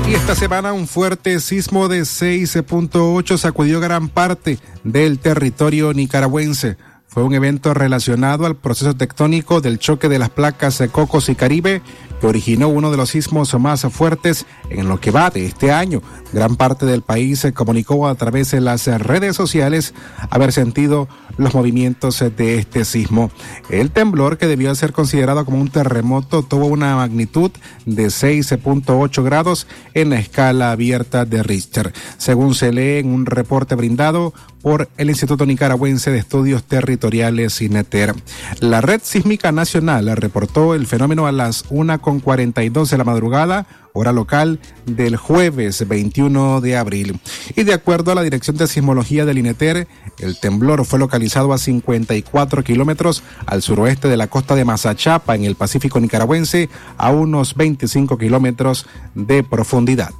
Y 0.07 0.13
esta 0.13 0.35
semana 0.35 0.73
un 0.73 0.87
fuerte 0.87 1.39
sismo 1.39 1.87
de 1.87 2.01
6.8 2.01 3.37
sacudió 3.37 3.79
gran 3.79 4.09
parte 4.09 4.59
del 4.83 5.19
territorio 5.19 5.93
nicaragüense 5.93 6.75
fue 7.11 7.23
un 7.23 7.33
evento 7.33 7.73
relacionado 7.73 8.45
al 8.45 8.55
proceso 8.55 8.95
tectónico 8.95 9.59
del 9.59 9.79
choque 9.79 10.07
de 10.07 10.17
las 10.17 10.29
placas 10.29 10.77
de 10.77 10.87
Cocos 10.87 11.27
y 11.27 11.35
Caribe 11.35 11.81
que 12.21 12.27
originó 12.27 12.69
uno 12.69 12.91
de 12.91 12.97
los 12.97 13.09
sismos 13.09 13.53
más 13.59 13.81
fuertes 13.89 14.45
en 14.69 14.87
lo 14.87 14.99
que 15.01 15.09
va 15.09 15.31
de 15.31 15.45
este 15.45 15.71
año. 15.71 16.01
Gran 16.31 16.55
parte 16.55 16.85
del 16.85 17.01
país 17.01 17.39
se 17.39 17.51
comunicó 17.51 18.07
a 18.07 18.15
través 18.15 18.51
de 18.51 18.61
las 18.61 18.85
redes 18.85 19.35
sociales 19.35 19.95
haber 20.29 20.53
sentido 20.53 21.09
los 21.37 21.55
movimientos 21.55 22.23
de 22.37 22.59
este 22.59 22.85
sismo. 22.85 23.31
El 23.69 23.89
temblor, 23.89 24.37
que 24.37 24.47
debió 24.47 24.73
ser 24.75 24.93
considerado 24.93 25.43
como 25.45 25.59
un 25.59 25.69
terremoto, 25.69 26.43
tuvo 26.43 26.67
una 26.67 26.95
magnitud 26.95 27.51
de 27.87 28.05
6.8 28.05 29.23
grados 29.23 29.65
en 29.95 30.11
la 30.11 30.19
escala 30.19 30.71
abierta 30.71 31.25
de 31.25 31.41
Richter, 31.41 31.91
según 32.17 32.53
se 32.53 32.71
lee 32.71 32.99
en 32.99 33.11
un 33.11 33.25
reporte 33.25 33.73
brindado 33.73 34.33
por 34.61 34.89
el 34.97 35.09
Instituto 35.09 35.45
Nicaragüense 35.45 36.11
de 36.11 36.19
Estudios 36.19 36.63
Territoriales 36.63 37.61
INETER. 37.61 38.13
La 38.59 38.81
Red 38.81 39.01
Sísmica 39.03 39.51
Nacional 39.51 40.15
reportó 40.17 40.75
el 40.75 40.87
fenómeno 40.87 41.27
a 41.27 41.31
las 41.31 41.65
1.42 41.69 42.89
de 42.89 42.97
la 42.97 43.03
madrugada 43.03 43.67
hora 43.93 44.11
local 44.11 44.59
del 44.85 45.17
jueves 45.17 45.87
21 45.87 46.61
de 46.61 46.77
abril. 46.77 47.19
Y 47.55 47.63
de 47.63 47.73
acuerdo 47.73 48.11
a 48.11 48.15
la 48.15 48.21
Dirección 48.21 48.57
de 48.57 48.67
Sismología 48.67 49.25
del 49.25 49.37
INETER, 49.37 49.87
el 50.19 50.39
temblor 50.39 50.85
fue 50.85 50.99
localizado 50.99 51.53
a 51.53 51.57
54 51.57 52.63
kilómetros 52.63 53.23
al 53.45 53.61
suroeste 53.61 54.07
de 54.07 54.17
la 54.17 54.27
costa 54.27 54.55
de 54.55 54.65
Mazachapa, 54.65 55.35
en 55.35 55.43
el 55.43 55.55
Pacífico 55.55 55.99
nicaragüense, 55.99 56.69
a 56.97 57.11
unos 57.11 57.55
25 57.55 58.17
kilómetros 58.17 58.85
de 59.15 59.43
profundidad. 59.43 60.11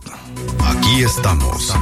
Aquí 0.59 1.03
estamos. 1.03 1.73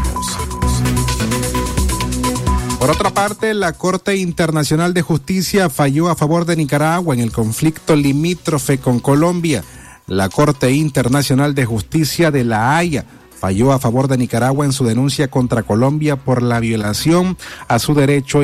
Por 2.79 2.91
otra 2.91 3.09
parte, 3.09 3.53
la 3.53 3.73
Corte 3.73 4.15
Internacional 4.15 4.93
de 4.93 5.01
Justicia 5.01 5.69
falló 5.69 6.07
a 6.07 6.15
favor 6.15 6.45
de 6.45 6.55
Nicaragua 6.55 7.13
en 7.13 7.19
el 7.19 7.33
conflicto 7.33 7.93
limítrofe 7.93 8.77
con 8.77 9.01
Colombia. 9.01 9.65
La 10.07 10.29
Corte 10.29 10.71
Internacional 10.71 11.53
de 11.53 11.65
Justicia 11.65 12.31
de 12.31 12.45
La 12.45 12.77
Haya 12.77 13.03
falló 13.37 13.73
a 13.73 13.79
favor 13.79 14.07
de 14.07 14.17
Nicaragua 14.17 14.65
en 14.65 14.71
su 14.71 14.85
denuncia 14.85 15.29
contra 15.29 15.63
Colombia 15.63 16.15
por 16.15 16.41
la 16.41 16.61
violación 16.61 17.37
a 17.67 17.79
su 17.79 17.93
derecho 17.93 18.39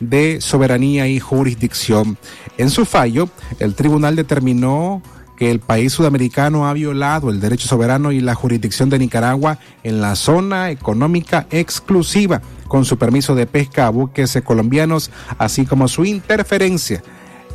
de 0.00 0.40
soberanía 0.40 1.06
y 1.06 1.20
jurisdicción. 1.20 2.16
En 2.56 2.70
su 2.70 2.86
fallo, 2.86 3.28
el 3.58 3.74
tribunal 3.74 4.16
determinó 4.16 5.02
que 5.36 5.50
el 5.50 5.60
país 5.60 5.92
sudamericano 5.92 6.66
ha 6.66 6.72
violado 6.72 7.30
el 7.30 7.40
derecho 7.40 7.68
soberano 7.68 8.12
y 8.12 8.20
la 8.20 8.34
jurisdicción 8.34 8.90
de 8.90 8.98
Nicaragua 8.98 9.58
en 9.82 10.00
la 10.00 10.16
zona 10.16 10.70
económica 10.70 11.46
exclusiva 11.50 12.42
con 12.68 12.84
su 12.84 12.98
permiso 12.98 13.34
de 13.34 13.46
pesca 13.46 13.86
a 13.86 13.90
buques 13.90 14.38
colombianos, 14.44 15.10
así 15.38 15.66
como 15.66 15.88
su 15.88 16.04
interferencia 16.04 17.02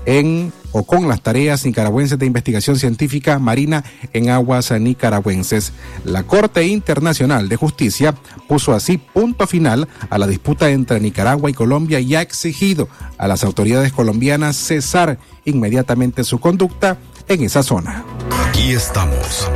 en 0.06 0.52
o 0.72 0.84
con 0.84 1.08
las 1.08 1.22
tareas 1.22 1.66
nicaragüenses 1.66 2.20
de 2.20 2.26
investigación 2.26 2.78
científica 2.78 3.40
marina 3.40 3.84
en 4.14 4.30
aguas 4.30 4.72
nicaragüenses. 4.72 5.74
La 6.04 6.24
Corte 6.24 6.66
Internacional 6.68 7.50
de 7.50 7.56
Justicia 7.56 8.14
puso 8.48 8.74
así 8.74 8.98
punto 8.98 9.48
final 9.48 9.88
a 10.10 10.18
la 10.18 10.28
disputa 10.28 10.70
entre 10.70 11.00
Nicaragua 11.00 11.50
y 11.50 11.54
Colombia 11.54 12.00
y 12.00 12.16
ha 12.16 12.22
exigido 12.22 12.88
a 13.18 13.28
las 13.28 13.44
autoridades 13.44 13.92
colombianas 13.92 14.56
cesar 14.56 15.18
inmediatamente 15.46 16.24
su 16.24 16.40
conducta 16.40 16.98
en 17.30 17.44
esa 17.44 17.64
zona. 17.64 18.04
Aquí 18.48 18.72
estamos. 18.72 19.48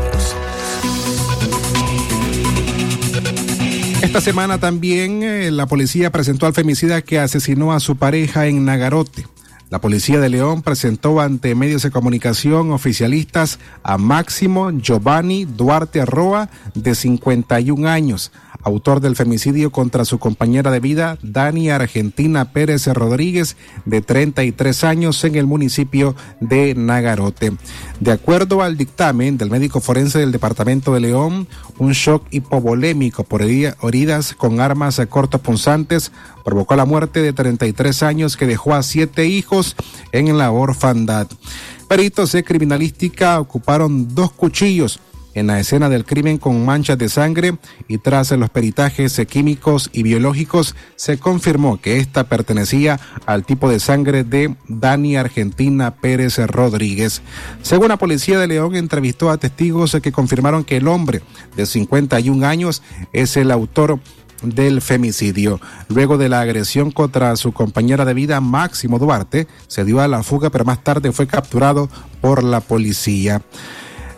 Esta 4.01 4.21
semana 4.21 4.59
también 4.59 5.24
eh, 5.24 5.49
la 5.49 5.65
policía 5.65 6.11
presentó 6.11 6.45
al 6.45 6.53
femicida 6.53 7.01
que 7.01 7.19
asesinó 7.19 7.74
a 7.74 7.80
su 7.80 7.95
pareja 7.95 8.47
en 8.47 8.63
Nagarote. 8.63 9.26
La 9.69 9.82
policía 9.82 10.19
de 10.19 10.30
León 10.30 10.61
presentó 10.61 11.19
ante 11.19 11.55
medios 11.55 11.82
de 11.82 11.89
comunicación 11.89 12.71
oficialistas 12.71 13.57
a 13.82 13.97
Máximo 13.97 14.69
Giovanni 14.69 15.45
Duarte 15.45 15.99
Arroa, 15.99 16.49
de 16.76 16.93
51 16.93 17.89
años, 17.89 18.32
autor 18.64 18.99
del 19.01 19.16
femicidio 19.16 19.72
contra 19.72 20.05
su 20.05 20.20
compañera 20.20 20.72
de 20.72 20.80
vida, 20.80 21.18
Dani 21.22 21.70
Argentina 21.70 22.51
Pérez 22.51 22.88
Rodríguez, 22.88 23.57
de 23.86 24.01
33 24.01 24.84
años, 24.84 25.24
en 25.24 25.36
el 25.36 25.45
municipio 25.45 26.16
de 26.39 26.74
Nagarote. 26.76 27.53
De 27.99 28.11
acuerdo 28.11 28.61
al 28.61 28.78
dictamen 28.78 29.38
del 29.38 29.49
médico 29.49 29.82
forense 29.82 30.20
del 30.20 30.32
Departamento 30.32 30.93
de 30.93 31.01
León, 31.01 31.47
un 31.78 31.91
shock 31.91 32.26
hipovolémico 32.32 33.24
por 33.24 33.41
heridas 33.41 34.34
con 34.34 34.59
armas 34.59 35.01
cortopunzantes 35.09 36.11
provocó 36.43 36.76
la 36.76 36.86
muerte 36.86 37.22
de 37.22 37.34
33 37.34 38.03
años 38.03 38.38
que 38.38 38.45
dejó 38.45 38.74
a 38.74 38.84
siete 38.84 39.26
hijos 39.26 39.76
en 40.11 40.38
la 40.38 40.51
orfandad. 40.51 41.28
Peritos 41.88 42.32
de 42.32 42.43
criminalística 42.43 43.39
ocuparon 43.39 44.14
dos 44.16 44.32
cuchillos 44.32 44.99
en 45.34 45.47
la 45.47 45.59
escena 45.59 45.89
del 45.89 46.05
crimen 46.05 46.38
con 46.38 46.65
manchas 46.65 46.97
de 46.97 47.09
sangre 47.09 47.57
y 47.88 47.97
tras 47.97 48.31
los 48.31 48.49
peritajes 48.49 49.19
químicos 49.29 49.89
y 49.93 50.03
biológicos 50.03 50.75
se 50.95 51.17
confirmó 51.17 51.79
que 51.79 51.97
esta 51.97 52.25
pertenecía 52.25 52.99
al 53.25 53.45
tipo 53.45 53.69
de 53.69 53.79
sangre 53.79 54.23
de 54.23 54.55
Dani 54.67 55.15
Argentina 55.15 55.95
Pérez 55.95 56.38
Rodríguez. 56.38 57.21
Según 57.61 57.89
la 57.89 57.97
policía 57.97 58.39
de 58.39 58.47
León 58.47 58.75
entrevistó 58.75 59.29
a 59.29 59.38
testigos 59.38 59.97
que 60.01 60.11
confirmaron 60.11 60.63
que 60.63 60.77
el 60.77 60.88
hombre 60.88 61.21
de 61.55 61.65
51 61.65 62.45
años 62.45 62.81
es 63.11 63.38
el 63.38 63.51
autor 63.51 63.99
del 64.43 64.81
femicidio. 64.81 65.59
Luego 65.88 66.17
de 66.17 66.29
la 66.29 66.41
agresión 66.41 66.91
contra 66.91 67.36
su 67.36 67.53
compañera 67.53 68.05
de 68.05 68.13
vida, 68.13 68.41
Máximo 68.41 68.99
Duarte, 68.99 69.47
se 69.67 69.86
dio 69.86 70.01
a 70.01 70.07
la 70.07 70.23
fuga, 70.23 70.49
pero 70.49 70.65
más 70.65 70.84
tarde 70.84 71.11
fue 71.11 71.27
capturado 71.27 71.89
por 72.21 72.43
la 72.43 72.59
policía. 72.59 73.41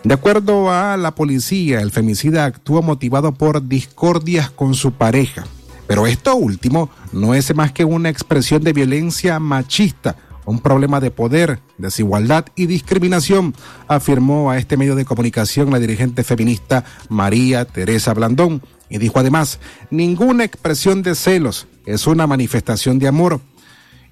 De 0.06 0.14
acuerdo 0.14 0.70
a 0.70 0.96
la 0.96 1.16
policía, 1.16 1.80
el 1.80 1.90
femicida 1.90 2.44
actuó 2.44 2.80
motivado 2.80 3.34
por 3.34 3.66
discordias 3.66 4.50
con 4.50 4.74
su 4.74 4.92
pareja. 4.92 5.44
Pero 5.88 6.06
esto 6.06 6.36
último 6.36 6.90
no 7.12 7.34
es 7.34 7.52
más 7.56 7.72
que 7.72 7.84
una 7.84 8.08
expresión 8.08 8.62
de 8.62 8.72
violencia 8.72 9.40
machista, 9.40 10.14
un 10.44 10.60
problema 10.60 11.00
de 11.00 11.10
poder, 11.10 11.58
desigualdad 11.76 12.46
y 12.54 12.66
discriminación, 12.66 13.52
afirmó 13.88 14.52
a 14.52 14.58
este 14.58 14.76
medio 14.76 14.94
de 14.94 15.04
comunicación 15.04 15.72
la 15.72 15.80
dirigente 15.80 16.22
feminista 16.22 16.84
María 17.08 17.64
Teresa 17.64 18.14
Blandón, 18.14 18.62
y 18.88 18.98
dijo 18.98 19.18
además, 19.18 19.58
ninguna 19.90 20.44
expresión 20.44 21.02
de 21.02 21.16
celos 21.16 21.66
es 21.84 22.06
una 22.06 22.28
manifestación 22.28 23.00
de 23.00 23.08
amor, 23.08 23.40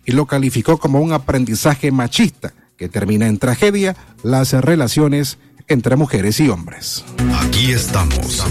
y 0.04 0.10
lo 0.10 0.26
calificó 0.26 0.76
como 0.76 1.00
un 1.00 1.12
aprendizaje 1.12 1.92
machista 1.92 2.52
que 2.76 2.88
termina 2.88 3.28
en 3.28 3.38
tragedia 3.38 3.94
las 4.24 4.52
relaciones 4.54 5.38
entre 5.68 5.96
mujeres 5.96 6.40
y 6.40 6.48
hombres. 6.48 7.04
Aquí 7.40 7.72
estamos. 7.72 8.44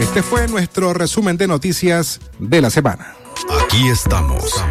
Este 0.00 0.22
fue 0.22 0.48
nuestro 0.48 0.92
resumen 0.94 1.36
de 1.36 1.46
noticias 1.46 2.20
de 2.38 2.60
la 2.60 2.70
semana. 2.70 3.14
Aquí 3.64 3.88
estamos. 3.88 4.62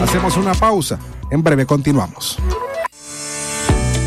Hacemos 0.00 0.36
una 0.36 0.54
pausa. 0.54 0.98
En 1.30 1.42
breve 1.42 1.66
continuamos. 1.66 2.38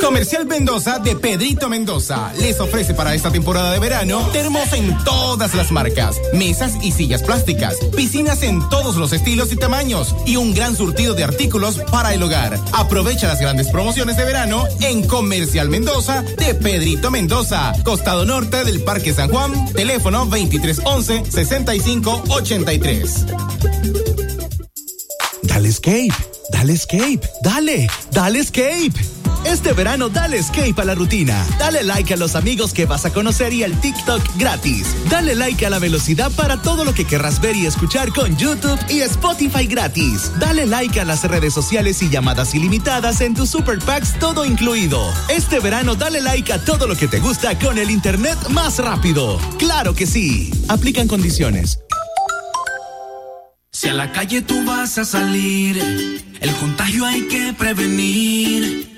Comercial 0.00 0.46
Mendoza 0.46 0.98
de 0.98 1.16
Pedrito 1.16 1.68
Mendoza 1.68 2.32
les 2.38 2.60
ofrece 2.60 2.94
para 2.94 3.14
esta 3.14 3.30
temporada 3.30 3.72
de 3.72 3.78
verano 3.78 4.20
termos 4.32 4.72
en 4.72 4.96
todas 5.04 5.54
las 5.54 5.70
marcas, 5.72 6.16
mesas 6.32 6.74
y 6.82 6.92
sillas 6.92 7.22
plásticas, 7.22 7.76
piscinas 7.96 8.42
en 8.42 8.66
todos 8.68 8.96
los 8.96 9.12
estilos 9.12 9.52
y 9.52 9.56
tamaños 9.56 10.14
y 10.26 10.36
un 10.36 10.54
gran 10.54 10.76
surtido 10.76 11.14
de 11.14 11.24
artículos 11.24 11.78
para 11.90 12.14
el 12.14 12.22
hogar. 12.22 12.58
Aprovecha 12.72 13.26
las 13.26 13.40
grandes 13.40 13.68
promociones 13.68 14.16
de 14.16 14.24
verano 14.24 14.64
en 14.80 15.06
Comercial 15.06 15.68
Mendoza 15.68 16.22
de 16.22 16.54
Pedrito 16.54 17.10
Mendoza, 17.10 17.72
costado 17.84 18.24
norte 18.24 18.64
del 18.64 18.82
Parque 18.82 19.12
San 19.12 19.30
Juan, 19.30 19.72
teléfono 19.72 20.26
2311 20.26 21.24
6583. 21.30 23.26
Dale 25.42 25.68
escape, 25.68 26.14
dale 26.50 26.72
escape, 26.72 27.20
dale, 27.42 27.88
dale 28.10 28.38
escape. 28.40 29.23
Este 29.44 29.72
verano 29.72 30.08
dale 30.08 30.38
escape 30.38 30.74
a 30.76 30.84
la 30.84 30.94
rutina. 30.94 31.46
Dale 31.58 31.82
like 31.82 32.14
a 32.14 32.16
los 32.16 32.34
amigos 32.34 32.72
que 32.72 32.86
vas 32.86 33.04
a 33.04 33.12
conocer 33.12 33.52
y 33.52 33.62
al 33.62 33.80
TikTok 33.80 34.22
gratis. 34.36 34.86
Dale 35.10 35.34
like 35.34 35.64
a 35.66 35.70
la 35.70 35.78
velocidad 35.78 36.32
para 36.32 36.60
todo 36.62 36.84
lo 36.84 36.94
que 36.94 37.06
querrás 37.06 37.40
ver 37.40 37.56
y 37.56 37.66
escuchar 37.66 38.12
con 38.12 38.36
YouTube 38.36 38.78
y 38.88 39.00
Spotify 39.00 39.66
gratis. 39.66 40.32
Dale 40.38 40.66
like 40.66 41.00
a 41.00 41.04
las 41.04 41.24
redes 41.24 41.54
sociales 41.54 42.02
y 42.02 42.08
llamadas 42.08 42.54
ilimitadas 42.54 43.20
en 43.20 43.34
tus 43.34 43.50
Super 43.50 43.78
Packs 43.78 44.18
todo 44.18 44.44
incluido. 44.44 45.00
Este 45.28 45.60
verano 45.60 45.94
dale 45.94 46.20
like 46.20 46.52
a 46.52 46.64
todo 46.64 46.86
lo 46.86 46.96
que 46.96 47.08
te 47.08 47.20
gusta 47.20 47.58
con 47.58 47.78
el 47.78 47.90
internet 47.90 48.38
más 48.50 48.78
rápido. 48.78 49.38
Claro 49.58 49.94
que 49.94 50.06
sí. 50.06 50.50
Aplican 50.68 51.08
condiciones. 51.08 51.78
Si 53.72 53.88
a 53.88 53.92
la 53.92 54.12
calle 54.12 54.40
tú 54.40 54.64
vas 54.64 54.98
a 54.98 55.04
salir, 55.04 56.22
el 56.40 56.54
contagio 56.56 57.04
hay 57.04 57.22
que 57.26 57.52
prevenir. 57.52 58.93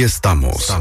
Aquí 0.00 0.06
estamos. 0.06 0.74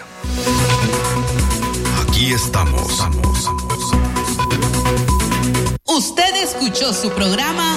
Aquí 2.03 2.33
estamos. 2.33 3.07
Usted 5.85 6.45
escuchó 6.45 6.93
su 6.93 7.11
programa 7.11 7.77